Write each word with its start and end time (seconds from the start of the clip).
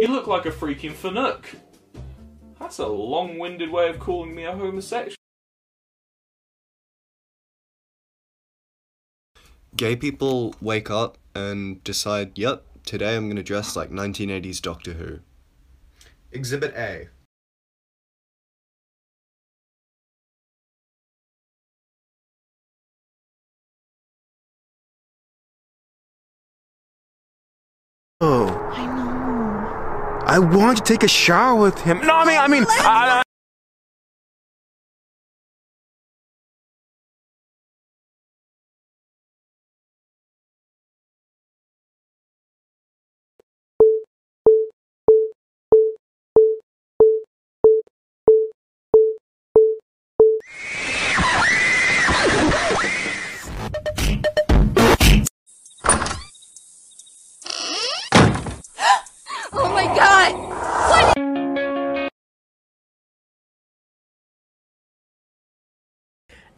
You 0.00 0.08
look 0.08 0.26
like 0.26 0.46
a 0.46 0.50
freaking 0.50 0.94
Fanuc. 0.94 1.44
That's 2.58 2.78
a 2.78 2.86
long 2.86 3.38
winded 3.38 3.70
way 3.70 3.90
of 3.90 3.98
calling 3.98 4.34
me 4.34 4.44
a 4.44 4.56
homosexual. 4.56 5.14
Gay 9.76 9.96
people 9.96 10.54
wake 10.62 10.90
up 10.90 11.18
and 11.34 11.84
decide, 11.84 12.38
yep, 12.38 12.64
today 12.86 13.14
I'm 13.14 13.28
gonna 13.28 13.42
dress 13.42 13.76
like 13.76 13.90
1980s 13.90 14.62
Doctor 14.62 14.94
Who. 14.94 15.18
Exhibit 16.32 16.74
A. 16.76 17.08
I 30.40 30.42
want 30.42 30.78
to 30.78 30.84
take 30.84 31.02
a 31.02 31.08
shower 31.08 31.54
with 31.54 31.78
him. 31.82 32.00
No, 32.00 32.14
I 32.14 32.24
mean, 32.24 32.38
I 32.38 32.48
mean, 32.48 33.29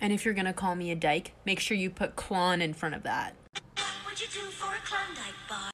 And 0.02 0.12
if 0.12 0.24
you're 0.24 0.34
gonna 0.34 0.52
call 0.52 0.74
me 0.74 0.90
a 0.90 0.96
dyke, 0.96 1.32
make 1.46 1.60
sure 1.60 1.76
you 1.76 1.88
put 1.88 2.16
Klon 2.16 2.60
in 2.60 2.74
front 2.74 2.96
of 2.96 3.04
that. 3.04 3.36
What'd 4.04 4.20
you 4.20 4.26
do 4.26 4.40
for 4.50 4.66
a 4.66 4.78
Klondike 4.84 5.48
bar? 5.48 5.70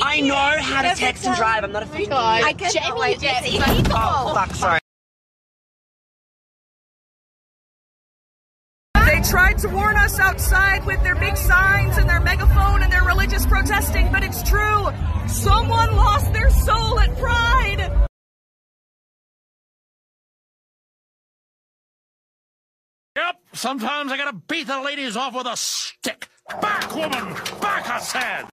I 0.00 0.20
know 0.20 0.36
how 0.36 0.82
to 0.82 0.94
text 0.94 1.26
and 1.26 1.34
drive. 1.36 1.64
I'm 1.64 1.72
not 1.72 1.82
a 1.82 1.86
freak. 1.86 2.12
I 2.12 2.52
can 2.52 2.70
Jamie, 2.70 3.16
Jesse. 3.16 3.58
Oh, 3.90 4.32
fuck, 4.34 4.54
sorry. 4.54 4.78
They 8.94 9.20
tried 9.28 9.58
to 9.58 9.68
warn 9.70 9.96
us 9.96 10.20
outside 10.20 10.86
with 10.86 11.02
their 11.02 11.16
big 11.16 11.36
signs 11.36 11.96
and 11.98 12.08
their 12.08 12.20
megaphone 12.20 12.82
and 12.82 12.92
their 12.92 13.02
religious 13.02 13.44
protesting, 13.46 14.12
but 14.12 14.22
it's 14.22 14.44
true. 14.44 14.90
Someone 15.26 15.96
lost 15.96 16.32
their 16.32 16.50
soul 16.50 17.00
at 17.00 17.16
Pride. 17.18 17.90
Yep, 23.16 23.36
sometimes 23.52 24.10
I 24.10 24.16
gotta 24.16 24.36
beat 24.48 24.66
the 24.66 24.80
ladies 24.80 25.16
off 25.16 25.36
with 25.36 25.46
a 25.46 25.56
stick. 25.56 26.28
Back, 26.60 26.92
woman! 26.96 27.34
Back, 27.60 27.88
I 27.88 28.00
said! 28.00 28.46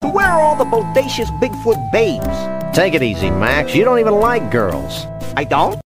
Where 0.00 0.26
are 0.26 0.40
all 0.40 0.56
the 0.56 0.64
bodacious 0.64 1.28
Bigfoot 1.38 1.92
babes? 1.92 2.74
Take 2.74 2.94
it 2.94 3.02
easy, 3.02 3.30
Max. 3.30 3.74
You 3.74 3.84
don't 3.84 3.98
even 3.98 4.14
like 4.14 4.50
girls. 4.50 5.04
I 5.36 5.44
don't? 5.44 5.83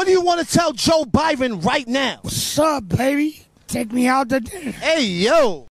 What 0.00 0.06
do 0.06 0.12
you 0.12 0.22
want 0.22 0.40
to 0.40 0.50
tell 0.50 0.72
Joe 0.72 1.04
Biden 1.04 1.62
right 1.62 1.86
now? 1.86 2.20
What's 2.22 2.58
up, 2.58 2.88
baby? 2.88 3.44
Take 3.68 3.92
me 3.92 4.06
out 4.06 4.30
to 4.30 4.40
dinner. 4.40 4.70
Hey, 4.70 5.04
yo! 5.04 5.66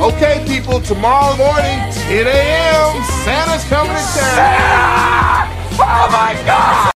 Okay, 0.00 0.44
people, 0.48 0.80
tomorrow 0.80 1.36
morning, 1.36 1.78
10 1.92 2.26
a.m., 2.26 3.04
Santa's 3.22 3.62
coming 3.68 3.94
to 3.94 4.18
town. 4.34 5.48
Oh 5.78 6.08
my 6.10 6.42
god! 6.44 6.95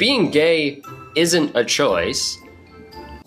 Being 0.00 0.30
gay 0.30 0.80
isn't 1.14 1.54
a 1.54 1.62
choice. 1.62 2.38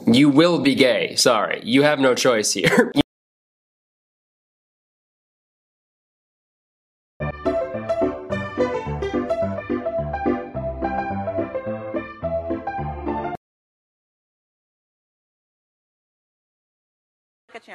You 0.07 0.27
will 0.29 0.57
be 0.57 0.73
gay. 0.73 1.13
Sorry. 1.13 1.61
You 1.63 1.83
have 1.83 1.99
no 1.99 2.15
choice 2.15 2.51
here. 2.51 2.91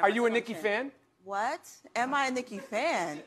Are 0.03 0.11
you 0.11 0.27
a 0.27 0.31
Nikki 0.31 0.55
fan? 0.55 0.91
What? 1.23 1.61
Am 1.95 2.13
I 2.15 2.27
a 2.27 2.33
Nikki 2.33 2.59
fan? 2.59 3.23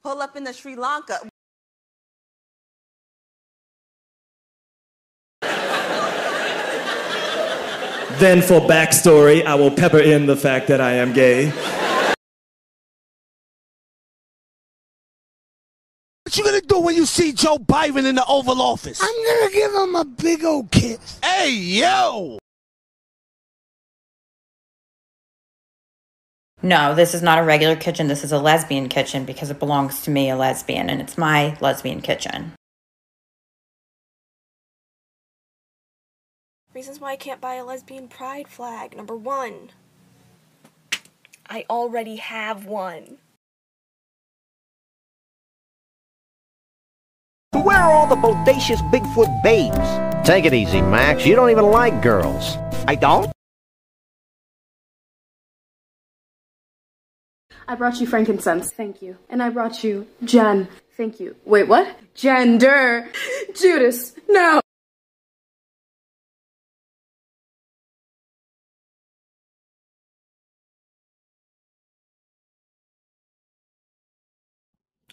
Pull 0.00 0.22
up 0.22 0.36
in 0.36 0.44
the 0.44 0.52
Sri 0.52 0.76
Lanka. 0.76 1.28
Then, 8.18 8.42
for 8.42 8.60
backstory, 8.60 9.44
I 9.44 9.54
will 9.56 9.70
pepper 9.70 9.98
in 9.98 10.26
the 10.26 10.36
fact 10.36 10.68
that 10.68 10.80
I 10.80 10.92
am 10.92 11.12
gay. 11.12 11.50
What 16.22 16.36
you 16.36 16.44
gonna 16.44 16.60
do 16.60 16.80
when 16.80 16.94
you 16.94 17.06
see 17.06 17.32
Joe 17.32 17.58
Biden 17.58 18.06
in 18.06 18.14
the 18.14 18.24
Oval 18.26 18.62
Office? 18.62 19.00
I'm 19.02 19.24
gonna 19.24 19.52
give 19.52 19.72
him 19.74 19.94
a 19.96 20.04
big 20.04 20.44
old 20.44 20.70
kiss. 20.70 21.18
Hey, 21.22 21.50
yo! 21.50 22.38
No, 26.62 26.94
this 26.94 27.14
is 27.14 27.22
not 27.22 27.38
a 27.38 27.42
regular 27.42 27.76
kitchen. 27.76 28.08
This 28.08 28.24
is 28.24 28.32
a 28.32 28.38
lesbian 28.38 28.88
kitchen 28.88 29.24
because 29.26 29.50
it 29.50 29.58
belongs 29.58 30.02
to 30.02 30.10
me, 30.10 30.30
a 30.30 30.36
lesbian, 30.36 30.88
and 30.88 31.00
it's 31.02 31.18
my 31.18 31.58
lesbian 31.60 32.00
kitchen. 32.00 32.52
Reasons 36.74 37.00
why 37.00 37.12
I 37.12 37.16
can't 37.16 37.40
buy 37.40 37.54
a 37.54 37.64
lesbian 37.64 38.08
pride 38.08 38.48
flag. 38.48 38.96
Number 38.96 39.14
one, 39.14 39.70
I 41.48 41.64
already 41.70 42.16
have 42.16 42.66
one. 42.66 43.18
Where 47.52 47.76
are 47.78 47.92
all 47.92 48.08
the 48.08 48.16
bodacious 48.16 48.80
Bigfoot 48.90 49.42
babes? 49.44 50.26
Take 50.26 50.46
it 50.46 50.52
easy, 50.52 50.82
Max. 50.82 51.24
You 51.24 51.36
don't 51.36 51.50
even 51.50 51.66
like 51.66 52.02
girls. 52.02 52.56
I 52.88 52.96
don't? 52.96 53.30
I 57.68 57.76
brought 57.76 58.00
you 58.00 58.08
frankincense. 58.08 58.72
Thank 58.72 59.00
you. 59.00 59.16
And 59.30 59.40
I 59.44 59.50
brought 59.50 59.84
you 59.84 60.08
Jen. 60.24 60.66
Thank 60.96 61.20
you. 61.20 61.36
Wait, 61.44 61.68
what? 61.68 61.96
Gender. 62.14 63.08
Judas. 63.54 64.12
No. 64.28 64.60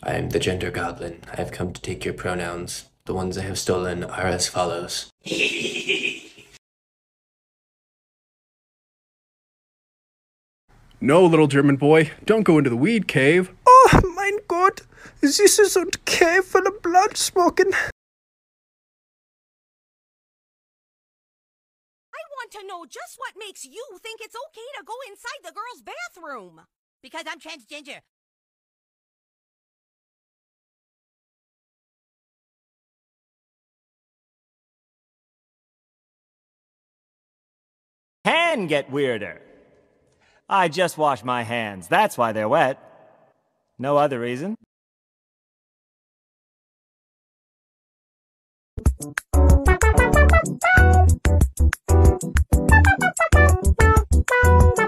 I 0.03 0.13
am 0.13 0.29
the 0.29 0.39
gender 0.39 0.71
goblin. 0.71 1.21
I 1.31 1.35
have 1.35 1.51
come 1.51 1.73
to 1.73 1.81
take 1.81 2.03
your 2.05 2.15
pronouns. 2.15 2.85
The 3.05 3.13
ones 3.13 3.37
I 3.37 3.41
have 3.43 3.59
stolen 3.59 4.03
are 4.03 4.25
as 4.25 4.47
follows. 4.47 5.11
No, 10.99 11.25
little 11.25 11.47
German 11.47 11.77
boy, 11.77 12.11
don't 12.25 12.43
go 12.43 12.57
into 12.57 12.69
the 12.69 12.75
weed 12.75 13.07
cave. 13.07 13.51
Oh, 13.65 14.01
mein 14.15 14.39
Gott, 14.47 14.81
this 15.19 15.39
isn't 15.39 16.05
cave 16.05 16.45
for 16.45 16.61
the 16.61 16.77
blood 16.81 17.17
smoking. 17.17 17.73
I 17.73 17.81
want 22.37 22.51
to 22.51 22.65
know 22.67 22.85
just 22.85 23.17
what 23.17 23.33
makes 23.37 23.65
you 23.65 23.83
think 24.01 24.19
it's 24.21 24.35
okay 24.35 24.67
to 24.77 24.83
go 24.85 24.93
inside 25.09 25.41
the 25.43 25.53
girl's 25.53 25.81
bathroom. 25.81 26.61
Because 27.01 27.25
I'm 27.27 27.39
transgender. 27.39 28.01
can 38.23 38.67
get 38.67 38.91
weirder. 38.91 39.41
I 40.49 40.67
just 40.67 40.97
wash 40.97 41.23
my 41.23 41.43
hands. 41.43 41.87
That's 41.87 42.17
why 42.17 42.33
they're 42.33 42.49
wet. 42.49 42.77
No 43.79 43.97
other 43.97 44.19
reason. 44.19 44.55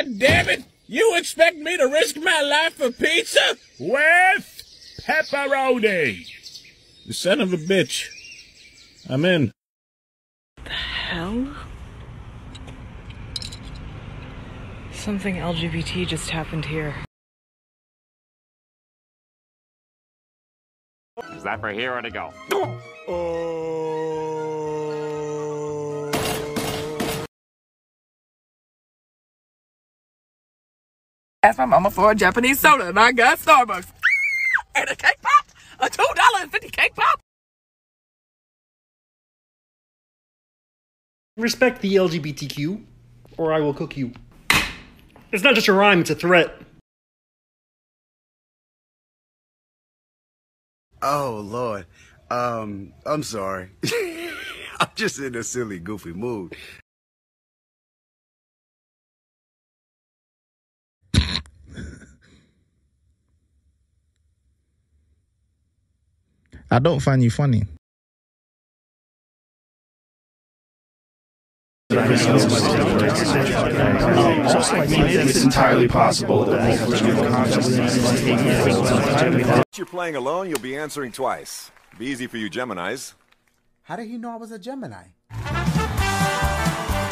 God 0.00 0.18
damn 0.18 0.48
it! 0.48 0.64
You 0.86 1.14
expect 1.16 1.58
me 1.58 1.76
to 1.76 1.84
risk 1.84 2.16
my 2.16 2.40
life 2.40 2.74
for 2.74 2.90
pizza? 2.90 3.56
With 3.78 4.62
pepperoni! 5.02 6.26
The 7.06 7.12
son 7.12 7.42
of 7.42 7.52
a 7.52 7.58
bitch. 7.58 8.08
I'm 9.10 9.26
in. 9.26 9.52
The 10.64 10.70
hell? 10.70 11.54
Something 14.92 15.36
LGBT 15.36 16.06
just 16.06 16.30
happened 16.30 16.64
here. 16.64 16.94
Is 21.34 21.42
that 21.42 21.60
for 21.60 21.70
here 21.72 21.92
or 21.92 22.00
to 22.00 22.10
go? 22.10 22.32
Oh. 22.52 24.19
Asked 31.42 31.58
my 31.58 31.64
mama 31.64 31.90
for 31.90 32.10
a 32.10 32.14
Japanese 32.14 32.60
soda, 32.60 32.88
and 32.88 32.98
I 32.98 33.12
got 33.12 33.38
Starbucks. 33.38 33.86
and 34.74 34.90
a 34.90 34.96
cake 34.96 35.16
pop, 35.22 35.46
a 35.78 35.88
two 35.88 36.04
dollar 36.14 36.42
and 36.42 36.52
fifty 36.52 36.68
cake 36.68 36.94
pop. 36.94 37.20
Respect 41.38 41.80
the 41.80 41.94
LGBTQ, 41.94 42.84
or 43.38 43.54
I 43.54 43.60
will 43.60 43.72
cook 43.72 43.96
you. 43.96 44.12
It's 45.32 45.42
not 45.42 45.54
just 45.54 45.68
a 45.68 45.72
rhyme, 45.72 46.00
it's 46.00 46.10
a 46.10 46.14
threat. 46.14 46.54
Oh 51.00 51.40
Lord, 51.42 51.86
um, 52.30 52.92
I'm 53.06 53.22
sorry. 53.22 53.70
I'm 54.80 54.90
just 54.94 55.18
in 55.18 55.34
a 55.34 55.42
silly, 55.42 55.78
goofy 55.78 56.12
mood. 56.12 56.54
I 66.70 66.78
don't 66.78 67.00
find 67.00 67.22
you 67.22 67.30
funny. 67.30 67.64
It's 75.22 75.42
entirely 75.42 75.88
possible 75.88 76.44
that 76.44 76.88
multiple 76.88 77.24
consciousness 77.26 77.96
is 77.96 78.20
taking. 78.20 78.46
If 79.40 79.78
you're 79.78 79.86
playing 79.86 80.14
alone, 80.14 80.48
you'll 80.48 80.60
be 80.60 80.76
answering 80.76 81.10
twice. 81.10 81.72
Be 81.98 82.06
easy 82.06 82.28
for 82.28 82.36
you 82.36 82.48
Geminis. 82.48 83.14
How 83.82 83.96
did 83.96 84.06
he 84.06 84.18
know 84.18 84.30
I 84.30 84.36
was 84.36 84.52
a 84.52 84.58
Gemini? 84.58 85.02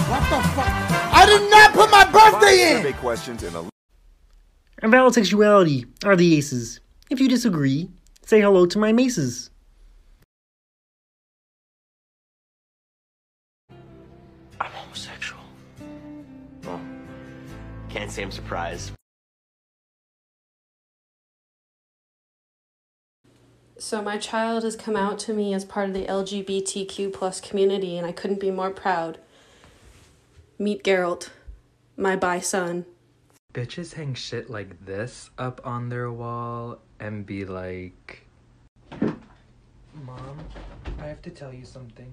What 0.08 0.20
the 0.31 0.40
fuck? 0.55 0.69
I 1.12 1.26
did 1.26 1.50
not 1.50 1.72
put 1.72 1.90
my 1.90 2.05
birthday 2.05 2.70
in! 2.70 2.76
Survey 2.76 2.93
questions 2.99 3.43
in 3.43 3.52
a 3.56 3.64
And 4.82 4.93
valid 4.93 5.14
sexuality 5.14 5.87
are 6.05 6.14
the 6.14 6.37
aces. 6.37 6.78
If 7.10 7.19
you 7.20 7.28
disagree, 7.28 7.90
say 8.28 8.42
hello 8.42 8.66
to 8.66 8.78
my 8.78 8.92
maces. 8.92 9.48
I'm 14.60 14.70
homosexual. 14.70 15.40
Well, 16.62 16.78
can't 17.88 18.10
say 18.10 18.22
I'm 18.22 18.30
surprised. 18.30 18.92
So 23.78 24.02
my 24.02 24.19
child 24.19 24.62
has 24.62 24.76
come 24.76 24.94
out 24.94 25.19
to 25.20 25.32
me 25.32 25.54
as 25.54 25.64
part 25.64 25.88
of 25.88 25.94
the 25.94 26.04
LGBTQ 26.04 27.10
plus 27.14 27.40
community, 27.40 27.96
and 27.96 28.06
I 28.06 28.12
couldn't 28.12 28.40
be 28.40 28.50
more 28.50 28.70
proud. 28.70 29.16
Meet 30.58 30.84
Geralt, 30.84 31.31
my 31.96 32.14
bi 32.14 32.40
son. 32.40 32.84
Bitches 33.54 33.94
hang 33.94 34.12
shit 34.12 34.50
like 34.50 34.84
this 34.84 35.31
up 35.38 35.62
on 35.64 35.88
their 35.88 36.12
wall 36.12 36.82
and 37.00 37.24
be 37.26 37.44
like, 37.44 38.26
Mom, 39.94 40.46
I 41.00 41.06
have 41.06 41.22
to 41.22 41.30
tell 41.30 41.52
you 41.52 41.64
something. 41.64 42.12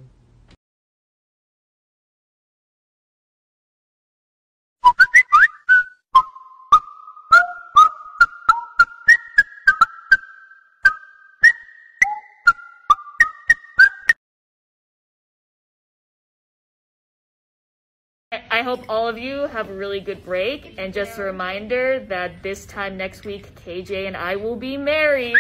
I 18.56 18.62
hope 18.62 18.86
all 18.88 19.06
of 19.06 19.18
you 19.18 19.48
have 19.48 19.69
a 19.69 19.74
really 19.74 20.00
good 20.00 20.24
break. 20.24 20.75
And 20.78 20.94
just 20.94 21.19
a 21.19 21.24
reminder 21.24 22.00
that 22.07 22.42
this 22.42 22.66
time 22.66 22.96
next 22.96 23.25
week, 23.25 23.54
KJ 23.56 24.07
and 24.07 24.16
I 24.16 24.38
will 24.38 24.56
be 24.56 24.78
married. 24.78 25.36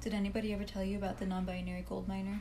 Did 0.00 0.14
anybody 0.14 0.52
ever 0.52 0.62
tell 0.62 0.84
you 0.84 0.96
about 0.96 1.18
the 1.18 1.26
non 1.26 1.44
binary 1.44 1.84
gold 1.88 2.06
miner? 2.06 2.40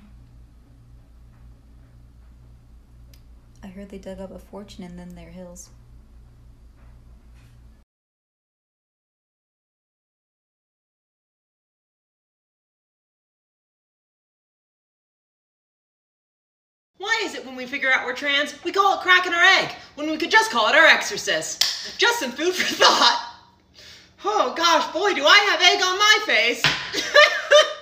I 3.64 3.68
heard 3.68 3.90
they 3.90 3.98
dug 3.98 4.20
up 4.20 4.30
a 4.30 4.38
fortune 4.38 4.84
in 4.84 4.96
them 4.96 5.16
their 5.16 5.32
hills. 5.32 5.72
When 17.50 17.58
we 17.58 17.66
figure 17.66 17.92
out 17.92 18.06
we're 18.06 18.14
trans, 18.14 18.64
we 18.64 18.72
call 18.72 18.94
it 18.94 19.02
cracking 19.02 19.34
our 19.34 19.44
egg, 19.44 19.72
when 19.96 20.08
we 20.12 20.18
could 20.18 20.30
just 20.30 20.52
call 20.52 20.70
it 20.70 20.76
our 20.76 20.86
exorcist? 20.86 21.98
Just 21.98 22.20
some 22.20 22.32
food 22.32 22.54
for 22.54 22.72
thought. 22.76 23.26
Oh 24.24 24.54
gosh, 24.56 24.94
boy, 24.94 25.16
do 25.16 25.26
I 25.26 25.38
have 25.50 25.60
egg 25.60 25.82
on 25.82 25.98
my 25.98 26.20
face. 26.28 26.62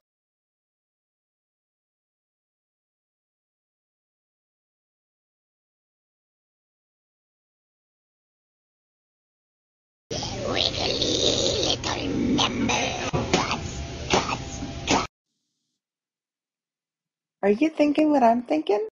Are 17.44 17.50
you 17.50 17.70
thinking 17.70 18.12
what 18.12 18.24
I'm 18.24 18.44
thinking? 18.44 18.88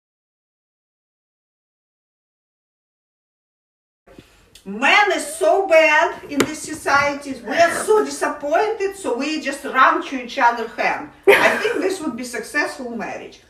Man 4.64 5.10
is 5.12 5.26
so 5.26 5.66
bad 5.66 6.22
in 6.30 6.38
this 6.38 6.62
society. 6.62 7.32
We 7.44 7.56
are 7.56 7.74
so 7.84 8.04
disappointed, 8.04 8.94
so 8.94 9.16
we 9.16 9.40
just 9.40 9.64
run 9.64 10.06
to 10.06 10.24
each 10.24 10.38
other 10.38 10.68
hand. 10.68 11.10
I 11.26 11.56
think 11.56 11.80
this 11.80 12.00
would 12.00 12.16
be 12.16 12.22
successful 12.22 12.90
marriage. 12.96 13.40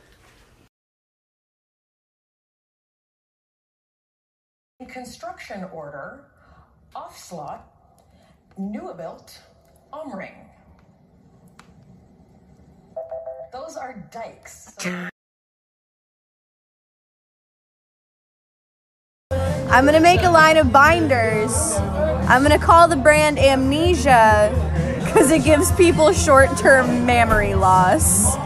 Construction 4.88 5.64
order, 5.72 6.24
off 6.94 7.16
slot, 7.16 7.68
Nuabilt, 8.58 9.38
Omring. 9.92 10.34
Those 13.52 13.76
are 13.76 14.08
dikes. 14.10 14.74
I'm 19.72 19.86
gonna 19.86 20.00
make 20.00 20.22
a 20.22 20.28
line 20.28 20.58
of 20.58 20.70
binders. 20.70 21.78
I'm 22.28 22.42
gonna 22.42 22.58
call 22.58 22.88
the 22.88 22.96
brand 22.96 23.38
Amnesia 23.38 24.52
because 25.02 25.30
it 25.30 25.44
gives 25.44 25.72
people 25.72 26.12
short 26.12 26.54
term 26.58 27.06
memory 27.06 27.54
loss. 27.54 28.36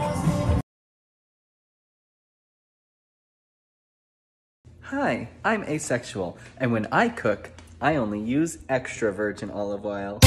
Hi, 4.83 5.27
I'm 5.43 5.65
asexual, 5.65 6.37
and 6.59 6.71
when 6.71 6.87
I 6.93 7.09
cook, 7.09 7.51
I 7.81 7.97
only 7.97 8.21
use 8.21 8.59
extra 8.69 9.11
virgin 9.11 9.51
olive 9.51 9.85
oil. 9.85 10.19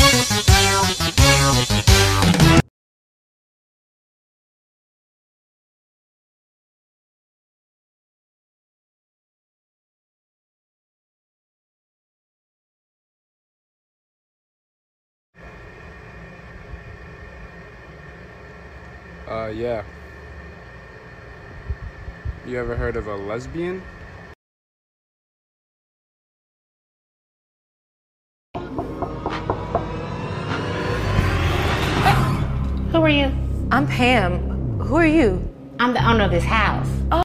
Uh, 19.51 19.53
yeah. 19.53 19.83
You 22.47 22.57
ever 22.57 22.77
heard 22.77 22.95
of 22.95 23.09
a 23.09 23.17
lesbian? 23.17 23.83
Who 32.93 33.03
are 33.03 33.09
you? 33.09 33.33
I'm 33.73 33.89
Pam. 33.89 34.79
Who 34.79 34.95
are 34.95 35.05
you? 35.05 35.43
I'm 35.81 35.95
the 35.95 36.09
owner 36.09 36.27
of 36.27 36.31
this 36.31 36.45
house. 36.45 36.89
Oh. 37.11 37.25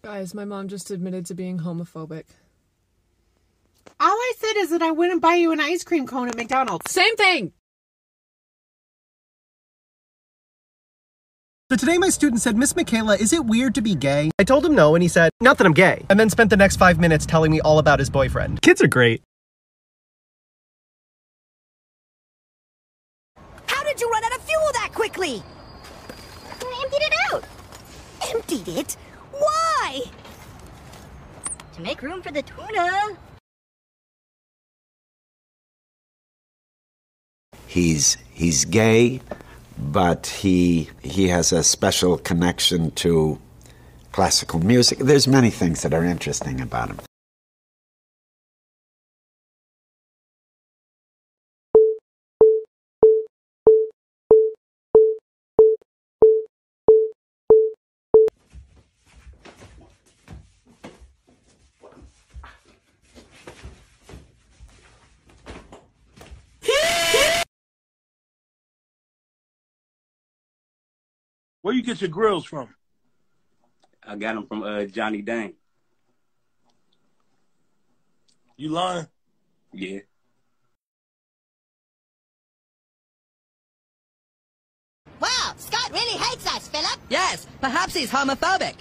Guys, 0.00 0.32
my 0.32 0.46
mom 0.46 0.68
just 0.68 0.90
admitted 0.90 1.26
to 1.26 1.34
being 1.34 1.58
homophobic. 1.58 2.24
All 4.00 4.08
I 4.08 4.32
said 4.38 4.56
is 4.56 4.70
that 4.70 4.80
I 4.80 4.90
wouldn't 4.90 5.20
buy 5.20 5.34
you 5.34 5.52
an 5.52 5.60
ice 5.60 5.84
cream 5.84 6.06
cone 6.06 6.28
at 6.28 6.36
McDonald's. 6.36 6.90
Same 6.90 7.14
thing. 7.16 7.52
So 11.70 11.76
today 11.76 11.98
my 11.98 12.08
student 12.08 12.42
said, 12.42 12.56
Miss 12.56 12.74
Michaela, 12.74 13.14
is 13.14 13.32
it 13.32 13.44
weird 13.46 13.76
to 13.76 13.80
be 13.80 13.94
gay? 13.94 14.32
I 14.40 14.42
told 14.42 14.66
him 14.66 14.74
no, 14.74 14.96
and 14.96 15.02
he 15.04 15.08
said, 15.08 15.30
not 15.40 15.56
that 15.58 15.68
I'm 15.68 15.72
gay, 15.72 16.04
and 16.10 16.18
then 16.18 16.28
spent 16.28 16.50
the 16.50 16.56
next 16.56 16.78
five 16.78 16.98
minutes 16.98 17.24
telling 17.24 17.52
me 17.52 17.60
all 17.60 17.78
about 17.78 18.00
his 18.00 18.10
boyfriend. 18.10 18.60
Kids 18.60 18.82
are 18.82 18.88
great. 18.88 19.22
How 23.68 23.84
did 23.84 24.00
you 24.00 24.10
run 24.10 24.24
out 24.24 24.36
of 24.36 24.42
fuel 24.42 24.68
that 24.72 24.90
quickly? 24.92 25.44
I 26.60 26.82
emptied 26.82 27.02
it 27.02 27.14
out. 27.30 27.44
Emptied 28.34 28.66
it? 28.66 28.96
Why? 29.30 30.00
To 31.74 31.82
make 31.82 32.02
room 32.02 32.20
for 32.20 32.32
the 32.32 32.42
tuna. 32.42 33.16
He's 37.68 38.16
he's 38.32 38.64
gay, 38.64 39.20
but 39.80 40.26
he 40.26 40.90
he 41.02 41.28
has 41.28 41.52
a 41.52 41.62
special 41.62 42.18
connection 42.18 42.90
to 42.92 43.38
classical 44.12 44.60
music. 44.60 44.98
There's 44.98 45.26
many 45.26 45.50
things 45.50 45.82
that 45.82 45.94
are 45.94 46.04
interesting 46.04 46.60
about 46.60 46.88
him. 46.88 46.98
Where 71.70 71.76
you 71.76 71.84
get 71.84 72.00
your 72.00 72.10
grills 72.10 72.44
from? 72.44 72.74
I 74.02 74.16
got 74.16 74.34
them 74.34 74.44
from 74.48 74.64
uh, 74.64 74.86
Johnny 74.86 75.22
Dang. 75.22 75.52
You 78.56 78.70
lying? 78.70 79.06
Yeah. 79.72 80.00
Wow, 85.20 85.54
Scott 85.58 85.92
really 85.92 86.18
hates 86.18 86.44
us, 86.52 86.66
Philip. 86.66 86.98
Yes, 87.08 87.46
perhaps 87.60 87.94
he's 87.94 88.10
homophobic. 88.10 88.74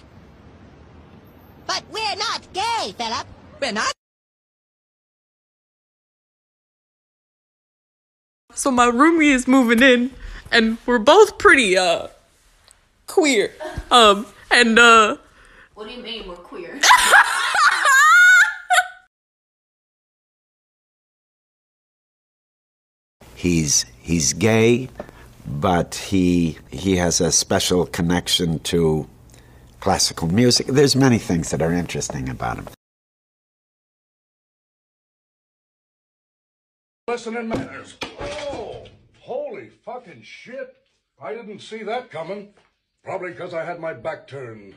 But 1.68 1.84
we're 1.92 2.16
not 2.16 2.52
gay, 2.54 2.96
Philip. 2.98 3.28
We're 3.62 3.72
not? 3.72 3.94
So 8.56 8.72
my 8.72 8.90
roomie 8.90 9.32
is 9.32 9.48
moving 9.48 9.84
in, 9.84 10.10
and 10.52 10.80
we're 10.88 10.98
both 10.98 11.38
pretty 11.38 11.78
uh 11.78 12.08
queer. 13.10 13.52
Um, 13.92 14.26
and 14.52 14.80
uh, 14.80 15.18
What 15.74 15.88
do 15.88 15.94
you 15.94 16.02
mean 16.02 16.30
we're 16.30 16.36
queer? 16.36 16.80
He's 23.36 23.86
he's 24.02 24.34
gay, 24.34 24.90
but 25.48 25.96
he 25.96 26.58
he 26.72 26.98
has 26.98 27.22
a 27.22 27.32
special 27.32 27.86
connection 27.86 28.60
to 28.72 29.08
classical 29.80 30.28
music. 30.28 30.68
There's 30.68 30.94
many 30.94 31.20
things 31.20 31.50
that 31.52 31.62
are 31.62 31.72
interesting 31.72 32.28
about 32.28 32.58
him. 32.58 32.68
Listen 37.08 37.38
and 37.38 37.48
manners. 37.48 37.96
Oh, 38.20 38.84
holy 39.22 39.70
fucking 39.70 40.22
shit. 40.22 40.76
I 41.22 41.34
didn't 41.34 41.60
see 41.60 41.84
that 41.84 42.12
coming. 42.12 42.54
Probably 43.10 43.32
because 43.32 43.56
I 43.56 43.66
had 43.66 43.80
my 43.80 43.92
back 43.94 44.28
turned. 44.28 44.76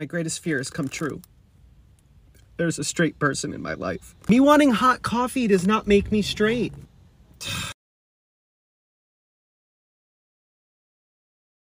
My 0.00 0.06
greatest 0.06 0.40
fear 0.42 0.56
has 0.56 0.70
come 0.70 0.88
true. 0.88 1.20
There's 2.56 2.78
a 2.78 2.84
straight 2.84 3.18
person 3.18 3.52
in 3.52 3.60
my 3.60 3.74
life. 3.74 4.14
Me 4.26 4.40
wanting 4.40 4.70
hot 4.70 5.02
coffee 5.02 5.46
does 5.46 5.66
not 5.66 5.86
make 5.86 6.10
me 6.10 6.22
straight. 6.22 6.72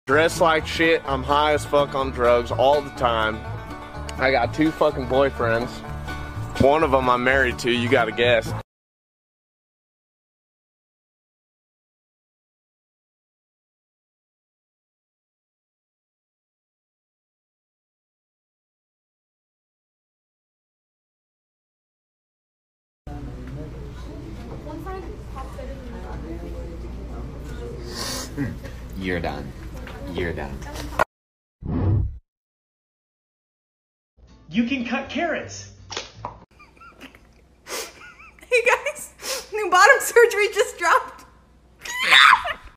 Dress 0.08 0.40
like 0.40 0.66
shit. 0.66 1.02
I'm 1.06 1.24
high 1.24 1.52
as 1.52 1.66
fuck 1.66 1.94
on 1.94 2.12
drugs 2.12 2.52
all 2.52 2.82
the 2.82 2.92
time. 2.92 3.36
I 4.18 4.32
got 4.32 4.54
two 4.54 4.72
fucking 4.72 5.08
boyfriends. 5.08 5.68
One 6.62 6.84
of 6.84 6.92
them 6.92 7.10
I'm 7.10 7.26
married 7.26 7.60
to. 7.60 7.70
You 7.70 7.90
got 7.90 8.06
to 8.06 8.14
guess. 8.14 8.54
You're 28.98 29.20
done. 29.20 29.52
You're 30.14 30.34
done. 30.34 30.58
You 34.54 34.66
can 34.66 34.86
cut 34.86 35.10
carrots. 35.10 35.72
Hey 37.66 38.62
guys, 38.68 39.48
new 39.52 39.68
bottom 39.72 39.96
surgery 40.00 40.48
just 40.54 40.78
dropped. 40.78 41.26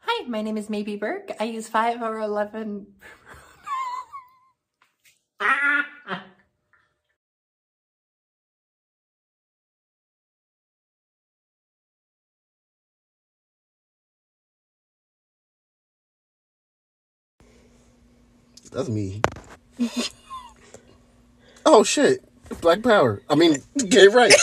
Hi, 0.00 0.26
my 0.26 0.42
name 0.42 0.58
is 0.58 0.68
Maybe 0.68 0.96
Burke. 0.96 1.30
I 1.38 1.44
use 1.44 1.68
5 1.68 2.02
or 2.02 2.18
11. 2.18 2.88
That's 18.72 18.88
me. 18.88 19.20
oh 21.66 21.84
shit. 21.84 22.24
Black 22.60 22.82
power. 22.82 23.22
I 23.28 23.34
mean, 23.34 23.58
gay 23.88 24.08
right. 24.08 24.32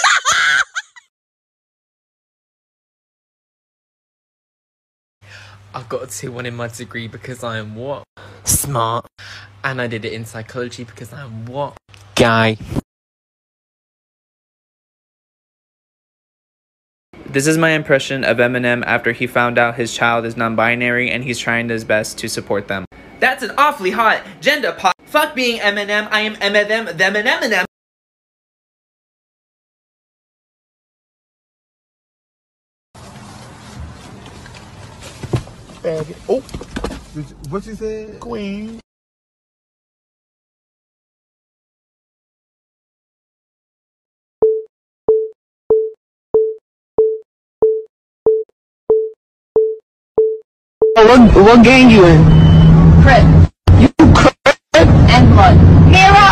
I 5.73 5.83
got 5.87 6.03
a 6.03 6.07
2 6.07 6.31
1 6.31 6.45
in 6.45 6.55
my 6.55 6.67
degree 6.67 7.07
because 7.07 7.43
I 7.43 7.57
am 7.57 7.75
what? 7.75 8.03
Smart. 8.43 9.05
And 9.63 9.81
I 9.81 9.87
did 9.87 10.05
it 10.05 10.13
in 10.13 10.25
psychology 10.25 10.83
because 10.83 11.13
I 11.13 11.21
am 11.21 11.45
what? 11.45 11.77
Guy. 12.15 12.57
This 17.25 17.45
is 17.45 17.57
my 17.59 17.71
impression 17.71 18.23
of 18.23 18.37
Eminem 18.37 18.83
after 18.85 19.11
he 19.11 19.27
found 19.27 19.59
out 19.59 19.75
his 19.75 19.93
child 19.93 20.25
is 20.25 20.35
non 20.35 20.55
binary 20.55 21.11
and 21.11 21.23
he's 21.23 21.37
trying 21.37 21.69
his 21.69 21.83
best 21.83 22.17
to 22.19 22.27
support 22.27 22.67
them. 22.67 22.85
That's 23.19 23.43
an 23.43 23.51
awfully 23.57 23.91
hot 23.91 24.23
gender 24.39 24.71
pop. 24.71 24.93
Fuck 25.05 25.35
being 25.35 25.59
Eminem. 25.59 26.07
I 26.11 26.21
am 26.21 26.35
Eminem, 26.35 26.95
them 26.97 27.15
and 27.15 27.27
Eminem. 27.27 27.65
Faggot. 35.81 36.15
Oh. 36.29 36.41
What 37.49 37.65
you 37.65 37.75
said? 37.75 38.19
Queen. 38.19 38.79
What, 50.93 51.33
what 51.33 51.63
gang 51.63 51.89
you 51.89 52.05
in? 52.05 52.38
Crit. 53.09 53.25
You 53.81 53.89
crap 54.13 54.35
And 55.09 55.35
mud. 55.35 55.57
Mira 55.91 56.27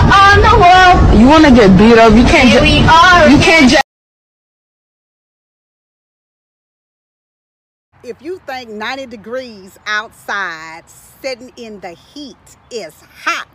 you 1.19 1.27
want 1.27 1.45
to 1.45 1.51
get 1.51 1.77
beat 1.77 1.97
up, 1.97 2.13
you 2.13 2.23
can't. 2.25 2.49
Here 2.49 2.59
ju- 2.59 2.65
we 2.65 2.79
are 2.87 3.29
You 3.29 3.37
can't. 3.39 3.69
Ju- 3.69 3.77
If 8.03 8.21
you 8.21 8.39
think 8.47 8.69
90 8.69 9.07
degrees 9.07 9.77
outside, 9.87 10.83
sitting 10.89 11.51
in 11.57 11.79
the 11.81 11.91
heat 11.91 12.57
is 12.71 12.93
hot, 13.25 13.49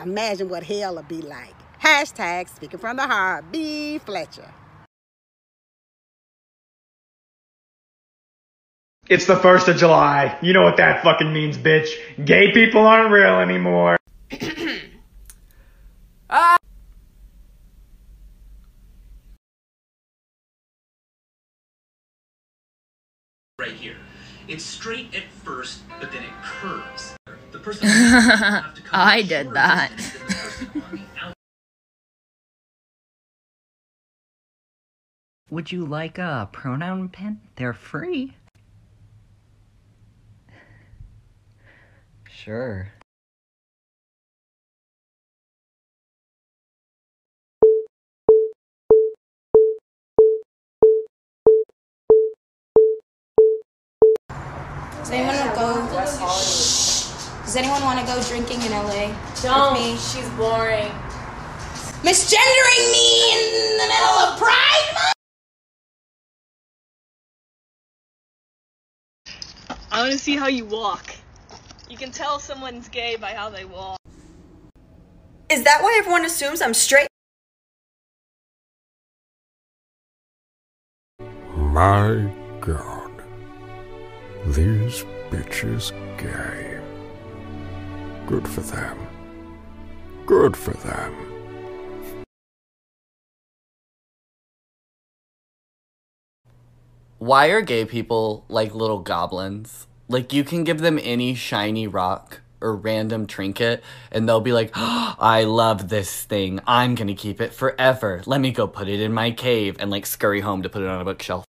imagine 0.00 0.48
what 0.48 0.64
hell 0.64 0.94
will 0.96 1.02
be 1.02 1.22
like. 1.22 1.54
Hashtag 1.82 2.48
speaking 2.48 2.80
from 2.80 2.96
the 2.96 3.06
heart, 3.06 3.52
B. 3.52 3.98
Fletcher. 3.98 4.52
It's 9.08 9.26
the 9.26 9.36
1st 9.36 9.68
of 9.68 9.76
July. 9.76 10.38
You 10.40 10.52
know 10.54 10.62
what 10.62 10.78
that 10.78 11.02
fucking 11.02 11.30
means, 11.32 11.58
bitch. 11.58 11.90
Gay 12.24 12.52
people 12.52 12.86
aren't 12.86 13.10
real 13.10 13.38
anymore. 13.40 13.98
ah! 16.30 16.56
right 23.58 23.72
here. 23.72 23.96
It's 24.48 24.64
straight 24.64 25.14
at 25.14 25.30
first, 25.30 25.82
but 26.00 26.10
then 26.12 26.22
it 26.22 26.32
curves. 26.42 27.16
The 27.52 27.58
person 27.58 27.88
have 27.88 28.74
to 28.74 28.82
come 28.82 28.90
I 29.00 29.22
did 29.22 29.52
that. 29.52 29.90
distance 29.96 30.12
than 30.22 30.28
the 30.28 30.34
person 30.34 30.72
on 30.82 30.90
the 30.92 31.20
out- 31.22 31.34
Would 35.50 35.72
you 35.72 35.84
like 35.84 36.18
a 36.18 36.48
pronoun 36.52 37.08
pen? 37.10 37.40
They're 37.56 37.72
free. 37.72 38.34
Sure. 42.44 42.92
Does 54.98 55.10
anyone 55.10 55.36
want 55.38 55.48
to 55.48 55.56
go? 55.58 55.88
Does 57.46 57.56
anyone 57.56 57.82
want 57.82 57.98
to 58.00 58.04
go 58.04 58.22
drinking 58.24 58.60
in 58.60 58.72
LA? 58.72 59.16
Don't. 59.40 59.72
With 59.72 59.80
me? 59.80 59.96
She's 59.96 60.28
boring. 60.36 60.92
Misgendering 62.02 62.92
me 62.92 63.32
in 63.32 63.78
the 63.78 63.86
middle 63.88 64.18
of 64.20 64.38
Pride 64.38 64.90
Month. 64.92 65.14
I 69.90 70.00
want 70.02 70.12
to 70.12 70.18
see 70.18 70.36
how 70.36 70.48
you 70.48 70.66
walk. 70.66 71.23
You 71.94 71.98
can 71.98 72.10
tell 72.10 72.40
someone's 72.40 72.88
gay 72.88 73.14
by 73.14 73.34
how 73.34 73.48
they 73.50 73.64
walk. 73.64 73.98
Is 75.48 75.62
that 75.62 75.80
why 75.80 75.94
everyone 75.96 76.24
assumes 76.24 76.60
I'm 76.60 76.74
straight? 76.74 77.06
My 81.56 82.28
God. 82.60 83.12
These 84.46 85.04
bitches 85.30 85.92
gay. 86.18 86.80
Good 88.26 88.48
for 88.48 88.62
them. 88.62 88.98
Good 90.26 90.56
for 90.56 90.72
them. 90.72 91.14
Why 97.18 97.50
are 97.50 97.60
gay 97.60 97.84
people 97.84 98.44
like 98.48 98.74
little 98.74 98.98
goblins? 98.98 99.86
Like, 100.14 100.32
you 100.32 100.44
can 100.44 100.62
give 100.62 100.78
them 100.78 101.00
any 101.02 101.34
shiny 101.34 101.88
rock 101.88 102.40
or 102.60 102.76
random 102.76 103.26
trinket, 103.26 103.82
and 104.12 104.28
they'll 104.28 104.40
be 104.40 104.52
like, 104.52 104.70
I 104.76 105.42
love 105.42 105.88
this 105.88 106.22
thing. 106.22 106.60
I'm 106.68 106.94
gonna 106.94 107.16
keep 107.16 107.40
it 107.40 107.52
forever. 107.52 108.22
Let 108.24 108.40
me 108.40 108.52
go 108.52 108.68
put 108.68 108.86
it 108.86 109.00
in 109.00 109.12
my 109.12 109.32
cave 109.32 109.74
and 109.80 109.90
like 109.90 110.06
scurry 110.06 110.38
home 110.38 110.62
to 110.62 110.68
put 110.68 110.82
it 110.82 110.88
on 110.88 111.00
a 111.00 111.04
bookshelf. 111.04 111.44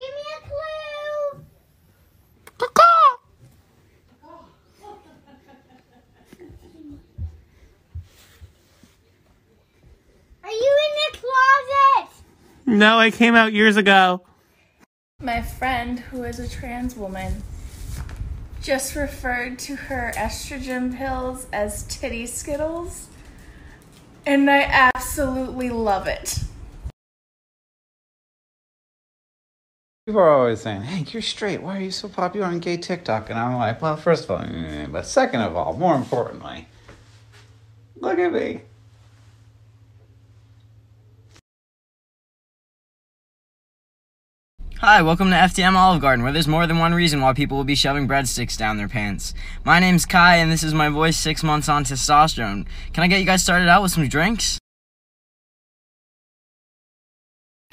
Give 0.00 0.10
me 0.10 0.22
a 0.36 0.40
clue. 0.46 1.44
Are 10.44 10.50
you 10.50 10.78
in 10.86 10.92
the 11.12 11.18
closet? 11.18 12.12
No, 12.76 12.98
I 12.98 13.10
came 13.10 13.34
out 13.34 13.54
years 13.54 13.78
ago. 13.78 14.20
My 15.22 15.40
friend, 15.40 15.98
who 15.98 16.24
is 16.24 16.38
a 16.38 16.46
trans 16.46 16.94
woman, 16.94 17.42
just 18.60 18.94
referred 18.94 19.58
to 19.60 19.76
her 19.76 20.12
estrogen 20.14 20.94
pills 20.94 21.46
as 21.54 21.84
titty 21.84 22.26
skittles, 22.26 23.08
and 24.26 24.50
I 24.50 24.60
absolutely 24.60 25.70
love 25.70 26.06
it. 26.06 26.40
People 30.06 30.20
are 30.20 30.28
always 30.28 30.60
saying, 30.60 30.82
hey, 30.82 31.06
you're 31.10 31.22
straight. 31.22 31.62
Why 31.62 31.78
are 31.78 31.80
you 31.80 31.90
so 31.90 32.10
popular 32.10 32.46
on 32.46 32.58
gay 32.58 32.76
TikTok? 32.76 33.30
And 33.30 33.38
I'm 33.38 33.56
like, 33.56 33.80
well, 33.80 33.96
first 33.96 34.24
of 34.24 34.32
all, 34.32 34.40
mm, 34.40 34.92
but 34.92 35.06
second 35.06 35.40
of 35.40 35.56
all, 35.56 35.72
more 35.72 35.96
importantly, 35.96 36.68
look 37.96 38.18
at 38.18 38.34
me. 38.34 38.60
Hi, 44.80 45.00
welcome 45.00 45.30
to 45.30 45.36
FTM 45.36 45.74
Olive 45.74 46.02
Garden, 46.02 46.22
where 46.22 46.34
there's 46.34 46.46
more 46.46 46.66
than 46.66 46.78
one 46.78 46.92
reason 46.92 47.22
why 47.22 47.32
people 47.32 47.56
will 47.56 47.64
be 47.64 47.74
shoving 47.74 48.06
breadsticks 48.06 48.58
down 48.58 48.76
their 48.76 48.88
pants. 48.88 49.32
My 49.64 49.80
name's 49.80 50.04
Kai, 50.04 50.36
and 50.36 50.52
this 50.52 50.62
is 50.62 50.74
my 50.74 50.90
voice 50.90 51.16
six 51.16 51.42
months 51.42 51.70
on 51.70 51.84
testosterone. 51.84 52.66
Can 52.92 53.02
I 53.02 53.06
get 53.06 53.18
you 53.18 53.24
guys 53.24 53.42
started 53.42 53.70
out 53.70 53.80
with 53.80 53.92
some 53.92 54.06
drinks? 54.06 54.58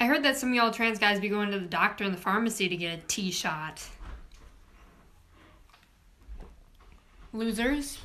I 0.00 0.06
heard 0.06 0.22
that 0.22 0.38
some 0.38 0.48
of 0.48 0.54
y'all 0.54 0.70
trans 0.70 0.98
guys 0.98 1.20
be 1.20 1.28
going 1.28 1.50
to 1.50 1.58
the 1.58 1.66
doctor 1.66 2.04
and 2.04 2.14
the 2.14 2.18
pharmacy 2.18 2.70
to 2.70 2.76
get 2.76 2.98
a 2.98 3.02
T 3.06 3.30
shot. 3.30 3.86
Losers. 7.34 7.98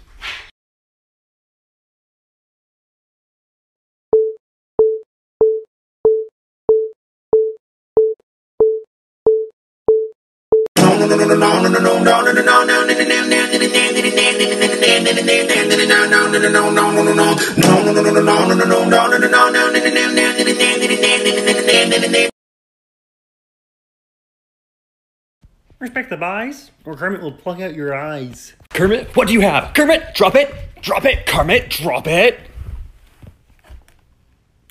Respect 25.80 26.10
the 26.10 26.18
buys, 26.18 26.72
or 26.84 26.96
Kermit 26.96 27.22
will 27.22 27.32
plug 27.32 27.62
out 27.62 27.74
your 27.74 27.96
eyes. 27.96 28.54
Kermit, 28.70 29.16
what 29.16 29.30
do 29.30 29.34
you 29.34 29.40
have? 29.40 29.74
Kermit, 29.74 30.14
drop 30.14 30.36
it! 30.36 30.54
Drop 30.82 31.06
it! 31.06 31.26
Kermit, 31.26 31.70
drop 31.70 32.08
it! 32.08 32.40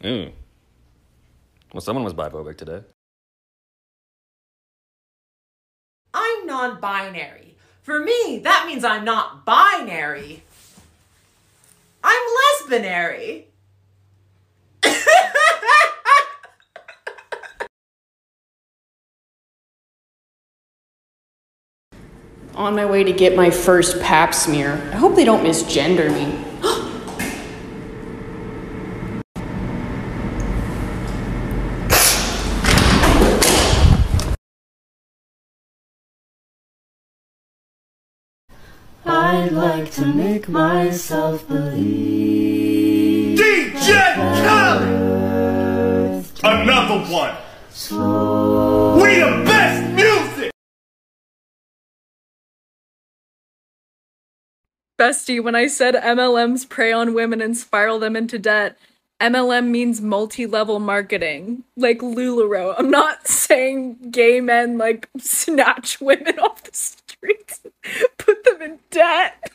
Ooh. 0.04 0.30
Well, 1.72 1.80
someone 1.80 2.04
was 2.04 2.12
biphobic 2.12 2.58
today. 2.58 2.82
Non 6.58 6.80
binary. 6.80 7.54
For 7.82 8.00
me, 8.00 8.40
that 8.42 8.64
means 8.66 8.82
I'm 8.84 9.04
not 9.04 9.44
binary. 9.46 10.42
I'm 12.02 12.22
lesbinary. 12.40 13.44
On 22.54 22.74
my 22.74 22.84
way 22.84 23.04
to 23.04 23.12
get 23.12 23.36
my 23.36 23.50
first 23.50 24.00
pap 24.02 24.34
smear. 24.34 24.72
I 24.92 24.96
hope 24.96 25.14
they 25.14 25.24
don't 25.24 25.44
misgender 25.44 26.12
me. 26.12 26.44
I'd 39.10 39.52
like 39.52 39.87
to 39.98 40.06
make 40.06 40.48
myself 40.48 41.46
believe. 41.48 43.36
DJ 43.36 44.14
Khaled! 44.44 46.24
Another 46.44 47.00
one! 47.12 47.34
We 49.00 49.18
the 49.18 49.42
best 49.44 49.92
music! 49.94 50.52
Bestie, 55.00 55.42
when 55.42 55.56
I 55.56 55.66
said 55.66 55.96
MLMs 55.96 56.68
prey 56.68 56.92
on 56.92 57.12
women 57.12 57.40
and 57.40 57.56
spiral 57.56 57.98
them 57.98 58.14
into 58.14 58.38
debt, 58.38 58.78
MLM 59.20 59.66
means 59.66 60.00
multi-level 60.00 60.78
marketing, 60.78 61.64
like 61.76 61.98
LuLaRoe. 61.98 62.76
I'm 62.78 62.88
not 62.88 63.26
saying 63.26 64.12
gay 64.12 64.40
men 64.40 64.78
like 64.78 65.08
snatch 65.18 66.00
women 66.00 66.38
off 66.42 66.62
the 66.62 66.70
streets, 66.72 67.62
put 68.16 68.44
them 68.44 68.62
in 68.62 68.78
debt. 68.92 69.50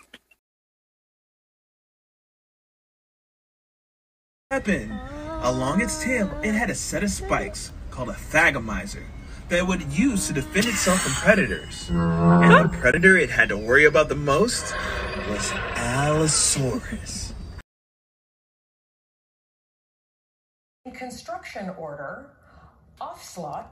Weapon. 4.54 5.00
Along 5.42 5.82
its 5.82 6.04
tail, 6.04 6.30
it 6.44 6.54
had 6.54 6.70
a 6.70 6.76
set 6.76 7.04
of 7.04 7.10
spikes 7.10 7.72
called 7.90 8.10
a 8.10 8.14
thagomizer 8.14 9.02
that 9.50 9.58
it 9.58 9.66
would 9.66 9.82
use 9.92 10.28
to 10.28 10.34
defend 10.34 10.68
itself 10.68 11.02
from 11.02 11.14
predators. 11.14 11.90
And 11.90 12.66
the 12.66 12.78
predator 12.78 13.18
it 13.18 13.32
had 13.32 13.50
to 13.50 13.58
worry 13.58 13.86
about 13.86 14.10
the 14.10 14.16
most 14.16 14.76
was 15.28 15.52
Allosaurus. 15.76 17.34
In 20.86 20.92
construction 20.92 21.72
order, 21.76 22.30
Offslot, 23.02 23.66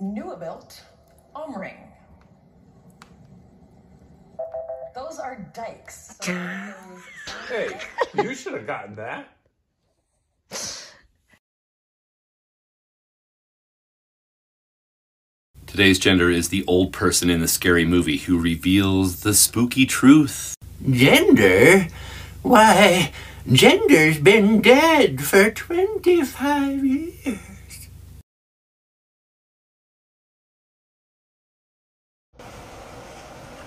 Nuabilt, 0.00 0.82
Omring. 1.34 1.78
Those 4.94 5.18
are 5.18 5.50
dikes. 5.52 6.16
So 6.22 6.32
Hey, 7.48 7.80
you 8.14 8.36
should 8.36 8.52
have 8.52 8.68
gotten 8.68 8.94
that. 8.94 9.26
Today's 15.70 16.00
gender 16.00 16.28
is 16.28 16.48
the 16.48 16.64
old 16.66 16.92
person 16.92 17.30
in 17.30 17.40
the 17.40 17.46
scary 17.46 17.84
movie 17.84 18.16
who 18.16 18.40
reveals 18.40 19.20
the 19.20 19.32
spooky 19.32 19.86
truth. 19.86 20.56
Gender? 20.90 21.86
Why, 22.42 23.12
gender's 23.46 24.18
been 24.18 24.62
dead 24.62 25.22
for 25.22 25.48
25 25.48 26.84
years. 26.84 27.88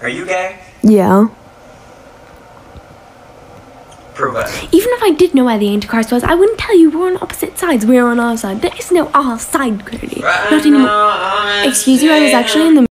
Are 0.02 0.10
you 0.10 0.26
gay? 0.26 0.60
Yeah. 0.82 1.30
Prove 4.16 4.36
it. 4.36 4.48
Even 4.72 4.90
if 4.94 5.04
I 5.04 5.12
did 5.12 5.34
know 5.34 5.46
where 5.46 5.58
the 5.58 5.74
Antichrist 5.74 6.12
was, 6.12 6.24
I 6.24 6.36
wouldn't 6.36 6.60
tell 6.60 6.78
you 6.78 6.92
we're 6.92 7.08
on 7.08 7.18
opposite 7.18 7.58
sides. 7.58 7.86
We're 7.86 8.06
on 8.06 8.20
our 8.20 8.38
side. 8.38 8.62
There 8.62 8.76
is 8.78 8.92
no 8.92 9.10
our 9.14 9.40
side, 9.40 9.86
Cody. 9.86 10.22
Not 10.22 10.66
anymore. 10.66 11.68
Excuse 11.68 12.04
you, 12.04 12.12
I 12.12 12.20
was 12.22 12.34
actually 12.34 12.68
in 12.68 12.76
the. 12.76 12.88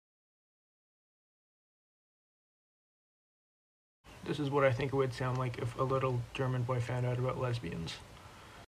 This 4.23 4.39
is 4.39 4.49
what 4.49 4.63
I 4.63 4.71
think 4.71 4.93
it 4.93 4.95
would 4.95 5.13
sound 5.13 5.37
like 5.37 5.57
if 5.57 5.77
a 5.77 5.83
little 5.83 6.21
German 6.33 6.63
boy 6.63 6.79
found 6.79 7.05
out 7.05 7.17
about 7.17 7.41
lesbians. 7.41 7.95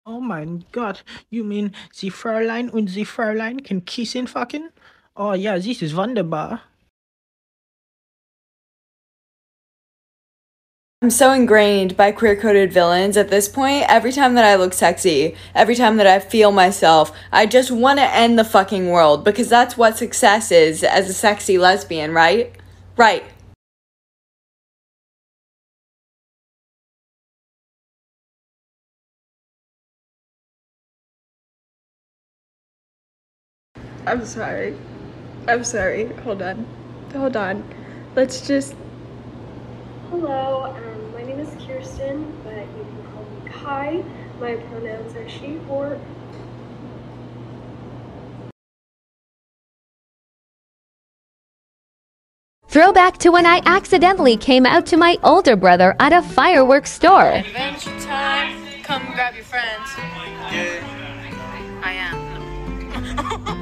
Oh 0.05 0.19
mein 0.19 0.65
Gott, 0.73 1.03
you 1.29 1.45
mean 1.45 1.71
the 2.01 2.09
Fräulein 2.09 2.69
und 2.73 2.89
the 2.89 3.05
Fräulein 3.05 3.63
can 3.63 3.79
kiss 3.79 4.15
and 4.15 4.29
fucking? 4.29 4.69
Oh 5.15 5.31
yeah, 5.33 5.57
this 5.57 5.81
is 5.81 5.93
wunderbar. 5.93 6.61
I'm 11.03 11.09
so 11.09 11.33
ingrained 11.33 11.97
by 11.97 12.13
queer 12.13 12.37
coded 12.37 12.71
villains 12.71 13.17
at 13.17 13.29
this 13.29 13.49
point. 13.49 13.83
Every 13.89 14.13
time 14.13 14.35
that 14.35 14.45
I 14.45 14.55
look 14.55 14.71
sexy, 14.71 15.35
every 15.53 15.75
time 15.75 15.97
that 15.97 16.07
I 16.07 16.19
feel 16.19 16.53
myself, 16.53 17.11
I 17.29 17.45
just 17.45 17.71
want 17.71 17.99
to 17.99 18.05
end 18.05 18.39
the 18.39 18.45
fucking 18.45 18.87
world 18.89 19.25
because 19.25 19.49
that's 19.49 19.75
what 19.75 19.97
success 19.97 20.49
is 20.49 20.81
as 20.81 21.09
a 21.09 21.13
sexy 21.13 21.57
lesbian, 21.57 22.13
right? 22.13 22.55
Right. 22.95 23.25
I'm 34.05 34.25
sorry. 34.25 34.77
I'm 35.49 35.65
sorry. 35.65 36.05
Hold 36.23 36.41
on. 36.41 36.65
Hold 37.11 37.35
on. 37.35 37.61
Let's 38.15 38.47
just. 38.47 38.73
Hello, 40.09 40.65
um, 40.65 40.75
my 40.75 40.79
name 40.79 40.92
is 41.43 41.65
Kirsten, 41.65 42.33
but 42.43 42.53
you 42.53 42.83
can 42.83 43.03
call 43.11 43.23
me 43.23 43.49
Kai. 43.49 44.03
My 44.39 44.55
pronouns 44.55 45.15
are 45.15 45.29
she, 45.29 45.59
or 45.69 45.99
Throwback 52.67 53.19
to 53.19 53.29
when 53.29 53.45
I 53.45 53.61
accidentally 53.67 54.35
came 54.35 54.65
out 54.65 54.87
to 54.87 54.97
my 54.97 55.19
older 55.23 55.55
brother 55.55 55.95
at 55.99 56.11
a 56.11 56.23
fireworks 56.23 56.91
store. 56.91 57.33
Adventure 57.33 57.99
time. 57.99 58.65
Come 58.81 59.05
grab 59.13 59.35
your 59.35 59.43
friends. 59.43 59.89
Oh 59.95 60.09
I 61.83 61.93
am. 61.93 63.47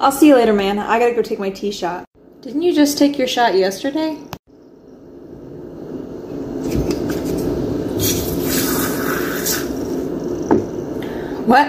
I'll 0.00 0.10
see 0.10 0.28
you 0.28 0.34
later, 0.34 0.54
man. 0.54 0.78
I 0.78 0.98
gotta 0.98 1.14
go 1.14 1.20
take 1.20 1.38
my 1.38 1.50
T 1.50 1.70
shot. 1.70 2.06
Didn't 2.40 2.62
you 2.62 2.74
just 2.74 2.96
take 2.96 3.18
your 3.18 3.28
shot 3.28 3.54
yesterday? 3.54 4.14
What? 11.44 11.68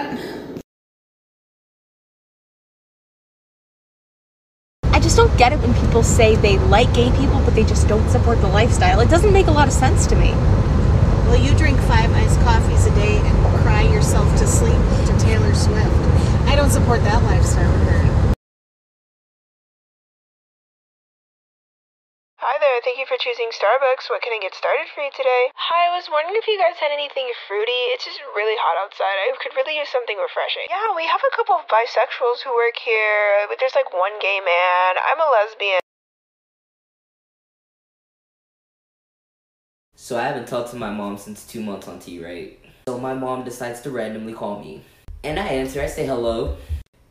I 4.84 5.00
just 5.00 5.16
don't 5.18 5.36
get 5.36 5.52
it 5.52 5.58
when 5.58 5.74
people 5.74 6.02
say 6.02 6.34
they 6.36 6.56
like 6.56 6.94
gay 6.94 7.10
people, 7.10 7.38
but 7.44 7.54
they 7.54 7.64
just 7.64 7.86
don't 7.86 8.08
support 8.08 8.40
the 8.40 8.48
lifestyle. 8.48 9.00
It 9.00 9.10
doesn't 9.10 9.34
make 9.34 9.48
a 9.48 9.52
lot 9.52 9.68
of 9.68 9.74
sense 9.74 10.06
to 10.06 10.16
me. 10.16 10.30
Well, 11.28 11.36
you 11.36 11.54
drink 11.58 11.78
five 11.80 12.10
iced 12.10 12.40
coffees 12.40 12.86
a 12.86 12.94
day 12.94 13.18
and 13.18 13.62
cry 13.62 13.82
yourself 13.82 14.34
to 14.38 14.46
sleep 14.46 14.72
to 14.72 15.18
Taylor 15.22 15.52
Swift. 15.54 15.92
I 16.48 16.56
don't 16.56 16.70
support 16.70 17.02
that 17.04 17.22
lifestyle 17.24 17.70
either. 17.82 18.21
Hi 22.42 22.58
there, 22.58 22.82
thank 22.82 22.98
you 22.98 23.06
for 23.06 23.14
choosing 23.14 23.54
Starbucks. 23.54 24.10
What 24.10 24.18
can 24.18 24.34
I 24.34 24.42
get 24.42 24.50
started 24.50 24.90
for 24.90 24.98
you 24.98 25.14
today? 25.14 25.54
Hi, 25.54 25.86
I 25.86 25.94
was 25.94 26.10
wondering 26.10 26.34
if 26.34 26.50
you 26.50 26.58
guys 26.58 26.74
had 26.74 26.90
anything 26.90 27.30
fruity. 27.46 27.94
It's 27.94 28.02
just 28.02 28.18
really 28.34 28.58
hot 28.58 28.74
outside. 28.82 29.14
I 29.14 29.30
could 29.38 29.54
really 29.54 29.78
use 29.78 29.86
something 29.94 30.18
refreshing. 30.18 30.66
Yeah, 30.66 30.90
we 30.90 31.06
have 31.06 31.22
a 31.22 31.30
couple 31.38 31.54
of 31.54 31.70
bisexuals 31.70 32.42
who 32.42 32.50
work 32.50 32.74
here, 32.82 33.46
but 33.46 33.62
there's 33.62 33.78
like 33.78 33.94
one 33.94 34.18
gay 34.18 34.42
man. 34.42 34.98
I'm 34.98 35.22
a 35.22 35.30
lesbian. 35.30 35.78
So 39.94 40.18
I 40.18 40.26
haven't 40.26 40.50
talked 40.50 40.74
to 40.74 40.76
my 40.82 40.90
mom 40.90 41.22
since 41.22 41.46
two 41.46 41.62
months 41.62 41.86
on 41.86 42.02
T, 42.02 42.18
right? 42.18 42.58
So 42.90 42.98
my 42.98 43.14
mom 43.14 43.46
decides 43.46 43.86
to 43.86 43.94
randomly 43.94 44.34
call 44.34 44.58
me. 44.58 44.82
And 45.22 45.38
I 45.38 45.46
answer, 45.46 45.78
I 45.78 45.86
say 45.86 46.10
hello. 46.10 46.58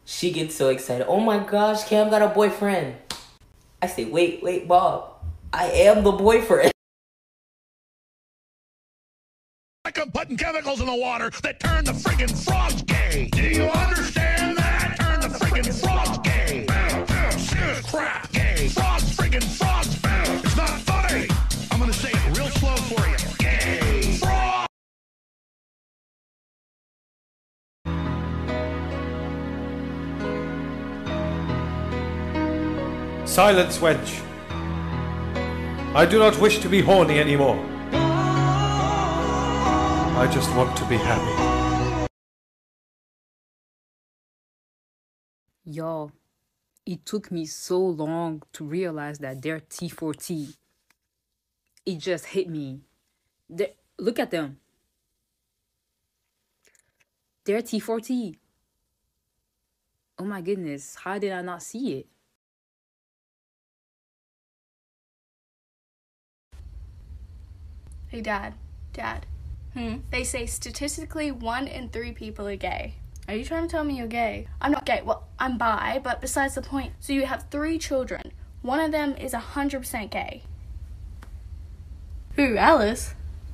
She 0.04 0.36
gets 0.36 0.60
so 0.60 0.68
excited. 0.68 1.08
Oh 1.08 1.24
my 1.24 1.40
gosh, 1.40 1.88
Cam 1.88 2.12
got 2.12 2.20
a 2.20 2.28
boyfriend. 2.28 3.00
I 3.82 3.88
say, 3.88 4.04
wait, 4.04 4.44
wait, 4.44 4.68
Bob. 4.68 5.11
I 5.54 5.66
am 5.66 6.04
the 6.04 6.14
boyfriend. 6.14 6.72
Like 9.84 10.00
I'm 10.00 10.10
putting 10.12 10.38
chemicals 10.38 10.80
in 10.80 10.88
the 10.88 10.96
water 10.96 11.30
that 11.44 11.60
turn 11.60 11.84
the 11.84 11.92
friggin' 11.92 12.32
frogs 12.46 12.82
gay. 12.84 13.28
Do 13.34 13.42
you 13.42 13.64
understand 13.64 14.58
that? 14.58 14.96
Turn 14.98 15.20
the 15.20 15.28
friggin' 15.38 15.84
frogs 15.84 16.18
gay. 16.20 16.66
Shit, 17.38 17.86
crap, 17.88 18.32
gay. 18.32 18.70
Frogs, 18.70 19.04
friggin' 19.18 19.44
frogs. 19.44 20.00
It's 20.46 20.56
not 20.56 20.70
funny. 20.70 21.28
I'm 21.70 21.80
gonna 21.80 21.92
say 21.92 22.12
it 22.12 22.38
real 22.38 22.48
slow 22.48 22.76
for 22.78 23.06
you. 23.10 23.18
Gay. 23.38 24.18
Frog. 24.20 24.68
Silence, 33.28 33.80
wench. 33.80 34.31
I 35.94 36.06
do 36.06 36.20
not 36.20 36.40
wish 36.40 36.60
to 36.60 36.70
be 36.70 36.80
horny 36.80 37.20
anymore. 37.20 37.60
I 40.18 40.26
just 40.32 40.50
want 40.56 40.78
to 40.78 40.86
be 40.86 40.96
happy. 40.96 42.08
Y'all, 45.66 46.14
it 46.86 47.06
took 47.06 47.30
me 47.30 47.46
so 47.46 47.78
long 47.78 48.42
to 48.54 48.64
realize 48.64 49.20
that 49.20 49.42
they're 49.42 49.60
T4T. 49.60 50.56
It 51.86 51.98
just 51.98 52.28
hit 52.28 52.48
me. 52.48 52.80
they 53.50 53.74
look 54.00 54.18
at 54.18 54.32
them. 54.32 54.62
They're 57.44 57.62
T4T. 57.62 58.38
Oh 60.20 60.24
my 60.24 60.40
goodness, 60.40 60.96
how 60.96 61.20
did 61.20 61.34
I 61.34 61.42
not 61.42 61.62
see 61.62 61.98
it? 61.98 62.08
Hey, 68.12 68.20
Dad. 68.20 68.56
Dad. 68.92 69.26
Hmm? 69.74 70.00
They 70.12 70.26
say 70.26 70.46
statistically 70.46 71.32
one 71.32 71.66
in 71.66 71.88
three 71.88 72.12
people 72.12 72.46
are 72.46 72.58
gay. 72.58 72.96
Are 73.30 73.34
you 73.34 73.46
trying 73.46 73.66
to 73.66 73.72
tell 73.72 73.86
me 73.86 73.98
you're 73.98 74.08
gay? 74.08 74.48
I'm 74.60 74.74
not 74.74 74.86
gay. 74.86 75.02
Well, 75.02 75.30
I'm 75.40 75.58
bi, 75.58 76.02
but 76.04 76.20
besides 76.20 76.56
the 76.56 76.62
point. 76.62 76.92
So 77.00 77.14
you 77.14 77.26
have 77.26 77.46
three 77.50 77.80
children. 77.80 78.34
One 78.64 78.82
of 78.82 78.92
them 78.92 79.16
is 79.16 79.32
100% 79.32 80.12
gay. 80.12 80.44
Who, 82.36 82.58
Alice? 82.58 83.14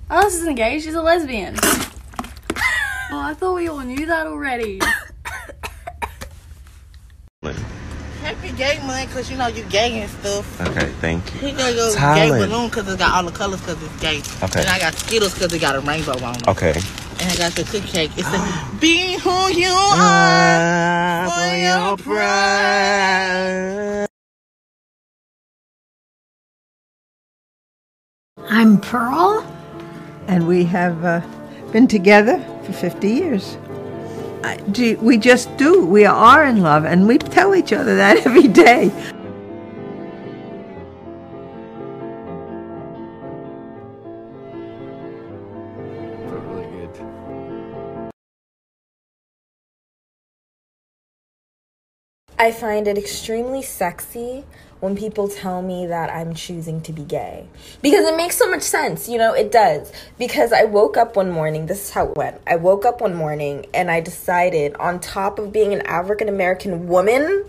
Alice 0.10 0.34
isn't 0.38 0.56
gay, 0.56 0.80
she's 0.80 0.96
a 0.96 1.04
lesbian. 1.04 1.56
oh, 1.64 1.88
I 3.12 3.36
thought 3.36 3.54
we 3.54 3.68
all 3.68 3.82
knew 3.82 4.08
that 4.08 4.26
already. 4.26 4.82
gay 8.58 8.80
month, 8.86 9.14
cause 9.14 9.30
you 9.30 9.38
know 9.38 9.48
you 9.48 9.64
gay 9.66 10.02
and 10.02 10.10
stuff. 10.10 10.60
Okay, 10.62 10.88
thank 11.00 11.34
you. 11.34 11.40
He 11.40 11.52
gotta 11.52 11.76
go 11.76 11.94
gay 11.94 12.00
Talent. 12.00 12.52
balloon 12.52 12.70
cause 12.70 12.88
it 12.92 12.98
got 13.00 13.14
all 13.14 13.24
the 13.24 13.38
colors 13.38 13.62
cause 13.62 13.82
it's 13.82 14.00
gay. 14.02 14.18
Okay. 14.44 14.62
And 14.62 14.70
I 14.70 14.80
got 14.80 14.96
Skittles 14.96 15.38
cause 15.38 15.54
it 15.54 15.60
got 15.62 15.76
a 15.76 15.82
rainbow 15.82 16.20
on 16.24 16.36
it. 16.36 16.48
Okay. 16.48 16.74
And 17.20 17.32
I 17.32 17.36
got 17.38 17.54
the 17.54 17.64
cookie 17.64 17.88
cake. 17.88 18.12
It's 18.18 18.30
the 18.32 18.78
be 18.82 19.18
who 19.20 19.48
you 19.50 19.70
are 19.72 21.30
for 21.30 21.56
your 21.56 21.98
pride. 21.98 23.28
I'm 28.50 28.80
Pearl, 28.82 29.46
and 30.28 30.48
we 30.48 30.64
have 30.66 31.04
uh, 31.04 31.22
been 31.72 31.88
together 31.88 32.40
for 32.64 32.74
50 32.74 33.08
years. 33.08 33.58
We 35.02 35.18
just 35.18 35.56
do. 35.58 35.86
We 35.86 36.06
are 36.06 36.46
in 36.46 36.62
love, 36.62 36.86
and 36.86 37.08
we 37.08 37.18
tell 37.18 37.56
each 37.56 37.74
other 37.74 37.96
that 37.96 38.18
every 38.26 38.48
day. 38.48 38.92
I 52.40 52.52
find 52.52 52.88
it 52.88 52.98
extremely 53.00 53.64
sexy 53.64 54.46
when 54.80 54.96
people 54.96 55.28
tell 55.28 55.64
me 55.64 55.88
that 55.88 56.12
I'm 56.12 56.36
choosing 56.36 56.82
to 56.82 56.94
be 56.94 57.04
gay. 57.04 57.48
Because 57.82 58.06
it 58.06 58.16
makes 58.16 58.38
so 58.38 58.48
much 58.50 58.62
sense, 58.62 59.10
you 59.10 59.18
know, 59.18 59.34
it 59.34 59.52
does. 59.52 59.92
Because 60.20 60.54
I 60.54 60.66
woke 60.66 60.98
up 60.98 61.16
one 61.16 61.32
morning, 61.32 61.66
this 61.66 61.86
is 61.86 61.90
how 61.90 62.10
it 62.10 62.16
went. 62.16 62.40
I 62.46 62.58
woke 62.58 62.86
up 62.86 63.02
one 63.02 63.16
morning 63.16 63.66
and 63.74 63.90
I 63.90 64.02
decided, 64.02 64.76
on 64.76 65.00
top 65.00 65.40
of 65.40 65.52
being 65.52 65.74
an 65.74 65.82
African 65.88 66.30
American 66.30 66.88
woman, 66.88 67.46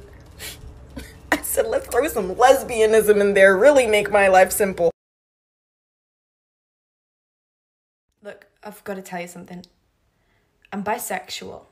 I 1.33 1.43
said, 1.43 1.67
let's 1.67 1.87
throw 1.89 2.09
some 2.09 2.35
lesbianism 2.35 3.21
in 3.21 3.35
there, 3.35 3.55
really 3.59 3.87
make 3.87 4.11
my 4.11 4.29
life 4.29 4.53
simple. 4.53 4.91
Look, 8.23 8.47
I've 8.65 8.83
got 8.85 8.95
to 8.95 9.03
tell 9.03 9.21
you 9.21 9.29
something. 9.29 9.67
I'm 10.73 10.83
bisexual. 10.83 11.67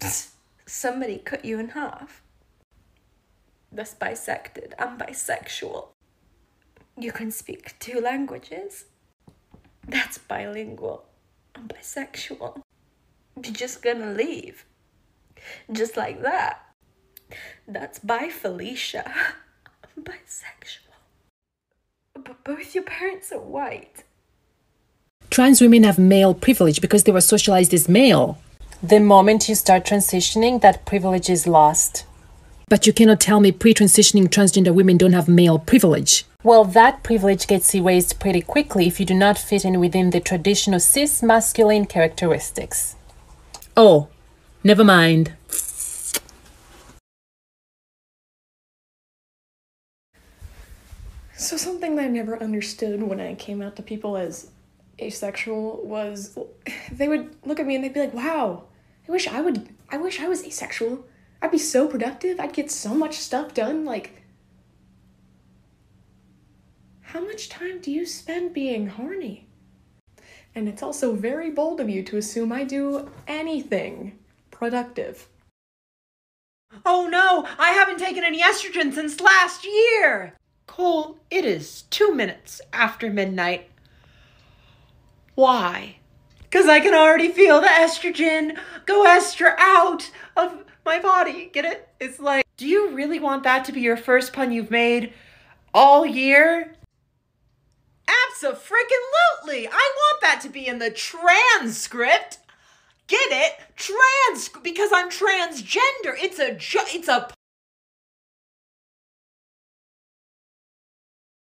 Somebody 0.72 1.18
cut 1.18 1.44
you 1.44 1.58
in 1.58 1.70
half. 1.70 2.22
That's 3.72 3.92
bisected. 3.92 4.72
I'm 4.78 4.96
bisexual. 4.96 5.88
You 6.96 7.10
can 7.10 7.32
speak 7.32 7.76
two 7.80 8.00
languages. 8.00 8.84
That's 9.88 10.18
bilingual. 10.18 11.06
I'm 11.56 11.66
bisexual. 11.66 12.62
You're 13.42 13.52
just 13.52 13.82
gonna 13.82 14.12
leave. 14.12 14.64
Just 15.72 15.96
like 15.96 16.22
that. 16.22 16.60
That's 17.66 17.98
bi 17.98 18.28
Felicia. 18.28 19.12
I'm 19.84 20.04
bisexual. 20.04 20.94
But 22.14 22.44
both 22.44 22.76
your 22.76 22.84
parents 22.84 23.32
are 23.32 23.40
white. 23.40 24.04
Trans 25.30 25.60
women 25.60 25.82
have 25.82 25.98
male 25.98 26.32
privilege 26.32 26.80
because 26.80 27.02
they 27.02 27.12
were 27.12 27.20
socialized 27.20 27.74
as 27.74 27.88
male. 27.88 28.38
The 28.82 28.98
moment 28.98 29.46
you 29.46 29.54
start 29.54 29.84
transitioning, 29.84 30.62
that 30.62 30.86
privilege 30.86 31.28
is 31.28 31.46
lost. 31.46 32.06
But 32.70 32.86
you 32.86 32.94
cannot 32.94 33.20
tell 33.20 33.38
me 33.38 33.52
pre 33.52 33.74
transitioning 33.74 34.28
transgender 34.28 34.72
women 34.72 34.96
don't 34.96 35.12
have 35.12 35.28
male 35.28 35.58
privilege. 35.58 36.24
Well, 36.42 36.64
that 36.64 37.02
privilege 37.02 37.46
gets 37.46 37.74
erased 37.74 38.18
pretty 38.18 38.40
quickly 38.40 38.86
if 38.86 38.98
you 38.98 39.04
do 39.04 39.12
not 39.12 39.36
fit 39.36 39.66
in 39.66 39.80
within 39.80 40.08
the 40.08 40.20
traditional 40.20 40.80
cis 40.80 41.22
masculine 41.22 41.84
characteristics. 41.84 42.96
Oh, 43.76 44.08
never 44.64 44.82
mind. 44.82 45.34
So 51.36 51.58
something 51.58 51.96
that 51.96 52.04
I 52.06 52.08
never 52.08 52.42
understood 52.42 53.02
when 53.02 53.20
I 53.20 53.34
came 53.34 53.60
out 53.60 53.76
to 53.76 53.82
people 53.82 54.16
as 54.16 54.50
asexual 54.98 55.82
was 55.84 56.38
they 56.90 57.08
would 57.08 57.34
look 57.44 57.60
at 57.60 57.66
me 57.66 57.74
and 57.74 57.84
they'd 57.84 57.92
be 57.92 58.00
like, 58.00 58.14
"Wow, 58.14 58.64
I 59.10 59.12
wish 59.12 59.26
I 59.26 59.40
would 59.40 59.68
I 59.90 59.96
wish 59.96 60.20
I 60.20 60.28
was 60.28 60.44
asexual. 60.44 61.04
I'd 61.42 61.50
be 61.50 61.58
so 61.58 61.88
productive. 61.88 62.38
I'd 62.38 62.52
get 62.52 62.70
so 62.70 62.94
much 62.94 63.16
stuff 63.16 63.52
done 63.52 63.84
like 63.84 64.22
How 67.00 67.20
much 67.20 67.48
time 67.48 67.80
do 67.80 67.90
you 67.90 68.06
spend 68.06 68.54
being 68.54 68.86
horny? 68.86 69.48
And 70.54 70.68
it's 70.68 70.80
also 70.80 71.12
very 71.12 71.50
bold 71.50 71.80
of 71.80 71.88
you 71.88 72.04
to 72.04 72.18
assume 72.18 72.52
I 72.52 72.62
do 72.62 73.10
anything 73.26 74.16
productive. 74.52 75.26
Oh 76.86 77.08
no, 77.10 77.48
I 77.58 77.72
haven't 77.72 77.98
taken 77.98 78.22
any 78.22 78.40
estrogen 78.40 78.94
since 78.94 79.20
last 79.20 79.64
year! 79.64 80.36
Cole, 80.68 81.18
it 81.32 81.44
is 81.44 81.82
two 81.90 82.14
minutes 82.14 82.60
after 82.72 83.10
midnight. 83.10 83.70
Why? 85.34 85.96
Because 86.50 86.66
I 86.66 86.80
can 86.80 86.94
already 86.94 87.28
feel 87.28 87.60
the 87.60 87.68
estrogen 87.68 88.58
go 88.84 89.04
ester 89.04 89.54
out 89.58 90.10
of 90.36 90.64
my 90.84 90.98
body. 90.98 91.48
Get 91.52 91.64
it? 91.64 91.88
It's 92.00 92.18
like, 92.18 92.44
do 92.56 92.66
you 92.66 92.90
really 92.90 93.20
want 93.20 93.44
that 93.44 93.64
to 93.66 93.72
be 93.72 93.80
your 93.80 93.96
first 93.96 94.32
pun 94.32 94.50
you've 94.50 94.70
made 94.70 95.12
all 95.72 96.04
year? 96.04 96.74
Abso-freaking-lutely! 98.08 99.68
I 99.68 99.70
want 99.96 100.20
that 100.22 100.40
to 100.42 100.48
be 100.48 100.66
in 100.66 100.80
the 100.80 100.90
transcript. 100.90 102.38
Get 103.06 103.30
it? 103.30 103.52
Trans 103.76 104.48
because 104.62 104.90
I'm 104.92 105.08
transgender. 105.08 106.14
It's 106.16 106.38
a 106.38 106.56
it's 106.94 107.08
a 107.08 107.28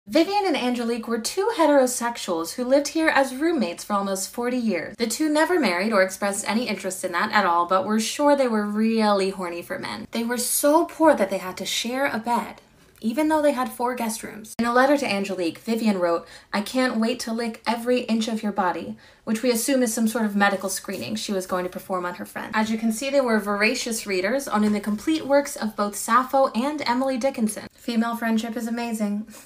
Vivian 0.09 0.47
and 0.47 0.57
Angelique 0.57 1.07
were 1.07 1.19
two 1.19 1.51
heterosexuals 1.55 2.55
who 2.55 2.63
lived 2.63 2.87
here 2.87 3.09
as 3.09 3.35
roommates 3.35 3.83
for 3.83 3.93
almost 3.93 4.33
40 4.33 4.57
years. 4.57 4.95
The 4.97 5.05
two 5.05 5.29
never 5.29 5.59
married 5.59 5.93
or 5.93 6.01
expressed 6.01 6.49
any 6.49 6.67
interest 6.67 7.05
in 7.05 7.11
that 7.11 7.31
at 7.31 7.45
all, 7.45 7.67
but 7.67 7.85
were 7.85 7.99
sure 7.99 8.35
they 8.35 8.47
were 8.47 8.65
really 8.65 9.29
horny 9.29 9.61
for 9.61 9.77
men. 9.77 10.07
They 10.09 10.23
were 10.23 10.39
so 10.39 10.85
poor 10.85 11.13
that 11.13 11.29
they 11.29 11.37
had 11.37 11.57
to 11.57 11.65
share 11.65 12.07
a 12.07 12.17
bed, 12.17 12.55
even 13.01 13.27
though 13.27 13.43
they 13.43 13.51
had 13.51 13.69
four 13.69 13.93
guest 13.93 14.23
rooms. 14.23 14.55
In 14.57 14.65
a 14.65 14.73
letter 14.73 14.97
to 14.97 15.05
Angelique, 15.05 15.59
Vivian 15.59 15.99
wrote, 15.99 16.27
I 16.51 16.61
can't 16.61 16.97
wait 16.97 17.19
to 17.19 17.31
lick 17.31 17.61
every 17.67 17.99
inch 17.99 18.27
of 18.27 18.41
your 18.41 18.51
body, 18.51 18.97
which 19.25 19.43
we 19.43 19.51
assume 19.51 19.83
is 19.83 19.93
some 19.93 20.07
sort 20.07 20.25
of 20.25 20.35
medical 20.35 20.69
screening 20.69 21.17
she 21.17 21.33
was 21.33 21.45
going 21.45 21.65
to 21.65 21.69
perform 21.69 22.07
on 22.07 22.15
her 22.15 22.25
friend. 22.25 22.51
As 22.55 22.71
you 22.71 22.79
can 22.79 22.91
see, 22.91 23.11
they 23.11 23.21
were 23.21 23.37
voracious 23.37 24.07
readers, 24.07 24.47
owning 24.47 24.73
the 24.73 24.79
complete 24.79 25.27
works 25.27 25.55
of 25.55 25.75
both 25.75 25.95
Sappho 25.95 26.47
and 26.55 26.81
Emily 26.87 27.19
Dickinson. 27.19 27.67
Female 27.73 28.15
friendship 28.15 28.57
is 28.57 28.65
amazing. 28.65 29.27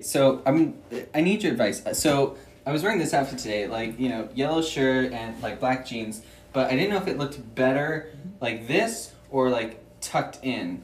So 0.00 0.42
I'm. 0.46 0.78
I 1.14 1.20
need 1.20 1.42
your 1.42 1.52
advice. 1.52 1.82
So 1.98 2.36
I 2.66 2.72
was 2.72 2.82
wearing 2.82 2.98
this 2.98 3.12
outfit 3.12 3.38
today, 3.38 3.66
like 3.66 3.98
you 3.98 4.08
know, 4.08 4.28
yellow 4.34 4.62
shirt 4.62 5.12
and 5.12 5.40
like 5.42 5.60
black 5.60 5.86
jeans, 5.86 6.22
but 6.52 6.70
I 6.70 6.76
didn't 6.76 6.90
know 6.90 6.96
if 6.96 7.06
it 7.06 7.18
looked 7.18 7.54
better 7.54 8.12
like 8.40 8.66
this 8.66 9.12
or 9.30 9.50
like 9.50 9.82
tucked 10.00 10.38
in, 10.42 10.82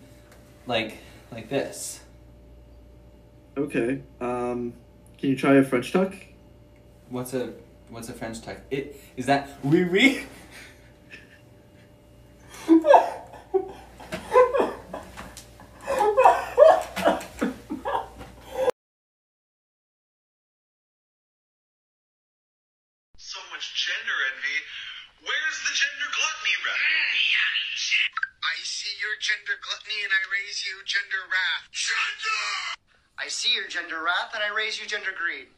like 0.67 0.99
like 1.33 1.49
this. 1.49 2.01
Okay. 3.57 4.03
Um, 4.21 4.75
can 5.19 5.31
you 5.31 5.37
try 5.37 5.55
a 5.55 5.65
French 5.65 5.93
tuck? 5.93 6.15
What's 7.09 7.33
a 7.33 7.55
what's 7.89 8.09
a 8.11 8.13
French 8.13 8.43
tuck? 8.43 8.59
It 8.71 9.01
is 9.17 9.27
that 9.27 9.49
oui 9.65 9.85
oui. 9.85 10.25
So 23.29 23.41
much 23.67 23.87
gender 23.87 24.19
envy. 24.31 24.59
Where's 25.23 25.59
the 25.67 25.75
gender 25.75 26.09
gluttony 26.15 26.57
rep? 26.63 26.79
I 28.43 28.63
see 28.63 28.95
your 29.01 29.19
gender 29.19 29.59
gluttony 29.59 29.99
and 30.05 30.13
I 30.15 30.23
raise 30.31 30.63
you 30.67 30.79
gender 30.87 31.27
wrath. 31.27 31.67
Gender! 31.73 32.47
I 33.19 33.29
see 33.29 33.55
your 33.55 33.67
gender 33.67 34.03
wrath 34.03 34.35
and 34.35 34.43
I 34.43 34.55
raise 34.55 34.79
you 34.79 34.87
gender 34.87 35.11
greed. 35.17 35.49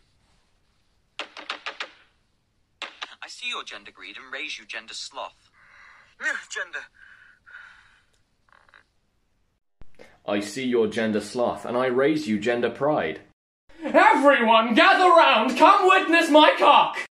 I 3.21 3.29
see 3.29 3.51
your 3.51 3.65
gender 3.65 3.91
greed 3.91 4.17
and 4.17 4.33
raise 4.33 4.59
you 4.59 4.65
gender 4.65 4.95
sloth. 4.95 5.51
Gender. 6.49 6.85
I 10.27 10.41
see 10.41 10.65
your 10.65 10.89
gender 10.89 11.21
sloth, 11.21 11.65
and 11.65 11.77
I 11.77 11.87
raise 11.87 12.29
you 12.29 12.39
gender 12.39 12.71
pride. 12.71 13.21
Everyone, 13.83 14.75
gather 14.75 15.09
round! 15.09 15.57
Come 15.57 15.89
witness 15.89 16.29
my 16.29 16.55
cock! 16.59 17.08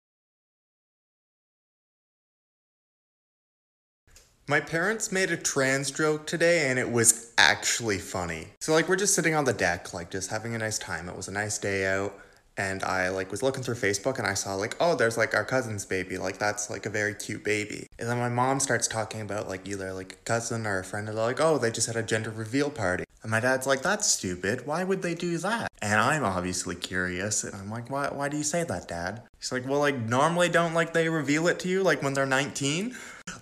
My 4.48 4.60
parents 4.60 5.10
made 5.10 5.32
a 5.32 5.36
trans 5.36 5.90
joke 5.90 6.24
today 6.24 6.70
and 6.70 6.78
it 6.78 6.92
was 6.92 7.32
actually 7.36 7.98
funny. 7.98 8.46
So 8.60 8.72
like 8.72 8.88
we're 8.88 8.94
just 8.94 9.12
sitting 9.12 9.34
on 9.34 9.44
the 9.44 9.52
deck, 9.52 9.92
like 9.92 10.08
just 10.08 10.30
having 10.30 10.54
a 10.54 10.58
nice 10.58 10.78
time. 10.78 11.08
It 11.08 11.16
was 11.16 11.26
a 11.26 11.32
nice 11.32 11.58
day 11.58 11.84
out 11.84 12.16
and 12.56 12.84
I 12.84 13.08
like 13.08 13.32
was 13.32 13.42
looking 13.42 13.64
through 13.64 13.74
Facebook 13.74 14.18
and 14.18 14.26
I 14.26 14.34
saw 14.34 14.54
like, 14.54 14.76
oh, 14.78 14.94
there's 14.94 15.16
like 15.16 15.34
our 15.34 15.44
cousin's 15.44 15.84
baby. 15.84 16.16
Like 16.16 16.38
that's 16.38 16.70
like 16.70 16.86
a 16.86 16.90
very 16.90 17.12
cute 17.12 17.42
baby. 17.42 17.88
And 17.98 18.08
then 18.08 18.18
my 18.18 18.28
mom 18.28 18.60
starts 18.60 18.86
talking 18.86 19.20
about 19.20 19.48
like 19.48 19.66
either 19.66 19.92
like 19.92 20.12
a 20.12 20.24
cousin 20.24 20.64
or 20.64 20.78
a 20.78 20.84
friend 20.84 21.08
and 21.08 21.18
they're 21.18 21.24
like, 21.24 21.40
oh, 21.40 21.58
they 21.58 21.72
just 21.72 21.88
had 21.88 21.96
a 21.96 22.02
gender 22.04 22.30
reveal 22.30 22.70
party. 22.70 23.02
And 23.22 23.32
my 23.32 23.40
dad's 23.40 23.66
like, 23.66 23.82
that's 23.82 24.06
stupid. 24.06 24.64
Why 24.64 24.84
would 24.84 25.02
they 25.02 25.16
do 25.16 25.38
that? 25.38 25.72
And 25.82 25.98
I'm 25.98 26.22
obviously 26.22 26.76
curious 26.76 27.42
and 27.42 27.56
I'm 27.56 27.68
like, 27.68 27.90
why 27.90 28.10
why 28.12 28.28
do 28.28 28.36
you 28.36 28.44
say 28.44 28.62
that, 28.62 28.86
Dad? 28.86 29.22
He's 29.40 29.50
like, 29.50 29.68
well 29.68 29.80
like 29.80 29.98
normally 29.98 30.48
don't 30.48 30.72
like 30.72 30.92
they 30.92 31.08
reveal 31.08 31.48
it 31.48 31.58
to 31.60 31.68
you 31.68 31.82
like 31.82 32.00
when 32.00 32.14
they're 32.14 32.26
19? 32.26 32.94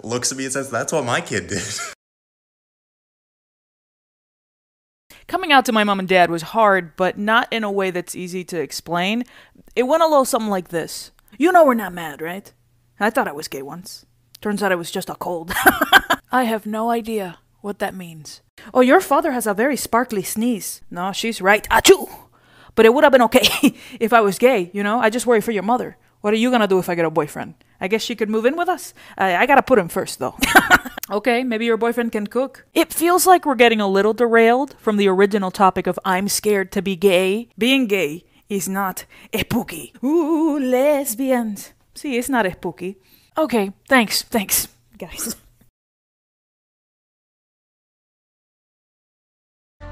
Looks 0.03 0.33
at 0.33 0.39
me 0.39 0.45
and 0.45 0.53
says, 0.53 0.71
that's 0.71 0.93
what 0.93 1.05
my 1.05 1.21
kid 1.21 1.49
did. 1.49 1.63
Coming 5.27 5.53
out 5.53 5.65
to 5.67 5.73
my 5.73 5.85
mom 5.85 5.99
and 5.99 6.09
dad 6.09 6.31
was 6.31 6.43
hard, 6.43 6.97
but 6.97 7.19
not 7.19 7.49
in 7.51 7.65
a 7.65 7.73
way 7.73 7.91
that's 7.91 8.15
easy 8.15 8.45
to 8.45 8.61
explain. 8.61 9.25
It 9.75 9.85
went 9.85 10.03
a 10.03 10.07
little 10.07 10.25
something 10.27 10.51
like 10.51 10.69
this 10.69 11.13
You 11.39 11.51
know, 11.51 11.65
we're 11.65 11.75
not 11.75 11.93
mad, 11.95 12.21
right? 12.21 12.53
I 13.01 13.11
thought 13.11 13.29
I 13.29 13.33
was 13.33 13.49
gay 13.49 13.63
once. 13.63 14.07
Turns 14.41 14.63
out 14.63 14.73
I 14.73 14.77
was 14.77 14.91
just 14.91 15.09
a 15.09 15.15
cold. 15.15 15.53
I 16.33 16.45
have 16.45 16.67
no 16.67 16.91
idea 16.91 17.39
what 17.63 17.79
that 17.79 17.95
means. 17.95 18.43
Oh, 18.73 18.83
your 18.83 19.01
father 19.01 19.33
has 19.33 19.47
a 19.47 19.55
very 19.55 19.77
sparkly 19.77 20.23
sneeze. 20.23 20.83
No, 20.91 21.13
she's 21.13 21.41
right. 21.41 21.67
Achoo! 21.71 22.09
But 22.75 22.87
it 22.87 22.93
would 22.93 23.05
have 23.05 23.13
been 23.13 23.23
okay 23.23 23.75
if 24.01 24.13
I 24.13 24.21
was 24.21 24.39
gay, 24.39 24.71
you 24.75 24.83
know? 24.83 25.01
I 25.01 25.11
just 25.11 25.27
worry 25.27 25.41
for 25.41 25.53
your 25.53 25.63
mother. 25.63 25.97
What 26.25 26.33
are 26.33 26.39
you 26.39 26.51
gonna 26.51 26.67
do 26.67 26.79
if 26.79 26.89
I 26.89 26.95
get 26.95 27.05
a 27.05 27.11
boyfriend? 27.11 27.53
I 27.83 27.87
guess 27.87 28.01
she 28.01 28.15
could 28.17 28.31
move 28.31 28.47
in 28.47 28.57
with 28.57 28.67
us? 28.67 28.95
I, 29.19 29.37
I 29.37 29.45
gotta 29.45 29.61
put 29.61 29.79
him 29.79 29.89
first, 29.89 30.21
though. 30.21 30.35
okay, 31.11 31.45
maybe 31.45 31.67
your 31.67 31.77
boyfriend 31.77 32.13
can 32.13 32.29
cook. 32.29 32.65
It 32.73 32.95
feels 32.95 33.27
like 33.27 33.45
we're 33.45 33.57
getting 33.57 33.79
a 33.79 33.87
little 33.87 34.15
derailed 34.15 34.75
from 34.79 34.97
the 34.97 35.07
original 35.07 35.51
topic 35.51 35.87
of 35.87 35.99
I'm 36.03 36.29
scared 36.29 36.73
to 36.73 36.81
be 36.81 36.97
gay. 36.97 37.51
Being 37.59 37.87
gay 37.87 38.25
is 38.49 38.71
not 38.71 39.05
a 39.35 39.41
spooky. 39.41 39.93
Ooh, 40.03 40.59
lesbians. 40.59 41.75
See, 41.95 42.17
it's 42.17 42.31
not 42.31 42.47
a 42.47 42.53
spooky. 42.53 42.97
Okay, 43.37 43.75
thanks, 43.87 44.23
thanks, 44.23 44.69
guys. 44.97 45.37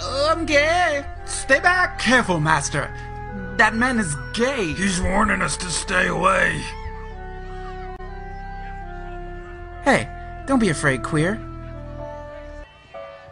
I'm 0.00 0.46
gay. 0.46 1.04
Stay 1.26 1.60
back. 1.60 1.98
Careful, 1.98 2.40
master. 2.40 3.13
That 3.56 3.74
man 3.76 4.00
is 4.00 4.16
gay. 4.32 4.72
He's 4.72 5.00
warning 5.00 5.40
us 5.40 5.56
to 5.58 5.70
stay 5.70 6.08
away. 6.08 6.60
Hey, 9.84 10.08
don't 10.46 10.58
be 10.58 10.70
afraid, 10.70 11.02
queer. 11.02 11.38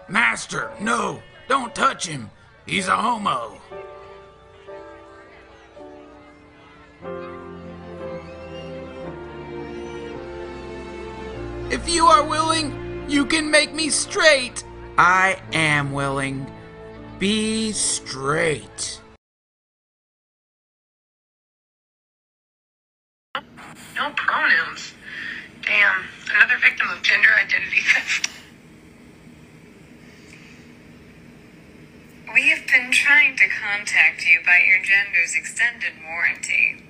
Master, 0.09 0.71
no, 0.81 1.21
don't 1.49 1.75
touch 1.75 2.07
him. 2.07 2.31
He's 2.67 2.87
a 2.87 2.97
homo. 2.97 3.59
If 11.71 11.89
you 11.89 12.07
are 12.07 12.25
willing, 12.25 13.05
you 13.09 13.25
can 13.25 13.51
make 13.51 13.75
me 13.75 13.89
straight. 13.89 14.63
I 14.99 15.41
am 15.53 15.93
willing. 15.93 16.47
Be 17.19 17.73
straight. 17.73 19.01
No 23.95 24.11
pronouns. 24.17 24.95
Damn, 25.65 26.05
another 26.35 26.59
victim 26.61 26.89
of 26.91 27.03
gender 27.03 27.29
identity 27.39 27.81
theft. 27.81 28.29
We 32.35 32.49
have 32.49 32.67
been 32.67 32.91
trying 32.91 33.37
to 33.37 33.49
contact 33.49 34.25
you 34.27 34.41
by 34.45 34.63
your 34.67 34.83
gender's 34.83 35.35
extended 35.37 35.93
warranty. 36.03 36.83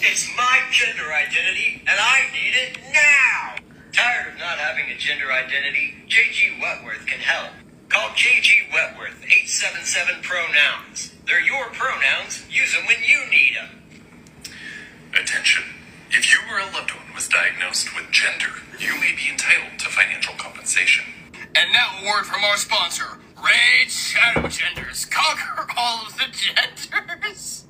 It's 0.00 0.28
my 0.36 0.60
gender 0.70 1.12
identity, 1.12 1.82
and 1.86 1.98
I 1.98 2.30
need 2.32 2.54
it 2.54 2.78
now! 2.92 3.56
Tired 3.92 4.32
of 4.32 4.38
not 4.38 4.58
having 4.58 4.90
a 4.90 4.96
gender 4.96 5.32
identity? 5.32 5.94
JG 6.08 6.60
Wentworth 6.60 7.06
can 7.06 7.18
help. 7.18 7.52
Call 7.88 8.10
JG 8.10 8.72
Wentworth, 8.72 9.16
877 9.24 10.22
Pronouns. 10.22 11.12
They're 11.26 11.40
your 11.40 11.66
pronouns. 11.70 12.44
Use 12.50 12.74
them 12.74 12.84
when 12.86 13.02
you 13.02 13.28
need 13.30 13.56
them. 13.56 13.82
Attention. 15.14 15.64
If 16.18 16.32
you 16.32 16.40
or 16.50 16.60
a 16.60 16.64
loved 16.72 16.92
one 16.92 17.14
was 17.14 17.28
diagnosed 17.28 17.94
with 17.94 18.10
gender, 18.10 18.46
you 18.78 18.98
may 19.00 19.12
be 19.14 19.28
entitled 19.30 19.78
to 19.80 19.90
financial 19.90 20.32
compensation. 20.38 21.04
And 21.54 21.70
now 21.74 21.90
a 22.00 22.06
word 22.06 22.24
from 22.24 22.42
our 22.42 22.56
sponsor, 22.56 23.18
Raid 23.36 23.90
Shadow 23.90 24.48
Genders. 24.48 25.04
Conquer 25.04 25.66
all 25.76 26.06
of 26.06 26.16
the 26.16 26.24
genders. 26.32 27.66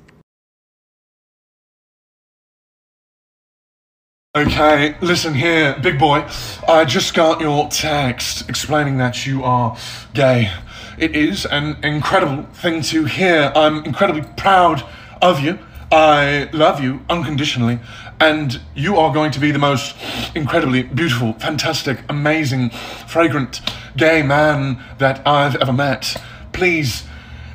Okay, 4.36 4.94
listen 5.00 5.34
here, 5.34 5.76
big 5.82 5.98
boy. 5.98 6.24
I 6.68 6.84
just 6.84 7.14
got 7.14 7.40
your 7.40 7.68
text 7.68 8.48
explaining 8.48 8.98
that 8.98 9.26
you 9.26 9.42
are 9.42 9.76
gay. 10.14 10.52
It 10.98 11.16
is 11.16 11.46
an 11.46 11.84
incredible 11.84 12.44
thing 12.52 12.82
to 12.82 13.06
hear. 13.06 13.50
I'm 13.56 13.84
incredibly 13.84 14.22
proud 14.36 14.84
of 15.20 15.40
you. 15.40 15.58
I 15.90 16.50
love 16.52 16.82
you 16.82 17.04
unconditionally, 17.08 17.78
and 18.20 18.60
you 18.74 18.96
are 18.96 19.12
going 19.12 19.30
to 19.32 19.40
be 19.40 19.50
the 19.50 19.58
most 19.58 19.96
incredibly 20.34 20.82
beautiful, 20.82 21.34
fantastic, 21.34 22.00
amazing, 22.08 22.70
fragrant 23.06 23.60
gay 23.96 24.22
man 24.22 24.82
that 24.98 25.26
I've 25.26 25.56
ever 25.56 25.72
met. 25.72 26.16
Please, 26.52 27.04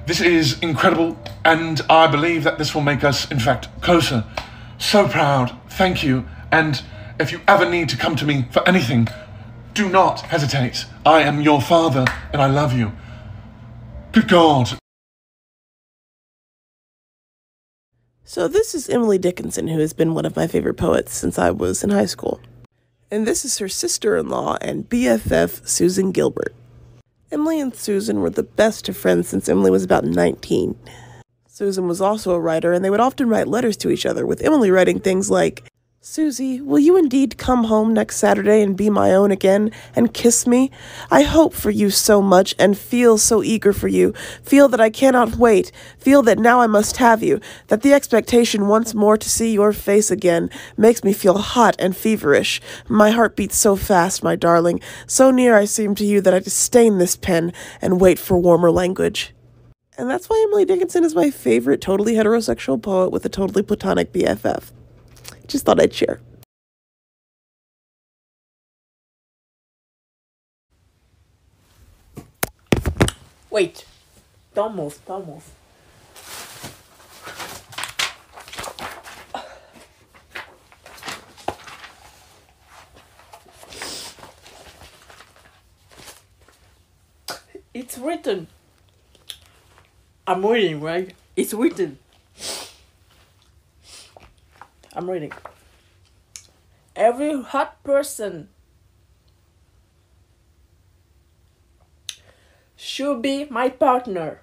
this 0.05 0.21
is 0.21 0.59
incredible, 0.59 1.17
and 1.43 1.81
I 1.89 2.07
believe 2.07 2.43
that 2.43 2.57
this 2.57 2.75
will 2.75 2.81
make 2.81 3.03
us, 3.03 3.29
in 3.31 3.39
fact, 3.39 3.69
closer. 3.81 4.23
So 4.77 5.07
proud. 5.07 5.55
Thank 5.69 6.03
you. 6.03 6.27
And 6.51 6.81
if 7.19 7.31
you 7.31 7.41
ever 7.47 7.69
need 7.69 7.89
to 7.89 7.97
come 7.97 8.15
to 8.17 8.25
me 8.25 8.47
for 8.51 8.67
anything, 8.67 9.07
do 9.73 9.89
not 9.89 10.21
hesitate. 10.21 10.85
I 11.05 11.21
am 11.21 11.41
your 11.41 11.61
father, 11.61 12.05
and 12.33 12.41
I 12.41 12.47
love 12.47 12.73
you. 12.73 12.91
Good 14.11 14.27
God. 14.27 14.77
So, 18.31 18.47
this 18.47 18.73
is 18.73 18.87
Emily 18.87 19.17
Dickinson, 19.17 19.67
who 19.67 19.79
has 19.79 19.91
been 19.91 20.13
one 20.13 20.23
of 20.23 20.37
my 20.37 20.47
favorite 20.47 20.75
poets 20.75 21.13
since 21.13 21.37
I 21.37 21.51
was 21.51 21.83
in 21.83 21.89
high 21.89 22.05
school. 22.05 22.39
And 23.11 23.27
this 23.27 23.43
is 23.43 23.57
her 23.57 23.67
sister 23.67 24.15
in 24.15 24.29
law 24.29 24.57
and 24.61 24.87
BFF, 24.87 25.67
Susan 25.67 26.13
Gilbert. 26.13 26.55
Emily 27.29 27.59
and 27.59 27.75
Susan 27.75 28.21
were 28.21 28.29
the 28.29 28.43
best 28.43 28.87
of 28.87 28.95
friends 28.95 29.27
since 29.27 29.49
Emily 29.49 29.69
was 29.69 29.83
about 29.83 30.05
19. 30.05 30.79
Susan 31.45 31.89
was 31.89 31.99
also 31.99 32.31
a 32.31 32.39
writer, 32.39 32.71
and 32.71 32.85
they 32.85 32.89
would 32.89 33.01
often 33.01 33.27
write 33.27 33.49
letters 33.49 33.75
to 33.75 33.89
each 33.89 34.05
other, 34.05 34.25
with 34.25 34.41
Emily 34.41 34.71
writing 34.71 35.01
things 35.01 35.29
like, 35.29 35.69
Susie, 36.03 36.59
will 36.59 36.79
you 36.79 36.97
indeed 36.97 37.37
come 37.37 37.65
home 37.65 37.93
next 37.93 38.17
Saturday 38.17 38.63
and 38.63 38.75
be 38.75 38.89
my 38.89 39.13
own 39.13 39.29
again 39.29 39.69
and 39.95 40.15
kiss 40.15 40.47
me? 40.47 40.71
I 41.11 41.21
hope 41.21 41.53
for 41.53 41.69
you 41.69 41.91
so 41.91 42.23
much 42.23 42.55
and 42.57 42.75
feel 42.75 43.19
so 43.19 43.43
eager 43.43 43.71
for 43.71 43.87
you. 43.87 44.15
Feel 44.41 44.67
that 44.69 44.81
I 44.81 44.89
cannot 44.89 45.35
wait. 45.35 45.71
Feel 45.99 46.23
that 46.23 46.39
now 46.39 46.59
I 46.59 46.65
must 46.65 46.97
have 46.97 47.21
you. 47.21 47.39
That 47.67 47.83
the 47.83 47.93
expectation 47.93 48.67
once 48.67 48.95
more 48.95 49.15
to 49.15 49.29
see 49.29 49.53
your 49.53 49.73
face 49.73 50.09
again 50.09 50.49
makes 50.75 51.03
me 51.03 51.13
feel 51.13 51.37
hot 51.37 51.75
and 51.77 51.95
feverish. 51.95 52.59
My 52.89 53.11
heart 53.11 53.35
beats 53.35 53.57
so 53.57 53.75
fast, 53.75 54.23
my 54.23 54.35
darling. 54.35 54.81
So 55.05 55.29
near 55.29 55.55
I 55.55 55.65
seem 55.65 55.93
to 55.93 56.03
you 56.03 56.19
that 56.21 56.33
I 56.33 56.39
disdain 56.39 56.97
this 56.97 57.15
pen 57.15 57.53
and 57.79 58.01
wait 58.01 58.17
for 58.17 58.39
warmer 58.39 58.71
language. 58.71 59.35
And 59.99 60.09
that's 60.09 60.29
why 60.29 60.43
Emily 60.47 60.65
Dickinson 60.65 61.03
is 61.03 61.13
my 61.13 61.29
favorite 61.29 61.79
totally 61.79 62.15
heterosexual 62.15 62.81
poet 62.81 63.11
with 63.11 63.23
a 63.23 63.29
totally 63.29 63.61
platonic 63.61 64.11
BFF. 64.11 64.71
Just 65.51 65.65
thought 65.65 65.81
I'd 65.81 65.93
share. 65.93 66.21
Wait. 73.49 73.83
Don't 74.53 74.77
move. 74.77 74.97
Don't 75.05 75.27
move. 75.27 75.43
It's 87.73 87.97
written. 87.97 88.47
I'm 90.25 90.43
waiting, 90.43 90.79
right? 90.79 91.13
It's 91.35 91.53
written. 91.53 91.99
I'm 94.93 95.09
reading. 95.09 95.31
Every 96.95 97.41
hot 97.41 97.81
person 97.83 98.49
should 102.75 103.21
be 103.21 103.45
my 103.45 103.69
partner. 103.69 104.41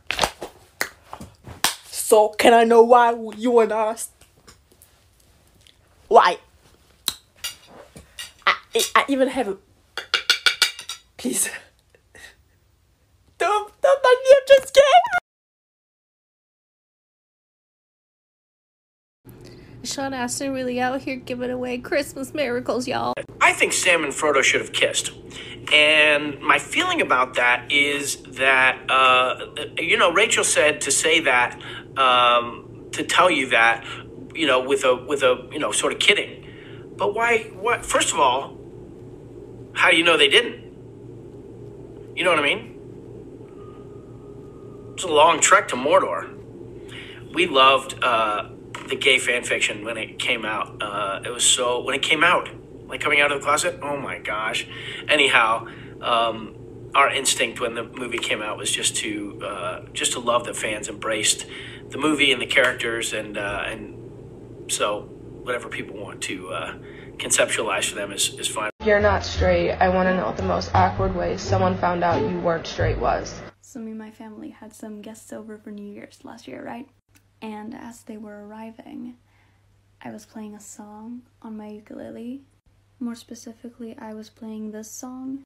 So 1.84 2.30
can 2.30 2.54
I 2.54 2.64
know 2.64 2.82
why 2.82 3.14
you 3.36 3.58
and 3.60 3.72
us? 3.72 4.10
Why? 6.08 6.38
I, 8.46 8.54
I 8.74 9.04
even 9.08 9.28
have 9.28 9.48
a 9.48 9.58
Please. 11.18 11.50
Don't, 13.38 13.72
don't 13.80 14.02
make 14.02 14.18
me, 14.24 14.30
I'm 14.36 14.42
just 14.48 14.68
scared. 14.68 15.27
Sean 19.84 20.12
Astin 20.12 20.52
really 20.52 20.80
out 20.80 21.02
here 21.02 21.16
giving 21.16 21.50
away 21.50 21.78
Christmas 21.78 22.34
miracles, 22.34 22.88
y'all. 22.88 23.14
I 23.40 23.52
think 23.52 23.72
Sam 23.72 24.04
and 24.04 24.12
Frodo 24.12 24.42
should 24.42 24.60
have 24.60 24.72
kissed. 24.72 25.12
And 25.72 26.40
my 26.40 26.58
feeling 26.58 27.00
about 27.00 27.34
that 27.34 27.70
is 27.70 28.16
that, 28.22 28.90
uh, 28.90 29.46
you 29.78 29.96
know, 29.96 30.12
Rachel 30.12 30.44
said 30.44 30.80
to 30.82 30.90
say 30.90 31.20
that, 31.20 31.60
um, 31.96 32.86
to 32.92 33.04
tell 33.04 33.30
you 33.30 33.50
that, 33.50 33.84
you 34.34 34.46
know, 34.46 34.60
with 34.62 34.84
a, 34.84 34.96
with 34.96 35.22
a, 35.22 35.48
you 35.52 35.58
know, 35.58 35.72
sort 35.72 35.92
of 35.92 35.98
kidding. 35.98 36.46
But 36.96 37.14
why, 37.14 37.44
what, 37.54 37.84
first 37.84 38.12
of 38.12 38.18
all, 38.18 38.58
how 39.74 39.90
do 39.90 39.96
you 39.96 40.04
know 40.04 40.16
they 40.16 40.28
didn't? 40.28 40.64
You 42.16 42.24
know 42.24 42.30
what 42.30 42.40
I 42.40 42.42
mean? 42.42 42.74
It's 44.94 45.04
a 45.04 45.08
long 45.08 45.40
trek 45.40 45.68
to 45.68 45.76
Mordor. 45.76 46.34
We 47.32 47.46
loved, 47.46 48.02
uh, 48.02 48.50
the 48.88 48.96
gay 48.96 49.18
fan 49.18 49.44
fiction 49.44 49.84
when 49.84 49.96
it 49.96 50.18
came 50.18 50.44
out. 50.44 50.82
Uh, 50.82 51.20
it 51.24 51.30
was 51.30 51.44
so 51.44 51.82
when 51.82 51.94
it 51.94 52.02
came 52.02 52.24
out, 52.24 52.48
like 52.86 53.00
coming 53.00 53.20
out 53.20 53.30
of 53.30 53.40
the 53.40 53.44
closet. 53.44 53.78
Oh 53.82 53.96
my 53.96 54.18
gosh! 54.18 54.66
Anyhow, 55.08 55.66
um, 56.00 56.54
our 56.94 57.10
instinct 57.12 57.60
when 57.60 57.74
the 57.74 57.84
movie 57.84 58.18
came 58.18 58.42
out 58.42 58.56
was 58.56 58.70
just 58.70 58.96
to 58.96 59.40
uh, 59.44 59.80
just 59.92 60.12
to 60.12 60.20
love 60.20 60.44
that 60.46 60.56
fans 60.56 60.88
embraced 60.88 61.46
the 61.90 61.98
movie 61.98 62.32
and 62.32 62.40
the 62.40 62.46
characters, 62.46 63.12
and 63.12 63.36
uh, 63.36 63.62
and 63.66 64.70
so 64.70 65.02
whatever 65.42 65.68
people 65.68 65.96
want 65.96 66.20
to 66.22 66.48
uh, 66.50 66.78
conceptualize 67.16 67.88
for 67.88 67.94
them 67.94 68.12
is 68.12 68.34
is 68.38 68.48
fine. 68.48 68.70
You're 68.84 69.00
not 69.00 69.24
straight. 69.24 69.72
I 69.72 69.88
want 69.88 70.08
to 70.08 70.16
know 70.16 70.26
what 70.26 70.36
the 70.36 70.42
most 70.42 70.70
awkward 70.74 71.14
way 71.14 71.36
someone 71.36 71.76
found 71.78 72.02
out 72.02 72.22
you 72.30 72.38
weren't 72.40 72.66
straight 72.66 72.98
was. 72.98 73.40
So 73.60 73.80
me 73.80 73.90
and 73.90 73.98
my 73.98 74.10
family 74.10 74.50
had 74.50 74.72
some 74.72 75.02
guests 75.02 75.30
over 75.32 75.58
for 75.58 75.70
New 75.70 75.86
Year's 75.86 76.20
last 76.24 76.48
year, 76.48 76.64
right? 76.64 76.88
And 77.40 77.74
as 77.74 78.02
they 78.02 78.16
were 78.16 78.46
arriving, 78.46 79.16
I 80.02 80.10
was 80.10 80.26
playing 80.26 80.54
a 80.54 80.60
song 80.60 81.22
on 81.42 81.56
my 81.56 81.68
ukulele. 81.68 82.42
More 83.00 83.14
specifically, 83.14 83.96
I 83.98 84.14
was 84.14 84.28
playing 84.28 84.72
this 84.72 84.90
song. 84.90 85.44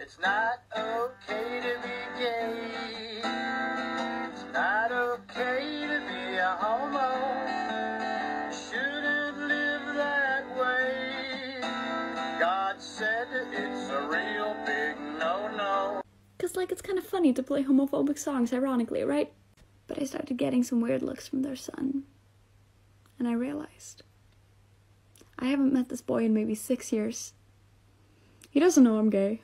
It's 0.00 0.18
not 0.20 0.60
okay 0.76 1.60
to 1.60 1.78
be 1.82 2.18
gay. 2.18 3.18
It's 3.18 4.44
not 4.54 4.90
okay 4.90 5.86
to 5.86 6.02
be 6.08 6.36
a 6.36 6.56
homo. 6.60 7.10
Shouldn't 8.50 9.38
live 9.38 9.94
that 9.96 10.44
way. 10.58 11.60
God 12.40 12.80
said 12.80 13.28
it's 13.52 13.90
a 13.90 14.08
real 14.08 14.56
big 14.64 14.98
no-no. 15.18 16.00
Cause 16.38 16.56
like 16.56 16.72
it's 16.72 16.82
kind 16.82 16.98
of 16.98 17.04
funny 17.04 17.32
to 17.34 17.42
play 17.42 17.64
homophobic 17.64 18.18
songs 18.18 18.52
ironically, 18.52 19.04
right? 19.04 19.32
But 19.86 20.00
I 20.00 20.04
started 20.04 20.36
getting 20.36 20.62
some 20.62 20.80
weird 20.80 21.02
looks 21.02 21.28
from 21.28 21.42
their 21.42 21.56
son. 21.56 22.04
And 23.18 23.28
I 23.28 23.32
realized 23.32 24.02
I 25.38 25.46
haven't 25.46 25.72
met 25.72 25.88
this 25.88 26.00
boy 26.00 26.24
in 26.24 26.34
maybe 26.34 26.54
six 26.54 26.92
years. 26.92 27.32
He 28.50 28.60
doesn't 28.60 28.84
know 28.84 28.98
I'm 28.98 29.10
gay. 29.10 29.42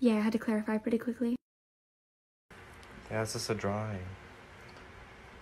Yeah, 0.00 0.16
I 0.16 0.20
had 0.20 0.32
to 0.32 0.38
clarify 0.38 0.78
pretty 0.78 0.98
quickly. 0.98 1.36
Yeah, 3.10 3.22
it's 3.22 3.34
just 3.34 3.50
a 3.50 3.54
drawing. 3.54 4.00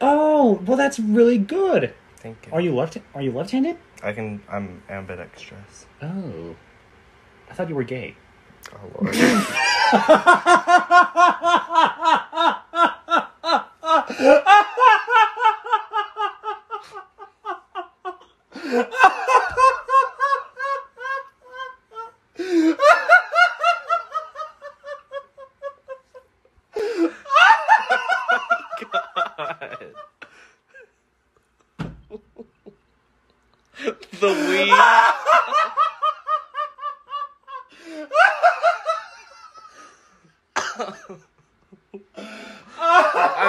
Oh, 0.01 0.61
well, 0.67 0.77
that's 0.77 0.99
really 0.99 1.39
good. 1.39 1.95
Thank 2.17 2.47
you. 2.47 2.53
Are 2.53 2.61
you 2.61 2.75
left? 2.75 2.99
Are 3.15 3.23
you 3.23 3.33
left-handed? 3.33 3.77
I 4.03 4.13
can. 4.13 4.43
I'm 4.49 4.83
ambidextrous. 4.89 5.87
Oh, 6.03 6.55
I 7.51 7.55
thought 7.55 7.69
you 7.69 7.75
were 7.75 7.85
gay. 7.85 8.17
Oh 8.73 9.01
lord. 9.01 9.15
The 14.09 14.43
weed. 34.49 34.75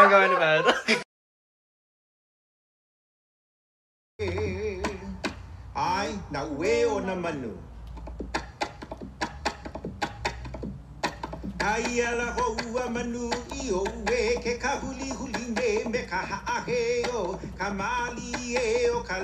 I'm 0.04 0.10
going 0.10 0.32
to 0.32 0.38
bed. 0.38 0.66
Ai, 5.76 6.10
na 6.30 6.43
ue 6.43 6.86
o 6.91 6.99
na 6.99 7.16
manu. 7.16 7.56
Ai 11.64 12.01
ala 12.04 12.36
ho 12.36 12.47
ua 12.74 12.89
manu 12.91 13.32
i 13.56 13.72
o 13.72 13.84
ue 14.04 14.22
ke 14.43 14.60
ka 14.60 14.76
huli 14.84 15.10
huli 15.20 15.45
me 15.56 15.70
me 15.93 16.01
ka 16.12 16.20
haahe 16.32 17.08
o 17.16 17.39
ka 17.58 17.72
e 17.72 18.89
o 18.91 18.99
ka 19.08 19.24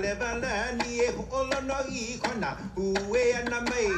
ni 0.80 0.92
e 1.04 1.12
ho 1.12 1.24
olo 1.40 1.60
no 1.68 1.80
i 1.92 2.18
kona 2.24 2.56
ue 2.78 3.24
ana 3.36 3.60
mai. 3.70 3.92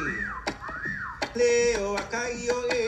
Leo 1.38 1.94
akai 2.02 2.50
o 2.50 2.58
e, 2.74 2.82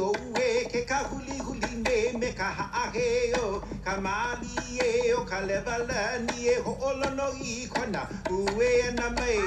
o 0.00 0.12
ue 0.12 0.48
ke 0.72 0.80
ka 0.86 0.98
huli 1.10 1.38
me 1.84 2.12
me 2.20 2.28
ka 2.38 2.48
haahe 2.58 3.34
o 3.42 3.60
ka 3.84 3.94
e 4.78 5.12
o 5.12 5.24
ka 5.30 5.38
levala 5.48 6.00
ni 6.26 6.48
e 6.54 6.56
ho 6.64 6.72
olo 6.88 7.28
i 7.42 7.66
kona 7.72 8.02
ue 8.30 8.68
ana 8.88 9.10
mai. 9.18 9.40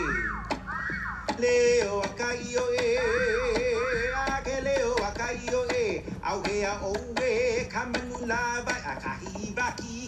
Leo 1.42 2.02
akai 2.08 2.56
o 2.64 2.66
e, 2.86 2.90
a 4.24 4.42
ke 4.46 4.58
leo 4.68 4.94
akai 5.10 5.54
o 5.60 5.62
e. 5.86 6.04
Au 6.24 6.42
he 6.44 6.64
a 6.66 6.74
o 6.84 6.94
e, 7.24 7.66
ka 7.72 7.86
manu 7.92 8.26
la 8.28 8.42
vai 8.66 8.82
a 8.92 8.96
ka 9.04 9.14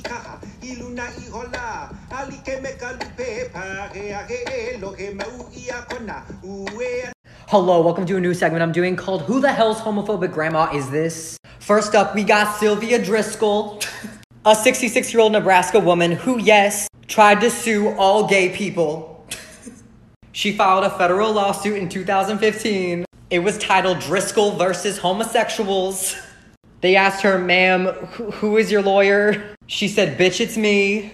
kaha. 0.09 0.35
I 0.61 0.75
luna 0.79 1.05
i 1.23 1.25
hola, 1.31 1.89
ali 2.11 2.37
ke 2.45 2.61
me 2.61 2.71
ka 2.81 2.91
lupe 2.99 3.29
a 3.55 3.87
he 4.29 4.39
e 4.59 4.77
lo 4.81 4.91
he 4.91 5.13
mau 5.13 5.49
i 5.55 5.69
a 5.69 5.79
kona 5.89 6.17
ue 6.43 7.13
Hello, 7.47 7.81
welcome 7.81 8.05
to 8.05 8.17
a 8.17 8.19
new 8.19 8.33
segment 8.33 8.63
I'm 8.63 8.71
doing 8.71 8.95
called 8.95 9.23
Who 9.23 9.39
the 9.39 9.51
Hell's 9.51 9.79
Homophobic 9.79 10.31
Grandma 10.33 10.71
Is 10.73 10.89
This? 10.89 11.37
First 11.59 11.93
up, 11.95 12.15
we 12.15 12.23
got 12.23 12.57
Sylvia 12.57 13.03
Driscoll, 13.03 13.79
a 14.45 14.55
66 14.55 15.13
year 15.13 15.21
old 15.21 15.31
Nebraska 15.33 15.79
woman 15.79 16.11
who, 16.11 16.39
yes, 16.39 16.87
tried 17.07 17.41
to 17.41 17.49
sue 17.49 17.89
all 17.97 18.27
gay 18.27 18.49
people. 18.49 19.25
she 20.31 20.55
filed 20.55 20.83
a 20.83 20.89
federal 20.97 21.31
lawsuit 21.33 21.77
in 21.77 21.89
2015. 21.89 23.05
It 23.29 23.39
was 23.39 23.57
titled 23.57 23.99
Driscoll 23.99 24.51
versus 24.57 24.97
Homosexuals. 24.97 26.15
They 26.81 26.95
asked 26.95 27.21
her, 27.21 27.37
ma'am, 27.39 27.85
who- 27.87 28.31
who 28.31 28.57
is 28.57 28.71
your 28.71 28.81
lawyer? 28.81 29.55
She 29.67 29.87
said, 29.87 30.17
bitch, 30.17 30.39
it's 30.41 30.57
me. 30.57 31.13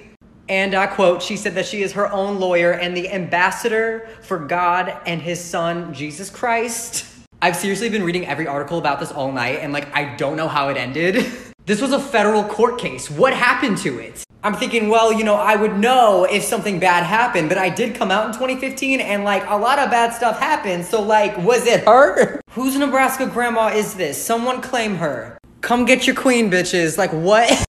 And 0.49 0.73
I 0.73 0.87
quote, 0.87 1.21
she 1.21 1.37
said 1.37 1.53
that 1.55 1.67
she 1.67 1.83
is 1.83 1.93
her 1.93 2.11
own 2.11 2.39
lawyer 2.39 2.71
and 2.71 2.97
the 2.97 3.09
ambassador 3.11 4.09
for 4.23 4.39
God 4.39 4.99
and 5.05 5.21
his 5.21 5.39
son, 5.39 5.93
Jesus 5.93 6.31
Christ. 6.31 7.05
I've 7.39 7.55
seriously 7.55 7.87
been 7.87 8.03
reading 8.03 8.25
every 8.25 8.47
article 8.47 8.79
about 8.79 8.99
this 8.99 9.11
all 9.11 9.31
night 9.31 9.59
and 9.61 9.71
like, 9.71 9.95
I 9.95 10.15
don't 10.15 10.35
know 10.35 10.47
how 10.47 10.69
it 10.69 10.77
ended. 10.77 11.25
This 11.65 11.81
was 11.81 11.93
a 11.93 11.99
federal 11.99 12.43
court 12.43 12.79
case. 12.79 13.11
What 13.11 13.31
happened 13.31 13.77
to 13.79 13.99
it? 13.99 14.23
I'm 14.43 14.55
thinking, 14.55 14.89
well, 14.89 15.13
you 15.13 15.23
know, 15.23 15.35
I 15.35 15.55
would 15.55 15.77
know 15.77 16.23
if 16.23 16.41
something 16.41 16.79
bad 16.79 17.03
happened, 17.03 17.47
but 17.47 17.59
I 17.59 17.69
did 17.69 17.93
come 17.93 18.09
out 18.09 18.25
in 18.25 18.31
2015 18.33 18.99
and 18.99 19.23
like 19.23 19.47
a 19.47 19.55
lot 19.55 19.77
of 19.77 19.91
bad 19.91 20.11
stuff 20.15 20.39
happened. 20.39 20.83
So, 20.85 20.99
like, 20.99 21.37
was 21.37 21.67
it 21.67 21.85
her? 21.85 22.41
Whose 22.53 22.75
Nebraska 22.75 23.27
grandma 23.27 23.67
is 23.67 23.93
this? 23.93 24.19
Someone 24.19 24.61
claim 24.61 24.95
her. 24.95 25.37
Come 25.61 25.85
get 25.85 26.07
your 26.07 26.15
queen, 26.15 26.49
bitches. 26.49 26.97
Like, 26.97 27.13
what? 27.13 27.67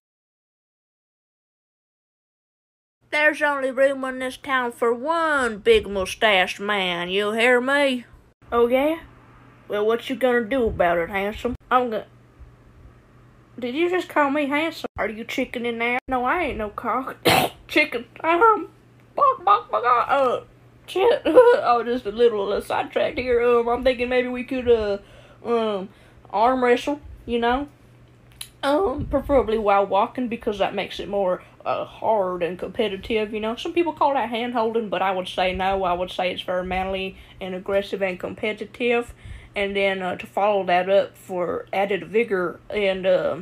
There's 3.11 3.41
only 3.41 3.71
room 3.71 4.05
in 4.05 4.19
this 4.19 4.37
town 4.37 4.71
for 4.71 4.93
one 4.93 5.57
big 5.57 5.85
mustached 5.85 6.61
man, 6.61 7.09
you 7.09 7.33
hear 7.33 7.59
me? 7.59 8.05
Oh 8.53 8.67
yeah? 8.67 9.01
Well, 9.67 9.85
what 9.85 10.09
you 10.09 10.15
gonna 10.15 10.45
do 10.45 10.67
about 10.67 10.97
it, 10.97 11.09
handsome? 11.09 11.55
I'm 11.69 11.89
gonna... 11.89 12.05
Did 13.59 13.75
you 13.75 13.89
just 13.89 14.07
call 14.07 14.31
me 14.31 14.45
handsome? 14.45 14.87
Are 14.97 15.09
you 15.09 15.25
chicken 15.25 15.65
in 15.65 15.79
there? 15.79 15.99
No, 16.07 16.23
I 16.23 16.43
ain't 16.43 16.57
no 16.57 16.69
cock. 16.69 17.17
chicken. 17.67 18.05
Um, 18.23 18.69
bok, 19.13 19.43
bok, 19.43 19.69
bok, 19.69 19.83
uh, 19.85 20.39
shit. 20.87 21.21
oh, 21.25 21.83
just 21.85 22.05
a 22.05 22.11
little 22.13 22.53
uh, 22.53 22.61
sidetracked 22.61 23.19
here. 23.19 23.41
Um, 23.41 23.67
I'm 23.67 23.83
thinking 23.83 24.07
maybe 24.07 24.29
we 24.29 24.45
could, 24.45 24.69
uh, 24.69 24.99
um, 25.45 25.89
arm 26.29 26.63
wrestle, 26.63 27.01
you 27.25 27.39
know? 27.39 27.67
Um, 28.63 29.05
preferably 29.07 29.57
while 29.57 29.85
walking 29.85 30.29
because 30.29 30.59
that 30.59 30.73
makes 30.73 30.99
it 31.01 31.09
more 31.09 31.43
uh, 31.65 31.85
hard 31.85 32.43
and 32.43 32.57
competitive. 32.57 33.33
You 33.33 33.39
know, 33.39 33.55
some 33.55 33.73
people 33.73 33.93
call 33.93 34.13
that 34.13 34.29
hand 34.29 34.53
holding, 34.53 34.89
but 34.89 35.01
I 35.01 35.11
would 35.11 35.27
say 35.27 35.53
no. 35.53 35.83
I 35.83 35.93
would 35.93 36.11
say 36.11 36.31
it's 36.31 36.41
very 36.41 36.65
manly 36.65 37.17
and 37.39 37.55
aggressive 37.55 38.01
and 38.01 38.19
competitive. 38.19 39.13
And 39.55 39.75
then 39.75 40.01
uh, 40.01 40.15
to 40.15 40.25
follow 40.25 40.63
that 40.65 40.89
up 40.89 41.17
for 41.17 41.67
added 41.73 42.07
vigor 42.07 42.59
and 42.69 43.05
uh, 43.05 43.37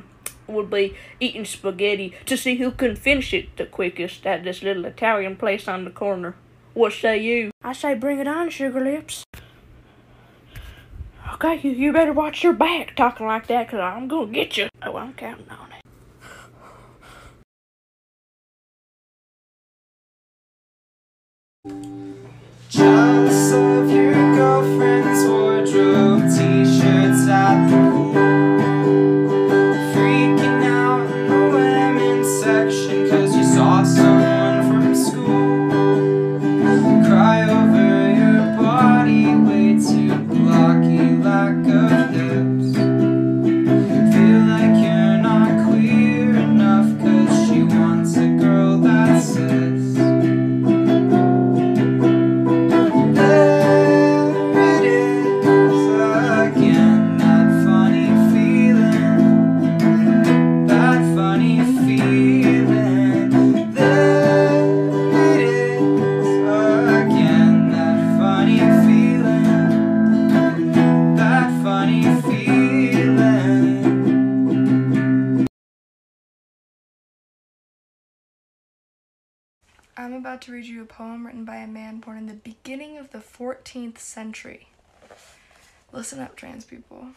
would 0.48 0.70
be 0.70 0.96
eating 1.20 1.46
spaghetti 1.46 2.16
to 2.26 2.36
see 2.36 2.56
who 2.56 2.72
can 2.72 2.96
finish 2.96 3.34
it 3.34 3.56
the 3.58 3.66
quickest 3.66 4.26
at 4.26 4.44
this 4.44 4.64
little 4.64 4.86
Italian 4.86 5.36
place 5.36 5.68
on 5.68 5.86
the 5.86 5.92
corner. 5.92 6.36
What 6.74 6.94
say 6.94 7.18
you? 7.22 7.52
I 7.64 7.74
say 7.74 7.94
bring 7.94 8.20
it 8.20 8.28
on, 8.28 8.50
Sugar 8.50 8.82
Lips. 8.82 9.24
Okay, 11.34 11.60
you, 11.60 11.72
you 11.72 11.94
better 11.94 12.14
watch 12.14 12.44
your 12.44 12.54
back 12.54 12.96
talking 12.96 13.28
like 13.28 13.46
that, 13.48 13.68
because 13.68 13.80
I'm 13.80 14.08
going 14.08 14.28
to 14.28 14.34
get 14.34 14.58
you. 14.58 14.70
Oh, 14.82 14.96
I'm 14.98 15.14
counting 15.14 15.50
on 15.50 15.72
it. 15.72 15.84
Jealous 22.70 23.52
of 23.54 23.90
your 23.90 24.14
girlfriend's 24.36 25.28
wardrobe, 25.28 26.22
t-shirts 26.22 27.28
at 27.28 27.68
the 27.70 27.78
pool. 27.92 28.39
About 80.30 80.42
to 80.42 80.52
read 80.52 80.66
you 80.66 80.84
a 80.84 80.86
poem 80.86 81.26
written 81.26 81.44
by 81.44 81.56
a 81.56 81.66
man 81.66 82.00
born 82.00 82.16
in 82.16 82.28
the 82.28 82.34
beginning 82.36 83.00
of 83.00 83.10
the 83.10 83.18
14th 83.18 83.98
century. 83.98 84.68
Listen 85.92 86.20
up, 86.20 86.36
trans 86.36 86.66
people. 86.66 87.08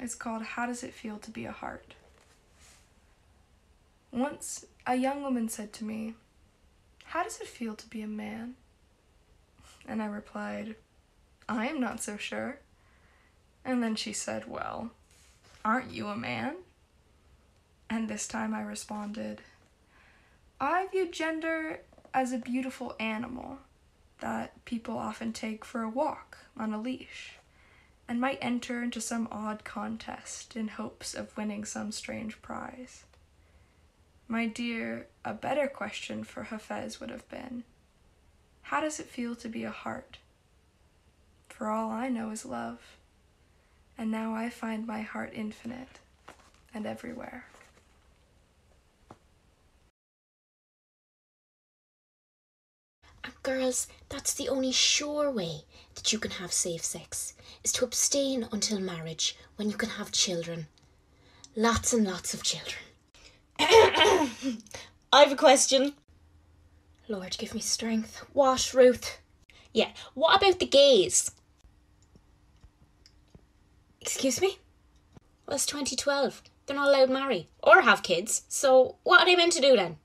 It's 0.00 0.14
called 0.14 0.42
How 0.42 0.64
Does 0.64 0.82
It 0.82 0.94
Feel 0.94 1.18
to 1.18 1.30
Be 1.30 1.44
a 1.44 1.52
Heart? 1.52 1.92
Once, 4.10 4.64
a 4.86 4.94
young 4.94 5.20
woman 5.20 5.50
said 5.50 5.74
to 5.74 5.84
me, 5.84 6.14
How 7.04 7.22
does 7.22 7.38
it 7.42 7.48
feel 7.48 7.74
to 7.74 7.86
be 7.86 8.00
a 8.00 8.06
man? 8.06 8.54
And 9.86 10.00
I 10.00 10.06
replied, 10.06 10.76
I 11.50 11.66
am 11.66 11.80
not 11.80 12.02
so 12.02 12.16
sure. 12.16 12.60
And 13.62 13.82
then 13.82 13.94
she 13.94 14.14
said, 14.14 14.48
Well, 14.48 14.92
aren't 15.62 15.92
you 15.92 16.08
a 16.08 16.16
man? 16.16 16.54
And 17.90 18.08
this 18.08 18.26
time 18.26 18.54
I 18.54 18.62
responded, 18.62 19.42
I 20.64 20.86
view 20.86 21.10
gender 21.10 21.80
as 22.12 22.32
a 22.32 22.38
beautiful 22.38 22.94
animal 22.98 23.58
that 24.20 24.64
people 24.64 24.96
often 24.96 25.32
take 25.32 25.64
for 25.64 25.82
a 25.82 25.88
walk 25.88 26.38
on 26.56 26.72
a 26.72 26.80
leash 26.80 27.38
and 28.08 28.20
might 28.20 28.38
enter 28.40 28.82
into 28.82 29.00
some 29.00 29.28
odd 29.30 29.64
contest 29.64 30.56
in 30.56 30.68
hopes 30.68 31.14
of 31.14 31.36
winning 31.36 31.64
some 31.64 31.92
strange 31.92 32.40
prize. 32.40 33.04
My 34.28 34.46
dear, 34.46 35.08
a 35.24 35.34
better 35.34 35.66
question 35.66 36.24
for 36.24 36.44
Hafez 36.44 37.00
would 37.00 37.10
have 37.10 37.28
been 37.28 37.64
How 38.62 38.80
does 38.80 38.98
it 38.98 39.06
feel 39.06 39.34
to 39.36 39.48
be 39.48 39.64
a 39.64 39.70
heart? 39.70 40.18
For 41.48 41.68
all 41.68 41.90
I 41.90 42.08
know 42.08 42.30
is 42.30 42.44
love, 42.44 42.80
and 43.98 44.10
now 44.10 44.34
I 44.34 44.48
find 44.50 44.86
my 44.86 45.02
heart 45.02 45.32
infinite 45.34 46.00
and 46.72 46.86
everywhere. 46.86 47.44
And 53.24 53.32
girls, 53.42 53.88
that's 54.10 54.34
the 54.34 54.50
only 54.50 54.70
sure 54.70 55.30
way 55.30 55.62
that 55.94 56.12
you 56.12 56.18
can 56.18 56.32
have 56.32 56.52
safe 56.52 56.84
sex, 56.84 57.32
is 57.64 57.72
to 57.72 57.84
abstain 57.84 58.46
until 58.52 58.78
marriage, 58.78 59.36
when 59.56 59.70
you 59.70 59.76
can 59.76 59.88
have 59.88 60.12
children. 60.12 60.66
Lots 61.56 61.94
and 61.94 62.06
lots 62.06 62.34
of 62.34 62.42
children. 62.42 62.82
I've 65.12 65.32
a 65.32 65.36
question. 65.36 65.94
Lord, 67.08 67.36
give 67.38 67.54
me 67.54 67.60
strength. 67.60 68.24
What, 68.34 68.74
Ruth? 68.74 69.18
Yeah, 69.72 69.90
what 70.12 70.36
about 70.36 70.60
the 70.60 70.66
gays? 70.66 71.30
Excuse 74.00 74.40
me? 74.40 74.58
Well, 75.46 75.54
it's 75.54 75.66
2012. 75.66 76.42
They're 76.66 76.76
not 76.76 76.88
allowed 76.88 77.06
to 77.06 77.12
marry 77.12 77.48
or 77.62 77.82
have 77.82 78.02
kids, 78.02 78.42
so 78.48 78.96
what 79.02 79.20
are 79.20 79.26
they 79.26 79.36
meant 79.36 79.52
to 79.54 79.60
do 79.60 79.76
then? 79.76 79.96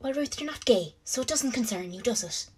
Well, 0.00 0.12
Ruth, 0.12 0.40
you're 0.40 0.50
not 0.50 0.64
gay, 0.64 0.94
so 1.04 1.22
it 1.22 1.28
doesn't 1.28 1.52
concern 1.52 1.92
you, 1.92 2.00
does 2.00 2.22
it? 2.22 2.48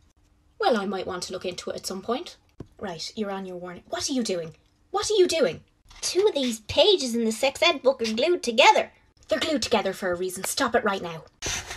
Well, 0.58 0.76
I 0.76 0.84
might 0.84 1.06
want 1.06 1.22
to 1.24 1.32
look 1.32 1.46
into 1.46 1.70
it 1.70 1.76
at 1.76 1.86
some 1.86 2.02
point. 2.02 2.36
Right, 2.78 3.10
you're 3.16 3.30
on 3.30 3.46
your 3.46 3.56
warning. 3.56 3.82
What 3.88 4.10
are 4.10 4.12
you 4.12 4.22
doing? 4.22 4.54
What 4.90 5.10
are 5.10 5.14
you 5.14 5.26
doing? 5.26 5.62
Two 6.02 6.26
of 6.28 6.34
these 6.34 6.60
pages 6.60 7.14
in 7.14 7.24
the 7.24 7.32
sex 7.32 7.62
ed 7.62 7.82
book 7.82 8.02
are 8.02 8.12
glued 8.12 8.42
together. 8.42 8.92
They're 9.28 9.38
glued 9.38 9.62
together 9.62 9.92
for 9.94 10.10
a 10.10 10.16
reason. 10.16 10.44
Stop 10.44 10.74
it 10.74 10.84
right 10.84 11.02
now. 11.02 11.24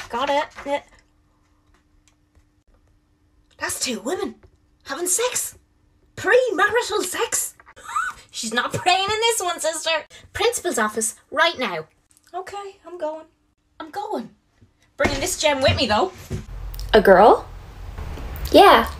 Got 0.09 0.29
it. 0.29 0.45
Yeah. 0.65 0.81
That's 3.57 3.79
two 3.79 4.01
women 4.01 4.35
having 4.83 5.07
sex. 5.07 5.57
Premarital 6.17 7.03
sex. 7.03 7.55
She's 8.31 8.53
not 8.53 8.73
praying 8.73 9.03
in 9.03 9.19
this 9.19 9.41
one, 9.41 9.59
sister. 9.61 9.91
Principal's 10.33 10.77
office 10.77 11.15
right 11.31 11.57
now. 11.57 11.85
Okay, 12.33 12.77
I'm 12.85 12.97
going. 12.97 13.25
I'm 13.79 13.91
going. 13.91 14.31
Bringing 14.95 15.19
this 15.19 15.39
gem 15.39 15.61
with 15.61 15.75
me 15.75 15.87
though. 15.87 16.11
A 16.93 17.01
girl? 17.01 17.47
Yeah. 18.51 18.91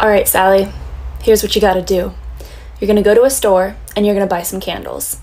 All 0.00 0.08
right, 0.08 0.26
Sally. 0.26 0.68
Here's 1.22 1.42
what 1.42 1.54
you 1.54 1.60
gotta 1.60 1.82
do. 1.82 2.12
You're 2.80 2.88
gonna 2.88 3.02
go 3.02 3.14
to 3.14 3.22
a 3.22 3.30
store 3.30 3.76
and 3.94 4.04
you're 4.04 4.14
gonna 4.14 4.26
buy 4.26 4.42
some 4.42 4.60
candles. 4.60 5.20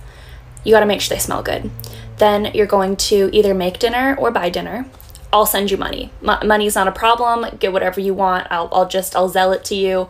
You 0.64 0.74
gotta 0.74 0.86
make 0.86 1.02
sure 1.02 1.16
they 1.16 1.20
smell 1.22 1.44
good. 1.44 1.70
Then 2.18 2.52
you're 2.54 2.66
going 2.66 2.96
to 2.98 3.30
either 3.34 3.54
make 3.54 3.80
dinner 3.80 4.16
or 4.18 4.32
buy 4.32 4.50
dinner. 4.50 4.86
I'll 5.34 5.46
send 5.46 5.70
you 5.70 5.78
money. 5.78 6.12
M- 6.26 6.48
money's 6.48 6.76
not 6.76 6.88
a 6.88 6.92
problem. 6.92 7.58
Get 7.60 7.74
whatever 7.74 8.00
you 8.00 8.14
want. 8.14 8.48
I'll, 8.50 8.70
I'll 8.72 8.88
just 8.88 9.16
I'll 9.16 9.30
Zelle 9.30 9.54
it 9.54 9.66
to 9.66 9.76
you. 9.76 10.08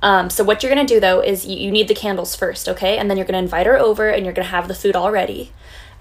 Um, 0.00 0.30
so 0.30 0.44
what 0.44 0.62
you're 0.62 0.72
gonna 0.72 0.86
do 0.86 1.00
though 1.00 1.20
is 1.20 1.44
you, 1.44 1.56
you 1.56 1.72
need 1.72 1.88
the 1.88 1.94
candles 1.94 2.36
first, 2.36 2.68
okay? 2.68 2.96
And 2.98 3.10
then 3.10 3.16
you're 3.16 3.26
gonna 3.26 3.38
invite 3.38 3.66
her 3.66 3.76
over 3.76 4.08
and 4.08 4.24
you're 4.24 4.34
gonna 4.34 4.48
have 4.48 4.68
the 4.68 4.74
food 4.74 4.94
all 4.94 5.10
ready. 5.10 5.50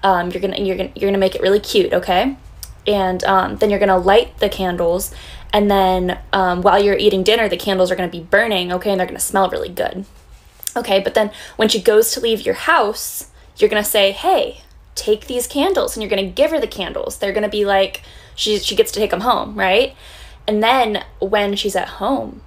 Um, 0.03 0.30
you're 0.30 0.41
gonna 0.41 0.57
you're 0.59 0.78
gonna 0.78 0.91
you're 0.95 1.09
gonna 1.09 1.18
make 1.18 1.34
it 1.34 1.41
really 1.41 1.59
cute, 1.59 1.93
okay? 1.93 2.38
And 2.88 3.24
um, 3.26 3.58
then 3.58 3.70
you're 3.70 3.80
gonna 3.80 3.98
light 3.98 4.38
the 4.40 4.50
candles, 4.50 5.14
and 5.52 5.70
then 5.70 6.20
um, 6.32 6.62
while 6.62 6.82
you're 6.82 6.98
eating 6.98 7.24
dinner, 7.24 7.50
the 7.50 7.58
candles 7.58 7.92
are 7.92 7.96
gonna 7.96 8.08
be 8.08 8.22
burning, 8.22 8.72
okay? 8.72 8.92
And 8.92 9.00
they're 9.00 9.08
gonna 9.08 9.20
smell 9.20 9.50
really 9.50 9.70
good, 9.70 10.06
okay? 10.76 11.00
But 11.02 11.14
then 11.14 11.32
when 11.58 11.68
she 11.70 11.82
goes 11.82 12.12
to 12.12 12.20
leave 12.20 12.42
your 12.42 12.56
house, 12.56 13.30
you're 13.58 13.70
gonna 13.70 13.84
say, 13.84 14.12
"Hey, 14.12 14.62
take 14.96 15.28
these 15.28 15.48
candles," 15.48 15.96
and 15.96 16.02
you're 16.04 16.10
gonna 16.10 16.24
give 16.24 16.52
her 16.52 16.60
the 16.60 16.68
candles. 16.68 17.18
They're 17.18 17.34
gonna 17.34 17.50
be 17.50 17.66
like 17.66 18.04
she 18.36 18.60
she 18.60 18.76
gets 18.76 18.92
to 18.94 19.00
take 19.00 19.12
them 19.12 19.22
home, 19.22 19.56
right? 19.56 19.96
And 20.48 20.64
then 20.64 21.04
when 21.20 21.56
she's 21.56 21.76
at 21.76 21.90
home 21.90 22.42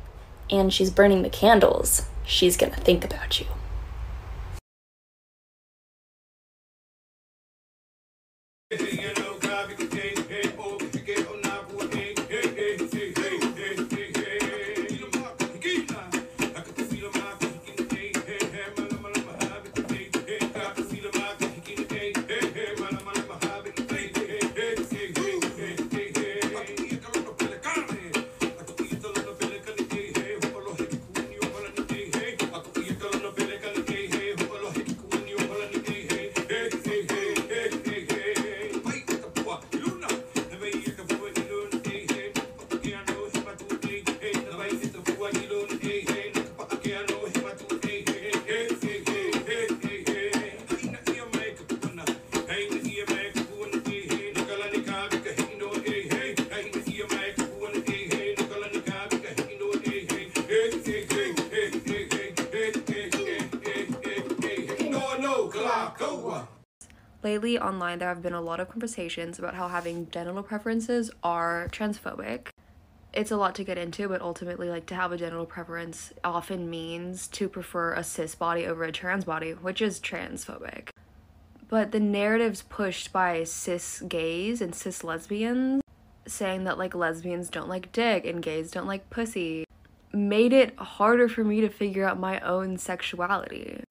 and 0.48 0.72
she's 0.72 0.90
burning 0.90 1.22
the 1.22 1.28
candles, 1.28 2.06
she's 2.24 2.56
gonna 2.56 2.76
think 2.76 3.04
about 3.04 3.40
you. 3.40 3.46
Lately, 67.30 67.60
online, 67.60 68.00
there 68.00 68.08
have 68.08 68.22
been 68.22 68.32
a 68.34 68.40
lot 68.40 68.58
of 68.58 68.68
conversations 68.68 69.38
about 69.38 69.54
how 69.54 69.68
having 69.68 70.10
genital 70.10 70.42
preferences 70.42 71.12
are 71.22 71.68
transphobic. 71.70 72.48
It's 73.12 73.30
a 73.30 73.36
lot 73.36 73.54
to 73.54 73.62
get 73.62 73.78
into, 73.78 74.08
but 74.08 74.20
ultimately, 74.20 74.68
like 74.68 74.86
to 74.86 74.96
have 74.96 75.12
a 75.12 75.16
genital 75.16 75.46
preference 75.46 76.12
often 76.24 76.68
means 76.68 77.28
to 77.28 77.48
prefer 77.48 77.94
a 77.94 78.02
cis 78.02 78.34
body 78.34 78.66
over 78.66 78.82
a 78.82 78.90
trans 78.90 79.24
body, 79.24 79.52
which 79.52 79.80
is 79.80 80.00
transphobic. 80.00 80.88
But 81.68 81.92
the 81.92 82.00
narratives 82.00 82.62
pushed 82.62 83.12
by 83.12 83.44
cis 83.44 84.00
gays 84.08 84.60
and 84.60 84.74
cis 84.74 85.04
lesbians 85.04 85.84
saying 86.26 86.64
that 86.64 86.78
like 86.78 86.96
lesbians 86.96 87.48
don't 87.48 87.68
like 87.68 87.92
dick 87.92 88.26
and 88.26 88.42
gays 88.42 88.72
don't 88.72 88.88
like 88.88 89.08
pussy 89.08 89.64
made 90.12 90.52
it 90.52 90.76
harder 90.76 91.28
for 91.28 91.44
me 91.44 91.60
to 91.60 91.68
figure 91.68 92.04
out 92.04 92.18
my 92.18 92.40
own 92.40 92.76
sexuality 92.76 93.84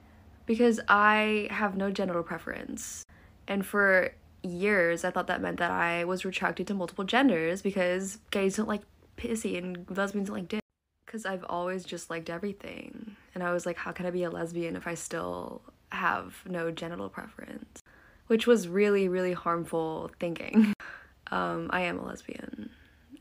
because 0.45 0.81
I 0.89 1.47
have 1.51 1.77
no 1.77 1.89
genital 1.89 2.23
preference. 2.23 3.05
And 3.49 3.65
for 3.65 4.13
years, 4.43 5.03
I 5.03 5.11
thought 5.11 5.27
that 5.27 5.41
meant 5.41 5.57
that 5.57 5.71
I 5.71 6.05
was 6.05 6.23
attracted 6.23 6.67
to 6.67 6.73
multiple 6.73 7.03
genders 7.03 7.61
because 7.61 8.19
gays 8.31 8.55
don't 8.55 8.69
like 8.69 8.83
pussy 9.17 9.57
and 9.57 9.85
lesbians 9.89 10.29
don't 10.29 10.37
like 10.37 10.47
dick. 10.47 10.61
Because 11.05 11.25
I've 11.25 11.43
always 11.49 11.83
just 11.83 12.11
liked 12.11 12.29
everything. 12.29 13.15
And 13.33 13.43
I 13.43 13.51
was 13.51 13.65
like, 13.65 13.77
how 13.77 13.91
can 13.91 14.05
I 14.05 14.11
be 14.11 14.23
a 14.23 14.29
lesbian 14.29 14.75
if 14.75 14.87
I 14.87 14.93
still 14.93 15.63
have 15.91 16.35
no 16.45 16.69
genital 16.69 17.09
preference? 17.09 17.81
Which 18.27 18.45
was 18.45 18.67
really, 18.67 19.09
really 19.09 19.33
harmful 19.33 20.11
thinking. 20.19 20.73
Um, 21.31 21.69
I 21.71 21.81
am 21.81 21.99
a 21.99 22.05
lesbian 22.05 22.71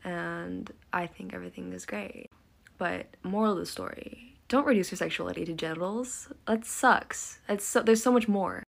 and 0.03 0.71
I 0.91 1.05
think 1.05 1.33
everything 1.33 1.73
is 1.73 1.85
great. 1.85 2.31
But 2.79 3.05
moral 3.23 3.53
of 3.53 3.59
the 3.59 3.65
story, 3.65 4.39
don't 4.47 4.65
reduce 4.65 4.91
your 4.91 4.97
sexuality 4.97 5.45
to 5.45 5.53
genitals. 5.53 6.31
That 6.47 6.65
sucks. 6.65 7.39
It's 7.47 7.65
so, 7.65 7.81
there's 7.81 8.01
so 8.01 8.11
much 8.11 8.27
more. 8.27 8.63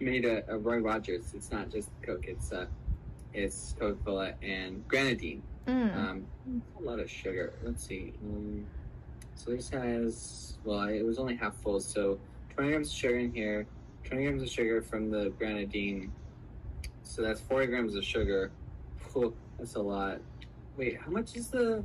Made 0.00 0.24
a, 0.24 0.42
a 0.52 0.58
Roy 0.58 0.78
Rogers. 0.78 1.32
It's 1.34 1.50
not 1.52 1.70
just 1.70 1.90
Coke. 2.02 2.26
It's 2.26 2.52
uh, 2.52 2.66
it's 3.32 3.74
Coca 3.78 3.98
Cola 4.04 4.32
and 4.42 4.86
grenadine. 4.88 5.42
Mm. 5.66 5.96
Um, 5.96 6.26
a 6.78 6.82
lot 6.82 6.98
of 6.98 7.10
sugar. 7.10 7.52
Let's 7.62 7.86
see. 7.86 8.14
Um, 8.24 8.66
so 9.34 9.50
this 9.52 9.68
has 9.70 10.58
well, 10.64 10.88
it 10.88 11.04
was 11.04 11.18
only 11.18 11.36
half 11.36 11.54
full. 11.56 11.80
So 11.80 12.18
twenty 12.54 12.70
grams 12.70 12.88
of 12.88 12.94
sugar 12.94 13.18
in 13.18 13.32
here. 13.32 13.66
Twenty 14.04 14.24
grams 14.24 14.42
of 14.42 14.48
sugar 14.48 14.82
from 14.82 15.10
the 15.10 15.30
grenadine. 15.38 16.12
So 17.02 17.22
that's 17.22 17.40
forty 17.40 17.66
grams 17.66 17.94
of 17.94 18.04
sugar. 18.04 18.50
Whew, 19.12 19.34
that's 19.58 19.74
a 19.74 19.80
lot. 19.80 20.20
Wait, 20.76 20.98
how 20.98 21.10
much 21.10 21.36
is 21.36 21.48
the? 21.48 21.84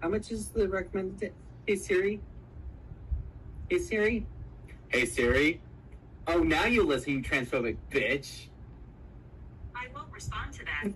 How 0.00 0.08
much 0.08 0.30
is 0.30 0.48
the 0.48 0.68
recommended? 0.68 1.32
Hey 1.66 1.76
Siri. 1.76 2.20
Hey 3.70 3.78
Siri. 3.78 4.26
Hey 4.88 5.06
Siri. 5.06 5.60
Oh, 6.28 6.42
now 6.42 6.64
you 6.66 6.82
listening, 6.82 7.22
transphobic 7.22 7.76
bitch. 7.90 8.48
I 9.74 9.86
won't 9.94 10.10
respond 10.12 10.52
to 10.54 10.64
that. 10.64 10.92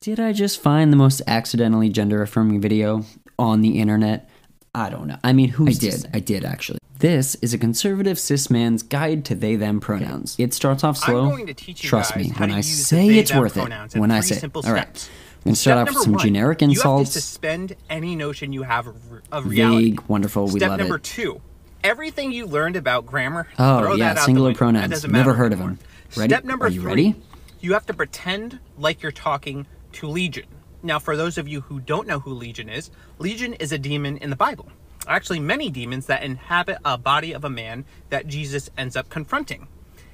Did 0.00 0.18
I 0.18 0.32
just 0.32 0.62
find 0.62 0.92
the 0.92 0.96
most 0.96 1.20
accidentally 1.26 1.90
gender 1.90 2.22
affirming 2.22 2.60
video 2.60 3.04
on 3.38 3.60
the 3.60 3.78
internet? 3.80 4.30
I 4.74 4.88
don't 4.88 5.08
know. 5.08 5.18
I 5.22 5.32
mean, 5.32 5.48
who's 5.50 5.76
I 5.76 5.80
did. 5.80 5.92
to 5.92 5.98
say? 5.98 6.08
I 6.14 6.20
did 6.20 6.44
actually. 6.44 6.78
This 7.00 7.34
is 7.36 7.52
a 7.52 7.58
conservative 7.58 8.18
cis 8.18 8.50
man's 8.50 8.82
guide 8.82 9.24
to 9.26 9.34
they 9.34 9.56
them 9.56 9.80
pronouns. 9.80 10.36
It 10.38 10.54
starts 10.54 10.84
off 10.84 10.96
slow. 10.96 11.24
I'm 11.24 11.30
going 11.30 11.46
to 11.48 11.54
teach 11.54 11.82
you 11.82 11.88
Trust 11.88 12.14
guys 12.14 12.24
me, 12.24 12.30
how 12.30 12.40
when 12.40 12.48
to 12.50 12.54
I 12.54 12.58
use 12.58 12.86
say 12.86 13.08
it's 13.08 13.34
worth 13.34 13.56
it. 13.56 13.98
When 13.98 14.10
I 14.10 14.20
say 14.20 14.36
it. 14.36 14.40
simple 14.40 14.62
All 14.64 14.72
right. 14.72 15.10
Step 15.44 15.56
start 15.56 15.78
off 15.88 15.94
with 15.94 16.04
some 16.04 16.12
one, 16.14 16.22
generic 16.24 16.60
You 16.60 16.68
have 16.68 17.00
to 17.00 17.06
suspend 17.06 17.76
any 17.88 18.14
notion 18.16 18.52
you 18.52 18.62
have 18.62 18.86
of, 19.32 19.46
reality. 19.46 19.90
Vague, 19.90 20.02
wonderful. 20.08 20.44
We 20.46 20.60
Step 20.60 20.70
love 20.70 20.78
number 20.80 20.96
it. 20.96 21.02
two, 21.02 21.40
everything 21.82 22.32
you 22.32 22.46
learned 22.46 22.76
about 22.76 23.06
grammar, 23.06 23.48
Oh 23.58 23.80
throw 23.80 23.94
yeah, 23.94 24.14
that 24.14 24.20
out 24.20 24.26
singular 24.26 24.52
the 24.52 24.58
pronouns. 24.58 25.06
Never 25.06 25.34
heard 25.34 25.52
of 25.52 25.58
them. 25.58 25.78
Ready? 26.16 26.28
Step 26.32 26.44
number 26.44 26.66
Are 26.66 26.68
you 26.68 26.80
three, 26.82 26.88
ready? 26.90 27.14
you 27.60 27.72
have 27.72 27.86
to 27.86 27.94
pretend 27.94 28.58
like 28.78 29.02
you're 29.02 29.12
talking 29.12 29.66
to 29.92 30.06
Legion. 30.06 30.46
Now, 30.82 30.98
for 30.98 31.16
those 31.16 31.36
of 31.38 31.46
you 31.46 31.60
who 31.62 31.80
don't 31.80 32.06
know 32.06 32.20
who 32.20 32.32
Legion 32.32 32.68
is, 32.68 32.90
Legion 33.18 33.54
is 33.54 33.70
a 33.72 33.78
demon 33.78 34.16
in 34.18 34.30
the 34.30 34.36
Bible. 34.36 34.68
Actually, 35.06 35.40
many 35.40 35.70
demons 35.70 36.06
that 36.06 36.22
inhabit 36.22 36.78
a 36.84 36.96
body 36.98 37.32
of 37.32 37.44
a 37.44 37.50
man 37.50 37.84
that 38.10 38.26
Jesus 38.26 38.70
ends 38.76 38.96
up 38.96 39.08
confronting. 39.08 39.68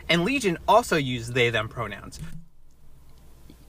And 0.09 0.25
Legion 0.25 0.59
also 0.69 0.97
use 0.97 1.29
they 1.31 1.51
them 1.51 1.69
pronouns. 1.69 2.21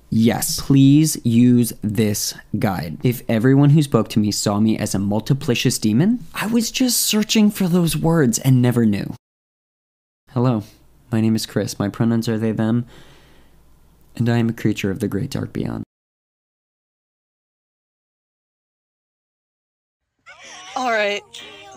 Yes, 0.09 0.61
please 0.61 1.19
use 1.25 1.73
this 1.81 2.33
guide. 2.57 2.97
If 3.03 3.23
everyone 3.27 3.71
who 3.71 3.81
spoke 3.81 4.07
to 4.09 4.19
me 4.19 4.31
saw 4.31 4.59
me 4.59 4.77
as 4.77 4.95
a 4.95 4.99
multiplicious 4.99 5.79
demon, 5.79 6.25
I 6.33 6.47
was 6.47 6.71
just 6.71 7.01
searching 7.01 7.51
for 7.51 7.67
those 7.67 7.97
words 7.97 8.39
and 8.39 8.61
never 8.61 8.85
knew. 8.85 9.13
Hello, 10.31 10.63
my 11.11 11.19
name 11.19 11.35
is 11.35 11.45
Chris. 11.45 11.77
My 11.77 11.89
pronouns 11.89 12.29
are 12.29 12.37
they, 12.37 12.53
them, 12.53 12.85
and 14.15 14.29
I 14.29 14.37
am 14.37 14.47
a 14.49 14.53
creature 14.53 14.91
of 14.91 14.99
the 14.99 15.09
great 15.09 15.29
dark 15.29 15.51
beyond. 15.51 15.83
All 20.77 20.91
right. 20.91 21.21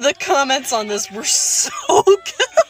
The 0.01 0.15
comments 0.21 0.73
on 0.73 0.87
this 0.87 1.11
were 1.11 1.25
so 1.25 1.71
good. 2.05 2.70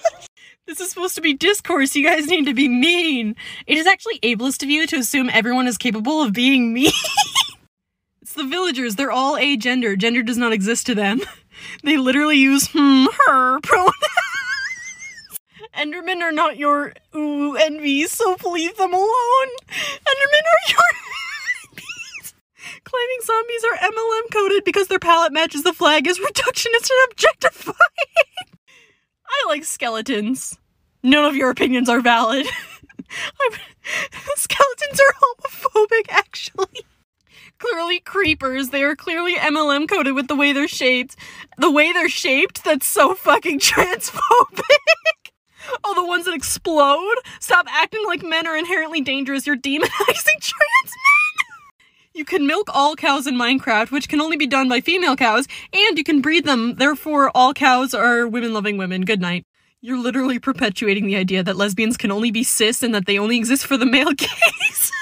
This 0.70 0.78
is 0.78 0.90
supposed 0.90 1.16
to 1.16 1.20
be 1.20 1.32
discourse. 1.32 1.96
You 1.96 2.06
guys 2.06 2.28
need 2.28 2.46
to 2.46 2.54
be 2.54 2.68
mean. 2.68 3.34
It 3.66 3.76
is 3.76 3.88
actually 3.88 4.20
ableist 4.20 4.62
of 4.62 4.70
you 4.70 4.86
to 4.86 4.98
assume 4.98 5.28
everyone 5.28 5.66
is 5.66 5.76
capable 5.76 6.22
of 6.22 6.32
being 6.32 6.72
mean. 6.72 6.92
it's 8.22 8.34
the 8.34 8.44
villagers. 8.44 8.94
They're 8.94 9.10
all 9.10 9.34
agender. 9.34 9.58
Gender 9.58 9.96
Gender 9.96 10.22
does 10.22 10.36
not 10.36 10.52
exist 10.52 10.86
to 10.86 10.94
them. 10.94 11.22
They 11.82 11.98
literally 11.98 12.38
use 12.38 12.68
hmm, 12.72 13.06
her 13.26 13.60
pronouns. 13.60 13.92
Endermen 15.76 16.22
are 16.22 16.32
not 16.32 16.56
your 16.56 16.94
ooh 17.14 17.56
envies, 17.56 18.12
so 18.12 18.36
leave 18.46 18.76
them 18.76 18.94
alone. 18.94 19.48
Endermen 19.68 20.46
are 20.46 20.70
your 20.70 20.90
enemies. 21.66 22.34
Claiming 22.84 23.18
zombies 23.24 23.64
are 23.64 23.90
MLM 23.90 24.32
coded 24.32 24.64
because 24.64 24.86
their 24.86 25.00
palette 25.00 25.32
matches 25.32 25.64
the 25.64 25.74
flag 25.74 26.06
is 26.06 26.18
reductionist 26.18 26.88
and 26.90 27.10
objectifying. 27.10 28.29
Like 29.60 29.66
skeletons. 29.66 30.58
None 31.02 31.26
of 31.26 31.36
your 31.36 31.50
opinions 31.50 31.90
are 31.90 32.00
valid. 32.00 32.46
Skeletons 34.36 34.98
are 34.98 35.14
homophobic, 35.20 36.06
actually. 36.08 36.86
Clearly 37.58 38.00
creepers. 38.00 38.70
They 38.70 38.82
are 38.82 38.96
clearly 38.96 39.34
MLM 39.34 39.86
coded 39.86 40.14
with 40.14 40.28
the 40.28 40.34
way 40.34 40.54
they're 40.54 40.66
shaped. 40.66 41.14
The 41.58 41.70
way 41.70 41.92
they're 41.92 42.08
shaped, 42.08 42.64
that's 42.64 42.86
so 42.86 43.14
fucking 43.14 43.58
transphobic. 43.60 44.62
Oh, 45.84 45.94
the 45.94 46.06
ones 46.06 46.24
that 46.24 46.32
explode? 46.32 47.16
Stop 47.38 47.66
acting 47.68 48.06
like 48.06 48.22
men 48.22 48.46
are 48.46 48.56
inherently 48.56 49.02
dangerous. 49.02 49.46
You're 49.46 49.58
demonizing 49.58 50.40
trans 50.40 50.54
men. 50.86 51.30
You 52.12 52.24
can 52.24 52.46
milk 52.46 52.68
all 52.74 52.96
cows 52.96 53.26
in 53.26 53.34
Minecraft, 53.34 53.90
which 53.90 54.08
can 54.08 54.20
only 54.20 54.36
be 54.36 54.46
done 54.46 54.68
by 54.68 54.80
female 54.80 55.16
cows, 55.16 55.46
and 55.72 55.96
you 55.96 56.02
can 56.02 56.20
breed 56.20 56.44
them. 56.44 56.74
Therefore, 56.74 57.30
all 57.36 57.54
cows 57.54 57.94
are 57.94 58.26
women 58.26 58.52
loving 58.52 58.76
women. 58.76 59.02
Good 59.02 59.20
night. 59.20 59.46
You're 59.82 59.96
literally 59.96 60.38
perpetuating 60.38 61.06
the 61.06 61.16
idea 61.16 61.42
that 61.42 61.56
lesbians 61.56 61.96
can 61.96 62.10
only 62.12 62.30
be 62.30 62.44
cis 62.44 62.82
and 62.82 62.94
that 62.94 63.06
they 63.06 63.18
only 63.18 63.38
exist 63.38 63.64
for 63.64 63.78
the 63.78 63.86
male 63.86 64.12
gaze. 64.16 64.92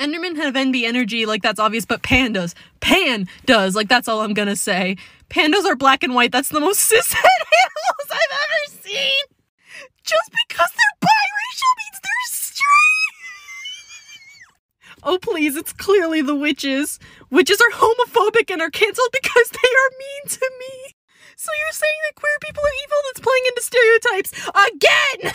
Endermen 0.00 0.34
have 0.34 0.54
NB 0.54 0.82
energy, 0.82 1.26
like 1.26 1.42
that's 1.42 1.60
obvious, 1.60 1.84
but 1.84 2.02
Pan 2.02 2.32
does. 2.32 2.56
Pan 2.80 3.28
does, 3.46 3.76
like 3.76 3.88
that's 3.88 4.08
all 4.08 4.20
I'm 4.20 4.34
gonna 4.34 4.56
say. 4.56 4.96
Pandas 5.30 5.64
are 5.64 5.76
black 5.76 6.02
and 6.02 6.12
white, 6.12 6.32
that's 6.32 6.48
the 6.48 6.58
most 6.58 6.80
cis 6.80 7.14
animals 7.14 8.10
I've 8.10 8.18
ever 8.32 8.82
seen! 8.82 9.24
Just 10.02 10.32
because 10.32 10.70
they're 10.72 11.08
biracial 11.08 11.72
means 11.78 12.00
they're 12.02 12.26
straight! 12.26 12.64
Oh 15.04 15.18
please, 15.22 15.54
it's 15.54 15.72
clearly 15.72 16.20
the 16.20 16.34
witches. 16.34 16.98
Witches 17.30 17.60
are 17.60 17.70
homophobic 17.70 18.50
and 18.50 18.60
are 18.60 18.70
cancelled 18.70 19.12
because 19.12 19.50
they 19.50 19.68
are 19.68 19.90
mean 20.00 20.28
to 20.30 20.50
me. 20.58 20.94
So 21.42 21.50
you're 21.58 21.72
saying 21.72 22.00
that 22.06 22.20
queer 22.20 22.38
people 22.40 22.62
are 22.62 22.78
evil 22.84 22.98
that's 23.08 23.18
playing 23.18 23.42
into 23.48 23.62
stereotypes 23.66 24.30
again! 24.70 25.34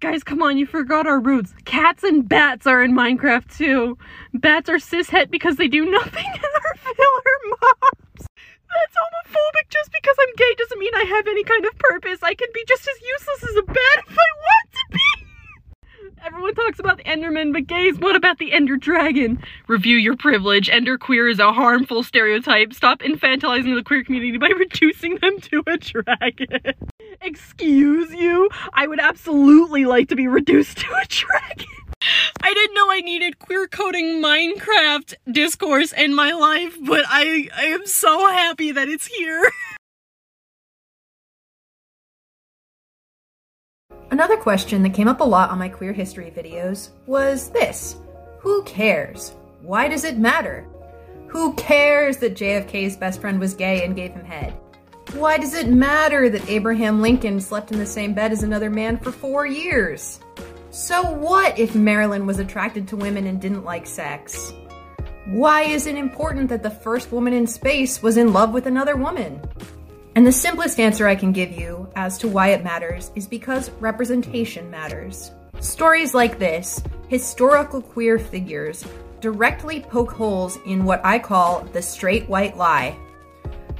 Guys, 0.00 0.22
come 0.22 0.42
on, 0.42 0.58
you 0.58 0.66
forgot 0.66 1.06
our 1.06 1.18
roots. 1.18 1.54
Cats 1.64 2.04
and 2.04 2.28
bats 2.28 2.66
are 2.66 2.84
in 2.84 2.92
Minecraft 2.92 3.56
too. 3.56 3.96
Bats 4.34 4.68
are 4.68 4.76
cishet 4.76 5.30
because 5.30 5.56
they 5.56 5.66
do 5.66 5.90
nothing 5.90 6.26
and 6.34 6.44
are 6.44 6.76
filler 6.76 7.36
mobs. 7.56 8.28
That's 8.68 8.96
homophobic. 9.00 9.70
Just 9.70 9.90
because 9.92 10.16
I'm 10.20 10.34
gay 10.36 10.54
doesn't 10.58 10.78
mean 10.78 10.94
I 10.94 11.04
have 11.04 11.26
any 11.26 11.44
kind 11.44 11.64
of 11.64 11.72
purpose. 11.78 12.18
I 12.22 12.34
can 12.34 12.48
be 12.52 12.62
just 12.68 12.86
as 12.86 13.00
useless 13.00 13.42
as 13.44 13.56
a 13.56 13.62
bat 13.62 13.98
if 14.08 14.18
I 14.18 14.30
want. 14.44 14.69
Everyone 16.22 16.54
talks 16.54 16.78
about 16.78 16.98
the 16.98 17.04
Enderman, 17.04 17.52
but 17.52 17.66
gays, 17.66 17.98
what 17.98 18.14
about 18.14 18.38
the 18.38 18.52
Ender 18.52 18.76
Dragon? 18.76 19.42
Review 19.68 19.96
your 19.96 20.16
privilege. 20.16 20.68
Ender 20.68 20.98
queer 20.98 21.28
is 21.28 21.38
a 21.38 21.50
harmful 21.50 22.02
stereotype. 22.02 22.74
Stop 22.74 23.00
infantilizing 23.00 23.74
the 23.74 23.82
queer 23.82 24.04
community 24.04 24.36
by 24.36 24.48
reducing 24.58 25.16
them 25.16 25.40
to 25.40 25.62
a 25.66 25.78
dragon. 25.78 26.74
Excuse 27.22 28.12
you? 28.12 28.50
I 28.74 28.86
would 28.86 29.00
absolutely 29.00 29.86
like 29.86 30.10
to 30.10 30.16
be 30.16 30.28
reduced 30.28 30.78
to 30.78 30.92
a 30.92 31.06
dragon. 31.06 31.66
I 32.42 32.52
didn't 32.52 32.74
know 32.74 32.90
I 32.90 33.00
needed 33.00 33.38
queer 33.38 33.66
coding 33.66 34.22
Minecraft 34.22 35.14
discourse 35.30 35.92
in 35.92 36.14
my 36.14 36.32
life, 36.32 36.76
but 36.82 37.04
I 37.08 37.48
I 37.56 37.66
am 37.66 37.86
so 37.86 38.26
happy 38.26 38.72
that 38.72 38.88
it's 38.88 39.06
here. 39.06 39.50
Another 44.10 44.36
question 44.36 44.82
that 44.82 44.92
came 44.92 45.06
up 45.06 45.20
a 45.20 45.24
lot 45.24 45.50
on 45.50 45.58
my 45.58 45.68
queer 45.68 45.92
history 45.92 46.32
videos 46.36 46.88
was 47.06 47.48
this 47.50 47.96
Who 48.40 48.64
cares? 48.64 49.34
Why 49.62 49.86
does 49.86 50.02
it 50.02 50.18
matter? 50.18 50.66
Who 51.28 51.54
cares 51.54 52.16
that 52.16 52.34
JFK's 52.34 52.96
best 52.96 53.20
friend 53.20 53.38
was 53.38 53.54
gay 53.54 53.84
and 53.84 53.94
gave 53.94 54.10
him 54.10 54.24
head? 54.24 54.52
Why 55.12 55.38
does 55.38 55.54
it 55.54 55.68
matter 55.68 56.28
that 56.28 56.48
Abraham 56.48 57.00
Lincoln 57.00 57.40
slept 57.40 57.70
in 57.70 57.78
the 57.78 57.86
same 57.86 58.12
bed 58.12 58.32
as 58.32 58.42
another 58.42 58.68
man 58.68 58.98
for 58.98 59.12
four 59.12 59.46
years? 59.46 60.18
So 60.70 61.08
what 61.08 61.56
if 61.56 61.76
Marilyn 61.76 62.26
was 62.26 62.40
attracted 62.40 62.88
to 62.88 62.96
women 62.96 63.28
and 63.28 63.40
didn't 63.40 63.64
like 63.64 63.86
sex? 63.86 64.52
Why 65.26 65.62
is 65.62 65.86
it 65.86 65.94
important 65.94 66.48
that 66.48 66.64
the 66.64 66.70
first 66.70 67.12
woman 67.12 67.32
in 67.32 67.46
space 67.46 68.02
was 68.02 68.16
in 68.16 68.32
love 68.32 68.52
with 68.52 68.66
another 68.66 68.96
woman? 68.96 69.40
And 70.16 70.26
the 70.26 70.32
simplest 70.32 70.80
answer 70.80 71.06
I 71.06 71.14
can 71.14 71.32
give 71.32 71.52
you 71.52 71.88
as 71.94 72.18
to 72.18 72.28
why 72.28 72.48
it 72.48 72.64
matters 72.64 73.12
is 73.14 73.28
because 73.28 73.70
representation 73.80 74.68
matters. 74.70 75.30
Stories 75.60 76.14
like 76.14 76.38
this, 76.38 76.82
historical 77.08 77.80
queer 77.80 78.18
figures, 78.18 78.84
directly 79.20 79.80
poke 79.80 80.10
holes 80.10 80.58
in 80.66 80.84
what 80.84 81.00
I 81.04 81.18
call 81.18 81.62
the 81.72 81.82
straight 81.82 82.28
white 82.28 82.56
lie. 82.56 82.96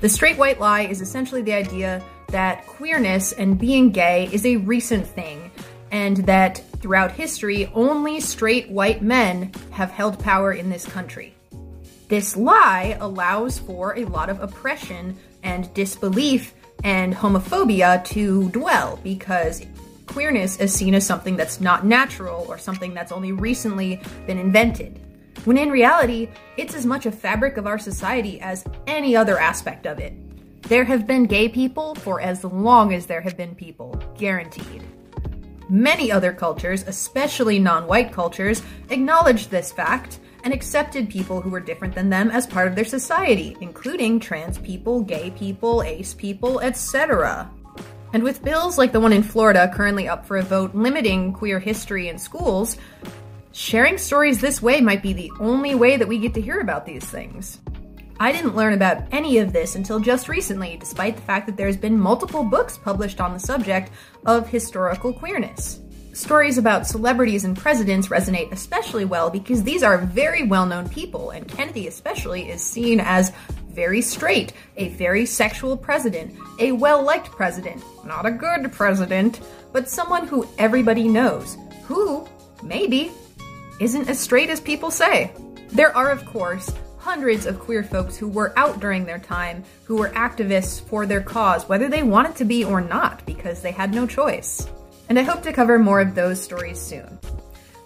The 0.01 0.09
straight 0.09 0.39
white 0.39 0.61
lie 0.61 0.83
is 0.83 1.01
essentially 1.01 1.43
the 1.43 1.55
idea 1.55 2.03
that 2.29 2.67
queerness 2.67 3.33
and 3.33 3.59
being 3.59 3.91
gay 3.91 4.29
is 4.33 4.47
a 4.47 4.57
recent 4.57 5.07
thing, 5.07 5.51
and 5.91 6.19
that 6.19 6.63
throughout 6.81 7.11
history, 7.13 7.71
only 7.75 8.21
straight 8.21 8.71
white 8.71 9.03
men 9.03 9.53
have 9.71 9.91
held 9.91 10.23
power 10.23 10.53
in 10.53 10.71
this 10.71 10.87
country. 10.87 11.35
This 12.09 12.37
lie 12.37 12.97
allows 13.01 13.59
for 13.59 13.97
a 13.99 14.05
lot 14.05 14.31
of 14.31 14.41
oppression 14.41 15.17
and 15.43 15.73
disbelief 15.75 16.55
and 16.85 17.15
homophobia 17.15 18.05
to 18.07 18.49
dwell 18.51 18.99
because 19.03 19.65
queerness 20.07 20.59
is 20.59 20.75
seen 20.75 20.95
as 20.95 21.07
something 21.07 21.37
that's 21.37 21.61
not 21.61 21.87
natural 21.87 22.45
or 22.49 22.59
something 22.59 22.95
that's 22.95 23.13
only 23.13 23.33
recently 23.33 24.01
been 24.27 24.39
invented. 24.39 24.99
When 25.45 25.57
in 25.57 25.71
reality, 25.71 26.29
it's 26.57 26.75
as 26.75 26.85
much 26.85 27.07
a 27.07 27.13
fabric 27.13 27.57
of 27.57 27.67
our 27.67 27.79
society 27.79 28.41
as 28.41 28.65
any 28.87 29.17
other 29.17 29.39
aspect 29.39 29.87
of 29.87 29.99
it. 29.99 30.13
There 30.63 30.85
have 30.85 31.07
been 31.07 31.25
gay 31.25 31.49
people 31.49 31.95
for 31.95 32.21
as 32.21 32.45
long 32.45 32.93
as 32.93 33.07
there 33.07 33.21
have 33.21 33.37
been 33.37 33.55
people, 33.55 34.01
guaranteed. 34.19 34.83
Many 35.69 36.13
other 36.13 36.33
cultures, 36.33 36.85
especially 36.87 37.59
non 37.59 37.87
white 37.87 38.13
cultures, 38.13 38.63
acknowledge 38.91 39.49
this 39.49 39.73
fact 39.73 40.19
and 40.45 40.53
accepted 40.53 41.11
people 41.11 41.41
who 41.41 41.51
were 41.51 41.61
different 41.61 41.95
than 41.95 42.11
them 42.11 42.31
as 42.31 42.47
part 42.47 42.69
of 42.69 42.75
their 42.75 42.85
society, 42.85 43.57
including 43.61 44.21
trans 44.21 44.59
people, 44.59 45.03
gay 45.03 45.31
people, 45.31 45.83
ace 45.83 46.15
people, 46.15 46.61
etc. 46.61 47.51
And 48.13 48.23
with 48.23 48.43
bills 48.43 48.79
like 48.79 48.93
the 48.93 49.01
one 49.01 49.13
in 49.13 49.23
Florida 49.23 49.71
currently 49.75 50.09
up 50.09 50.27
for 50.27 50.37
a 50.37 50.43
vote 50.43 50.75
limiting 50.75 51.33
queer 51.33 51.59
history 51.59 52.09
in 52.09 52.19
schools, 52.19 52.77
sharing 53.53 53.99
stories 53.99 54.41
this 54.41 54.61
way 54.61 54.81
might 54.81 55.03
be 55.03 55.13
the 55.13 55.31
only 55.41 55.75
way 55.75 55.97
that 55.97 56.09
we 56.09 56.19
get 56.19 56.35
to 56.35 56.41
hear 56.41 56.61
about 56.61 56.87
these 56.87 57.05
things. 57.05 57.61
I 58.23 58.33
didn't 58.33 58.55
learn 58.55 58.75
about 58.75 59.05
any 59.13 59.39
of 59.39 59.53
this 59.53 59.77
until 59.77 59.99
just 59.99 60.29
recently, 60.29 60.77
despite 60.77 61.17
the 61.17 61.23
fact 61.23 61.47
that 61.47 61.57
there's 61.57 61.77
been 61.77 61.99
multiple 61.99 62.45
books 62.45 62.77
published 62.77 63.19
on 63.19 63.33
the 63.33 63.41
subject 63.41 63.91
of 64.27 64.47
historical 64.47 65.11
queerness. 65.11 65.80
Stories 66.13 66.59
about 66.59 66.89
celebrities 66.89 67.45
and 67.45 67.57
presidents 67.57 68.09
resonate 68.09 68.51
especially 68.51 69.05
well 69.05 69.31
because 69.31 69.63
these 69.63 69.85
are 69.85 69.99
very 69.99 70.43
well 70.43 70.67
known 70.67 70.89
people, 70.89 71.31
and 71.31 71.47
Kennedy, 71.47 71.87
especially, 71.87 72.51
is 72.51 72.61
seen 72.63 72.99
as 72.99 73.33
very 73.69 74.03
straight, 74.03 74.53
a 74.77 74.89
very 74.89 75.25
sexual 75.25 75.77
president, 75.77 76.37
a 76.59 76.73
well 76.73 77.05
liked 77.05 77.31
president, 77.31 77.81
not 78.05 78.27
a 78.27 78.31
good 78.33 78.73
president, 78.73 79.41
but 79.73 79.89
someone 79.89 80.27
who 80.27 80.49
everybody 80.59 81.07
knows, 81.07 81.57
who, 81.85 82.27
maybe, 82.65 83.13
isn't 83.79 84.09
as 84.09 84.19
straight 84.19 84.51
as 84.51 84.61
people 84.61 84.91
say. 84.91 85.33
There 85.69 85.97
are, 85.97 86.11
of 86.11 86.27
course, 86.27 86.75
hundreds 86.99 87.47
of 87.47 87.61
queer 87.61 87.85
folks 87.85 88.17
who 88.17 88.27
were 88.27 88.53
out 88.59 88.81
during 88.81 89.05
their 89.05 89.21
time, 89.21 89.63
who 89.85 89.97
were 89.97 90.11
activists 90.11 90.81
for 90.81 91.07
their 91.07 91.21
cause, 91.21 91.69
whether 91.69 91.89
they 91.89 92.03
wanted 92.03 92.35
to 92.35 92.45
be 92.45 92.65
or 92.65 92.81
not, 92.81 93.25
because 93.27 93.63
they 93.63 93.71
had 93.71 93.95
no 93.95 94.09
choice 94.09 94.67
and 95.11 95.19
I 95.19 95.23
hope 95.23 95.43
to 95.43 95.53
cover 95.53 95.77
more 95.77 96.01
of 96.01 96.15
those 96.15 96.41
stories 96.41 96.81
soon. 96.81 97.19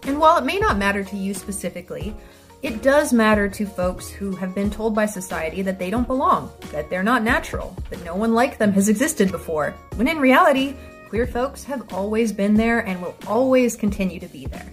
And 0.02 0.20
while 0.20 0.36
it 0.36 0.44
may 0.44 0.58
not 0.58 0.76
matter 0.76 1.02
to 1.02 1.16
you 1.16 1.32
specifically, 1.32 2.14
it 2.62 2.82
does 2.82 3.14
matter 3.14 3.48
to 3.48 3.66
folks 3.66 4.10
who 4.10 4.36
have 4.36 4.54
been 4.54 4.70
told 4.70 4.94
by 4.94 5.06
society 5.06 5.62
that 5.62 5.78
they 5.78 5.88
don't 5.88 6.06
belong, 6.06 6.52
that 6.70 6.90
they're 6.90 7.02
not 7.02 7.22
natural, 7.22 7.74
that 7.88 8.04
no 8.04 8.14
one 8.14 8.34
like 8.34 8.58
them 8.58 8.72
has 8.72 8.90
existed 8.90 9.30
before, 9.30 9.70
when 9.96 10.06
in 10.06 10.18
reality, 10.18 10.74
queer 11.08 11.26
folks 11.26 11.64
have 11.64 11.94
always 11.94 12.30
been 12.30 12.54
there 12.54 12.80
and 12.80 13.00
will 13.00 13.16
always 13.26 13.74
continue 13.74 14.20
to 14.20 14.26
be 14.26 14.44
there. 14.44 14.70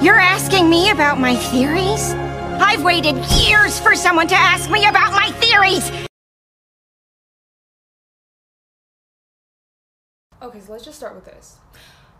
You're 0.00 0.20
asking 0.20 0.70
me 0.70 0.90
about 0.90 1.18
my 1.18 1.34
theories? 1.34 2.12
I've 2.60 2.84
waited 2.84 3.16
years 3.40 3.80
for 3.80 3.96
someone 3.96 4.28
to 4.28 4.36
ask 4.36 4.70
me 4.70 4.86
about 4.86 5.10
my 5.12 5.30
theories! 5.40 6.05
Okay, 10.42 10.60
so 10.60 10.72
let's 10.72 10.84
just 10.84 10.98
start 10.98 11.14
with 11.14 11.24
this. 11.24 11.56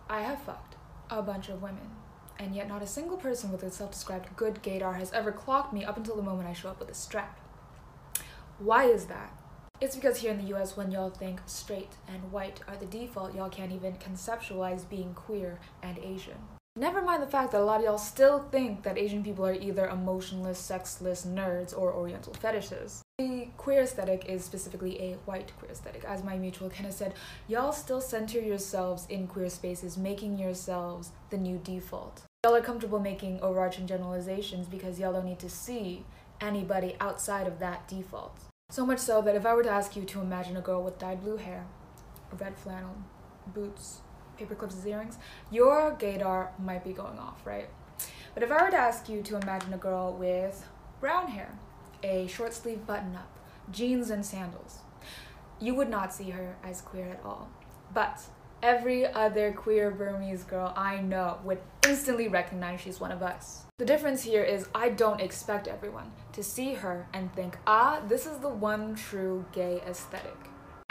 I 0.09 0.23
have 0.23 0.41
fucked 0.41 0.77
a 1.11 1.21
bunch 1.21 1.51
of 1.51 1.61
women, 1.61 1.91
and 2.39 2.55
yet 2.55 2.67
not 2.67 2.83
a 2.83 2.87
single 2.87 3.19
person 3.19 3.53
with 3.53 3.63
a 3.63 3.71
self 3.71 3.93
described 3.93 4.35
good 4.37 4.63
gaydar 4.63 4.97
has 4.97 5.13
ever 5.13 5.31
clocked 5.31 5.75
me 5.75 5.85
up 5.85 5.99
until 5.99 6.17
the 6.17 6.23
moment 6.23 6.49
I 6.49 6.55
show 6.55 6.71
up 6.71 6.81
with 6.81 6.91
a 6.91 6.95
strap. 6.95 7.39
Why 8.59 8.85
is 8.85 9.05
that? 9.07 9.39
It's 9.83 9.97
because 9.97 10.19
here 10.19 10.33
in 10.33 10.39
the 10.39 10.57
US, 10.57 10.79
when 10.79 10.91
y'all 10.91 11.11
think 11.11 11.41
straight 11.45 11.93
and 12.09 12.33
white 12.33 12.61
are 12.67 12.77
the 12.77 12.87
default, 12.87 13.35
y'all 13.35 13.51
can't 13.51 13.73
even 13.73 13.97
conceptualize 13.97 14.89
being 14.89 15.13
queer 15.13 15.61
and 15.83 15.99
Asian. 15.99 16.56
Never 16.79 17.01
mind 17.01 17.23
the 17.23 17.27
fact 17.27 17.53
that 17.53 17.63
a 17.63 17.65
lot 17.65 17.81
of 17.81 17.87
y'all 17.87 17.97
still 17.97 18.41
think 18.51 18.83
that 18.83 18.99
Asian 18.99 19.25
people 19.25 19.47
are 19.47 19.55
either 19.55 19.89
emotionless, 19.89 20.59
sexless 20.59 21.25
nerds 21.25 21.77
or 21.77 21.95
oriental 21.95 22.35
fetishes. 22.35 23.03
The 23.17 23.49
queer 23.57 23.81
aesthetic 23.81 24.27
is 24.27 24.45
specifically 24.45 25.01
a 25.01 25.15
white 25.25 25.53
queer 25.59 25.71
aesthetic. 25.71 26.05
As 26.05 26.23
my 26.23 26.37
mutual 26.37 26.69
kind 26.69 26.87
of 26.87 26.93
said, 26.93 27.15
y'all 27.49 27.73
still 27.73 28.03
center 28.03 28.39
yourselves 28.39 29.07
in 29.09 29.27
queer 29.27 29.49
spaces, 29.49 29.97
making 29.97 30.39
yourselves 30.39 31.13
the 31.31 31.39
new 31.39 31.57
default. 31.65 32.25
Y'all 32.45 32.55
are 32.55 32.61
comfortable 32.61 33.01
making 33.01 33.41
overarching 33.41 33.87
generalizations 33.87 34.67
because 34.67 35.01
y'all 35.01 35.15
don't 35.15 35.25
need 35.25 35.39
to 35.39 35.49
see 35.49 36.05
anybody 36.43 36.95
outside 37.01 37.47
of 37.47 37.59
that 37.59 37.89
default. 37.89 38.39
So 38.69 38.85
much 38.85 38.99
so 38.99 39.23
that 39.23 39.35
if 39.35 39.47
I 39.47 39.55
were 39.55 39.63
to 39.63 39.71
ask 39.71 39.97
you 39.97 40.05
to 40.05 40.21
imagine 40.21 40.59
a 40.59 40.61
girl 40.61 40.83
with 40.83 40.99
dyed 40.99 41.23
blue 41.23 41.39
hair, 41.39 41.65
red 42.39 42.59
flannel, 42.59 42.97
boots, 43.55 44.03
paper 44.37 44.55
clips 44.55 44.77
as 44.77 44.87
earrings, 44.87 45.19
your 45.51 45.97
gaydar 45.99 46.49
might 46.59 46.85
be 46.85 46.93
going 46.93 47.19
off, 47.19 47.45
right? 47.47 47.69
But 48.35 48.43
if 48.43 48.53
I 48.53 48.63
were 48.63 48.71
to 48.71 48.77
ask 48.77 49.09
you 49.09 49.23
to 49.23 49.37
imagine 49.37 49.73
a 49.73 49.79
girl 49.79 50.13
with 50.13 50.67
brown 51.01 51.29
hair, 51.29 51.59
a 52.03 52.27
short 52.27 52.53
sleeve 52.53 52.87
button 52.87 53.17
up, 53.17 53.39
jeans 53.71 54.11
and 54.11 54.25
sandals, 54.25 54.81
you 55.61 55.75
would 55.75 55.89
not 55.89 56.13
see 56.13 56.31
her 56.31 56.57
as 56.63 56.81
queer 56.81 57.07
at 57.07 57.21
all. 57.25 57.49
But 57.95 58.21
every 58.63 59.07
other 59.07 59.53
queer 59.53 59.91
Burmese 59.91 60.45
girl 60.45 60.73
I 60.77 61.01
know 61.01 61.39
would 61.45 61.61
instantly 61.87 62.29
recognize 62.29 62.81
she's 62.81 63.01
one 63.01 63.13
of 63.13 63.23
us. 63.23 63.65
The 63.79 63.85
difference 63.85 64.23
here 64.23 64.43
is 64.43 64.69
I 64.75 64.89
don't 64.89 65.21
expect 65.21 65.69
everyone 65.69 66.13
to 66.33 66.43
see 66.43 66.75
her 66.75 67.09
and 67.13 67.33
think, 67.35 67.59
ah, 67.67 68.01
this 68.07 68.27
is 68.27 68.39
the 68.39 68.49
one 68.49 68.95
true 68.95 69.45
gay 69.53 69.83
aesthetic. 69.87 70.37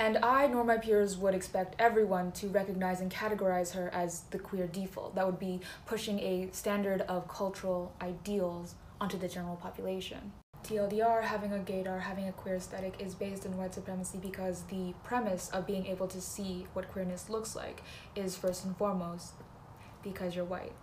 And 0.05 0.19
I 0.19 0.45
nor 0.45 0.63
my 0.63 0.77
peers 0.77 1.17
would 1.17 1.33
expect 1.33 1.75
everyone 1.79 2.31
to 2.33 2.47
recognize 2.47 3.01
and 3.01 3.09
categorize 3.09 3.73
her 3.73 3.89
as 3.91 4.19
the 4.29 4.37
queer 4.37 4.67
default. 4.67 5.15
That 5.15 5.25
would 5.25 5.39
be 5.39 5.61
pushing 5.87 6.19
a 6.19 6.47
standard 6.51 7.01
of 7.01 7.27
cultural 7.27 7.91
ideals 7.99 8.75
onto 9.01 9.17
the 9.17 9.27
general 9.27 9.55
population. 9.55 10.31
TLDR, 10.63 11.23
having 11.23 11.53
a 11.53 11.57
gaydar, 11.57 12.01
having 12.01 12.27
a 12.27 12.31
queer 12.31 12.57
aesthetic 12.57 12.93
is 12.99 13.15
based 13.15 13.47
in 13.47 13.57
white 13.57 13.73
supremacy 13.73 14.19
because 14.21 14.61
the 14.69 14.93
premise 15.03 15.49
of 15.49 15.65
being 15.65 15.87
able 15.87 16.07
to 16.09 16.21
see 16.21 16.67
what 16.73 16.87
queerness 16.91 17.27
looks 17.27 17.55
like 17.55 17.81
is 18.15 18.37
first 18.37 18.63
and 18.63 18.77
foremost 18.77 19.33
because 20.03 20.35
you're 20.35 20.45
white. 20.45 20.73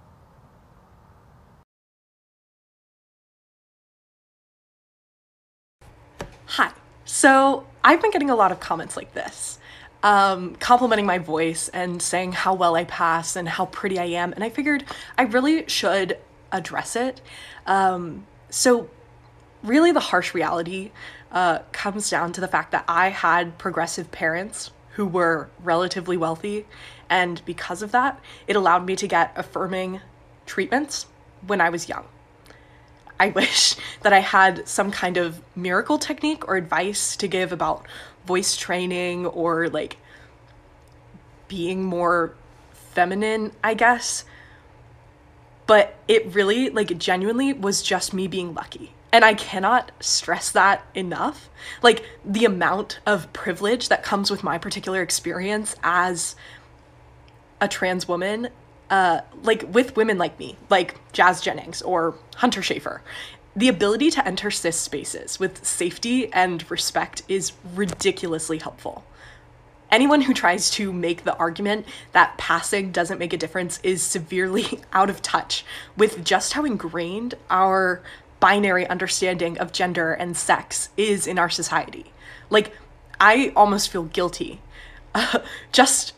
Hi. 6.46 6.72
So 7.04 7.66
I've 7.84 8.00
been 8.00 8.10
getting 8.10 8.30
a 8.30 8.36
lot 8.36 8.52
of 8.52 8.60
comments 8.60 8.96
like 8.96 9.12
this, 9.12 9.58
um, 10.02 10.56
complimenting 10.56 11.06
my 11.06 11.18
voice 11.18 11.68
and 11.68 12.00
saying 12.00 12.32
how 12.32 12.54
well 12.54 12.76
I 12.76 12.84
pass 12.84 13.36
and 13.36 13.48
how 13.48 13.66
pretty 13.66 13.98
I 13.98 14.04
am. 14.04 14.32
And 14.32 14.44
I 14.44 14.50
figured 14.50 14.84
I 15.18 15.22
really 15.22 15.68
should 15.68 16.18
address 16.52 16.96
it. 16.96 17.20
Um, 17.66 18.26
so, 18.50 18.90
really, 19.62 19.92
the 19.92 20.00
harsh 20.00 20.34
reality 20.34 20.92
uh, 21.32 21.60
comes 21.72 22.10
down 22.10 22.32
to 22.32 22.40
the 22.40 22.48
fact 22.48 22.72
that 22.72 22.84
I 22.86 23.08
had 23.08 23.58
progressive 23.58 24.10
parents 24.12 24.70
who 24.94 25.06
were 25.06 25.48
relatively 25.62 26.16
wealthy. 26.16 26.66
And 27.08 27.42
because 27.44 27.82
of 27.82 27.92
that, 27.92 28.20
it 28.46 28.56
allowed 28.56 28.86
me 28.86 28.96
to 28.96 29.06
get 29.06 29.32
affirming 29.36 30.00
treatments 30.46 31.06
when 31.46 31.60
I 31.60 31.70
was 31.70 31.88
young. 31.88 32.04
I 33.22 33.28
wish 33.28 33.76
that 34.02 34.12
I 34.12 34.18
had 34.18 34.66
some 34.66 34.90
kind 34.90 35.16
of 35.16 35.40
miracle 35.54 35.98
technique 35.98 36.48
or 36.48 36.56
advice 36.56 37.16
to 37.16 37.28
give 37.28 37.52
about 37.52 37.86
voice 38.26 38.56
training 38.56 39.26
or 39.26 39.68
like 39.68 39.96
being 41.46 41.84
more 41.84 42.34
feminine, 42.72 43.52
I 43.62 43.74
guess. 43.74 44.24
But 45.66 45.94
it 46.08 46.34
really, 46.34 46.70
like, 46.70 46.98
genuinely 46.98 47.52
was 47.52 47.82
just 47.82 48.12
me 48.12 48.26
being 48.26 48.52
lucky. 48.52 48.92
And 49.12 49.24
I 49.24 49.34
cannot 49.34 49.92
stress 50.00 50.50
that 50.50 50.84
enough. 50.94 51.48
Like, 51.82 52.04
the 52.24 52.44
amount 52.44 52.98
of 53.06 53.32
privilege 53.32 53.88
that 53.88 54.02
comes 54.02 54.30
with 54.30 54.42
my 54.42 54.58
particular 54.58 55.00
experience 55.00 55.76
as 55.84 56.34
a 57.60 57.68
trans 57.68 58.08
woman, 58.08 58.48
uh, 58.93 59.22
like 59.43 59.64
with 59.72 59.97
women 59.97 60.18
like 60.18 60.38
me, 60.38 60.55
like 60.68 60.97
Jazz 61.12 61.40
Jennings 61.40 61.80
or 61.80 62.14
Hunter 62.36 62.61
Schafer, 62.61 63.01
the 63.57 63.68
ability 63.68 64.11
to 64.11 64.26
enter 64.26 64.51
cis 64.51 64.78
spaces 64.78 65.40
with 65.40 65.64
safety 65.64 66.30
and 66.30 66.70
respect 66.70 67.22
is 67.26 67.53
ridiculously 67.74 68.59
helpful. 68.59 69.03
Anyone 69.90 70.22
who 70.22 70.34
tries 70.34 70.70
to 70.72 70.93
make 70.93 71.24
the 71.24 71.34
argument 71.36 71.86
that 72.12 72.36
passing 72.36 72.93
doesn't 72.93 73.18
make 73.18 73.32
a 73.32 73.38
difference 73.38 73.80
is 73.82 74.03
severely 74.03 74.80
out 74.93 75.09
of 75.09 75.22
touch 75.22 75.64
with 75.97 76.22
just 76.22 76.53
how 76.53 76.66
ingrained 76.66 77.34
our 77.49 78.03
binary 78.40 78.86
understanding 78.86 79.57
of 79.57 79.72
gender 79.72 80.12
and 80.12 80.36
sex 80.36 80.90
is 80.99 81.26
in 81.26 81.38
our 81.38 81.51
society. 81.51 82.12
Like, 82.51 82.76
I 83.18 83.55
almost 83.57 83.88
feel 83.88 84.05
guilty. 84.05 84.61
Uh, 85.14 85.38
just 85.72 86.12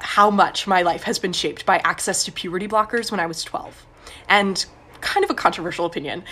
how 0.00 0.30
much 0.30 0.66
my 0.66 0.82
life 0.82 1.04
has 1.04 1.18
been 1.18 1.32
shaped 1.32 1.66
by 1.66 1.78
access 1.78 2.24
to 2.24 2.32
puberty 2.32 2.66
blockers 2.66 3.10
when 3.10 3.20
I 3.20 3.26
was 3.26 3.42
12. 3.44 3.86
And 4.28 4.64
kind 5.00 5.24
of 5.24 5.30
a 5.30 5.34
controversial 5.34 5.86
opinion, 5.86 6.24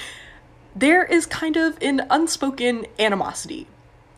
there 0.74 1.04
is 1.04 1.26
kind 1.26 1.56
of 1.56 1.78
an 1.82 2.06
unspoken 2.10 2.86
animosity. 2.98 3.66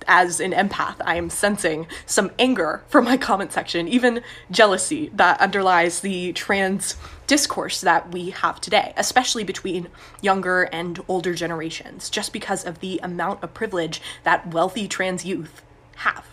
As 0.09 0.41
an 0.41 0.53
empath, 0.53 0.97
I 1.05 1.17
am 1.17 1.29
sensing 1.29 1.87
some 2.07 2.31
anger 2.39 2.83
from 2.89 3.05
my 3.05 3.17
comment 3.17 3.53
section, 3.53 3.87
even 3.87 4.23
jealousy 4.51 5.11
that 5.15 5.41
underlies 5.41 6.01
the 6.01 6.33
trans 6.33 6.97
discourse 7.27 7.83
that 7.83 8.11
we 8.11 8.31
have 8.31 8.61
today, 8.61 8.95
especially 8.97 9.45
between 9.45 9.89
younger 10.23 10.63
and 10.63 11.01
older 11.07 11.35
generations, 11.35 12.09
just 12.09 12.33
because 12.33 12.65
of 12.65 12.81
the 12.81 12.99
amount 13.03 13.43
of 13.43 13.55
privilege 13.55 14.01
that 14.25 14.49
wealthy 14.49 14.89
trans 14.89 15.25
youth 15.25 15.63
have. 15.97 16.30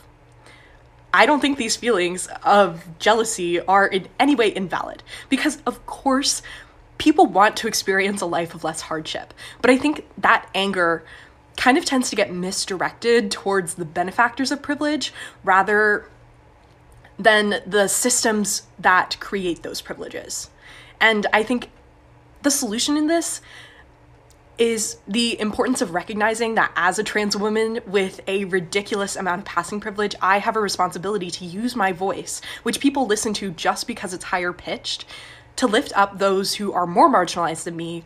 I 1.13 1.25
don't 1.25 1.39
think 1.39 1.57
these 1.57 1.75
feelings 1.75 2.27
of 2.43 2.85
jealousy 2.99 3.59
are 3.59 3.87
in 3.87 4.07
any 4.19 4.35
way 4.35 4.49
invalid 4.49 5.03
because, 5.29 5.61
of 5.65 5.85
course, 5.85 6.41
people 6.97 7.25
want 7.25 7.55
to 7.57 7.67
experience 7.67 8.21
a 8.21 8.25
life 8.25 8.53
of 8.53 8.63
less 8.63 8.81
hardship. 8.81 9.33
But 9.61 9.71
I 9.71 9.77
think 9.77 10.05
that 10.17 10.49
anger 10.53 11.03
kind 11.55 11.77
of 11.77 11.85
tends 11.85 12.09
to 12.09 12.15
get 12.15 12.31
misdirected 12.31 13.31
towards 13.31 13.75
the 13.75 13.85
benefactors 13.85 14.51
of 14.51 14.61
privilege 14.61 15.13
rather 15.43 16.07
than 17.17 17.61
the 17.65 17.87
systems 17.87 18.63
that 18.77 19.17
create 19.19 19.63
those 19.63 19.81
privileges. 19.81 20.49
And 20.99 21.25
I 21.33 21.43
think 21.43 21.69
the 22.43 22.51
solution 22.51 22.95
in 22.95 23.07
this 23.07 23.41
is 24.57 24.97
the 25.07 25.39
importance 25.39 25.81
of 25.81 25.93
recognizing 25.93 26.55
that 26.55 26.71
as 26.75 26.97
a 26.97 27.03
trans 27.03 27.37
woman 27.37 27.79
with 27.85 28.21
a 28.27 28.45
ridiculous 28.45 29.15
amount 29.15 29.39
of 29.39 29.45
passing 29.45 29.79
privilege, 29.79 30.15
I 30.21 30.39
have 30.39 30.55
a 30.55 30.59
responsibility 30.59 31.29
to 31.31 31.45
use 31.45 31.75
my 31.75 31.91
voice, 31.91 32.41
which 32.63 32.79
people 32.79 33.05
listen 33.05 33.33
to 33.35 33.51
just 33.51 33.87
because 33.87 34.13
it's 34.13 34.25
higher 34.25 34.53
pitched, 34.53 35.05
to 35.57 35.67
lift 35.67 35.91
up 35.95 36.17
those 36.17 36.55
who 36.55 36.73
are 36.73 36.87
more 36.87 37.09
marginalized 37.09 37.63
than 37.63 37.75
me 37.75 38.03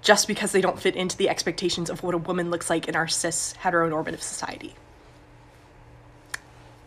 just 0.00 0.28
because 0.28 0.52
they 0.52 0.60
don't 0.60 0.80
fit 0.80 0.96
into 0.96 1.16
the 1.16 1.28
expectations 1.28 1.90
of 1.90 2.02
what 2.02 2.14
a 2.14 2.18
woman 2.18 2.50
looks 2.50 2.70
like 2.70 2.88
in 2.88 2.94
our 2.94 3.08
cis 3.08 3.54
heteronormative 3.62 4.20
society. 4.20 4.74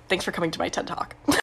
Thanks 0.08 0.26
for 0.26 0.32
coming 0.32 0.52
to 0.52 0.60
my 0.60 0.70
TED 0.70 0.88
Talk. 0.88 1.16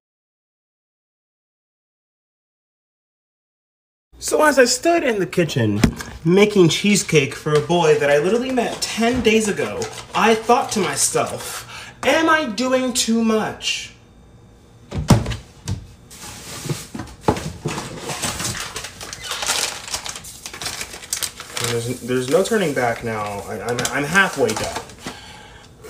So, 4.21 4.43
as 4.43 4.59
I 4.59 4.65
stood 4.65 5.05
in 5.05 5.21
the 5.21 5.27
kitchen 5.27 5.81
making 6.25 6.71
cheesecake 6.71 7.37
for 7.37 7.53
a 7.53 7.61
boy 7.61 8.01
that 8.01 8.11
I 8.11 8.19
literally 8.19 8.51
met 8.51 8.83
10 8.83 9.23
days 9.23 9.47
ago, 9.47 9.81
I 10.13 10.35
thought 10.35 10.73
to 10.73 10.81
myself, 10.81 11.95
Am 12.03 12.29
I 12.29 12.47
doing 12.47 12.93
too 12.93 13.23
much? 13.23 13.93
There's, 21.71 22.01
there's 22.01 22.29
no 22.29 22.43
turning 22.43 22.75
back 22.75 23.05
now. 23.05 23.23
I, 23.47 23.61
I'm, 23.61 23.79
I'm 23.93 24.05
halfway 24.05 24.49
done. 24.49 24.83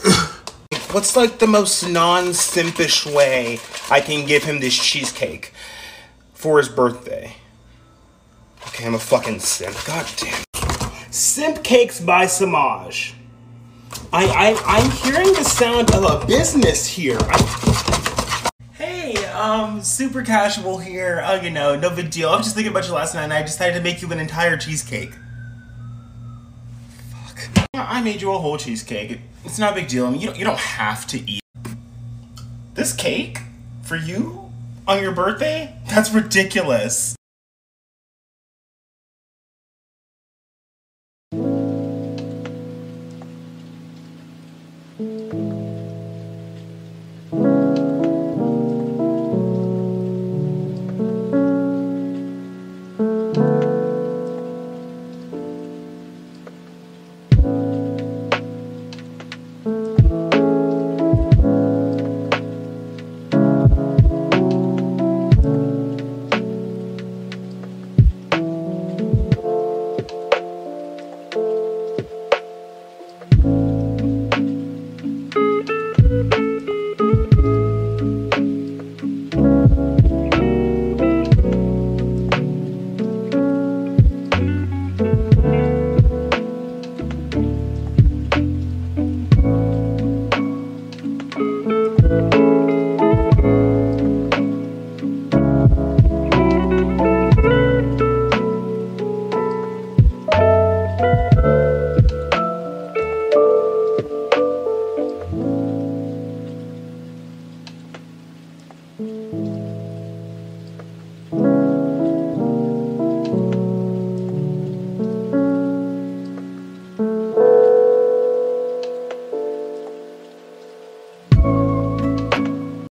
What's 0.92 1.16
like 1.16 1.38
the 1.38 1.46
most 1.46 1.82
non 1.88 2.26
simpish 2.26 3.10
way 3.10 3.58
I 3.90 4.02
can 4.02 4.26
give 4.26 4.44
him 4.44 4.60
this 4.60 4.78
cheesecake 4.78 5.54
for 6.34 6.58
his 6.58 6.68
birthday? 6.68 7.34
Okay, 8.66 8.86
I'm 8.86 8.94
a 8.94 8.98
fucking 8.98 9.40
simp. 9.40 9.76
God 9.86 10.06
damn. 10.16 10.44
Simp 11.10 11.62
Cakes 11.64 12.00
by 12.00 12.26
Samaj. 12.26 13.14
I, 14.12 14.26
I, 14.26 14.62
I'm 14.66 14.90
hearing 14.90 15.32
the 15.32 15.44
sound 15.44 15.94
of 15.94 16.04
a 16.04 16.26
business 16.26 16.86
here. 16.86 17.18
I... 17.20 18.44
Hey, 18.72 19.16
um, 19.26 19.82
super 19.82 20.22
casual 20.22 20.78
here. 20.78 21.22
Oh, 21.24 21.40
you 21.40 21.50
know, 21.50 21.78
no 21.78 21.90
big 21.94 22.10
deal. 22.10 22.28
I 22.28 22.36
was 22.36 22.46
just 22.46 22.54
thinking 22.54 22.70
about 22.70 22.86
you 22.86 22.94
last 22.94 23.14
night 23.14 23.24
and 23.24 23.32
I 23.32 23.42
decided 23.42 23.74
to 23.74 23.82
make 23.82 24.00
you 24.00 24.10
an 24.12 24.18
entire 24.18 24.56
cheesecake. 24.56 25.12
Fuck. 27.10 27.68
I 27.74 28.00
made 28.02 28.22
you 28.22 28.32
a 28.32 28.38
whole 28.38 28.56
cheesecake. 28.56 29.20
It's 29.44 29.58
not 29.58 29.72
a 29.72 29.74
big 29.74 29.88
deal. 29.88 30.06
I 30.06 30.10
mean, 30.10 30.20
you 30.20 30.28
don't, 30.28 30.38
you 30.38 30.44
don't 30.44 30.58
have 30.58 31.06
to 31.08 31.30
eat. 31.30 31.42
This 32.74 32.92
cake? 32.92 33.40
For 33.82 33.96
you? 33.96 34.52
On 34.86 35.02
your 35.02 35.12
birthday? 35.12 35.74
That's 35.88 36.12
ridiculous. 36.12 37.16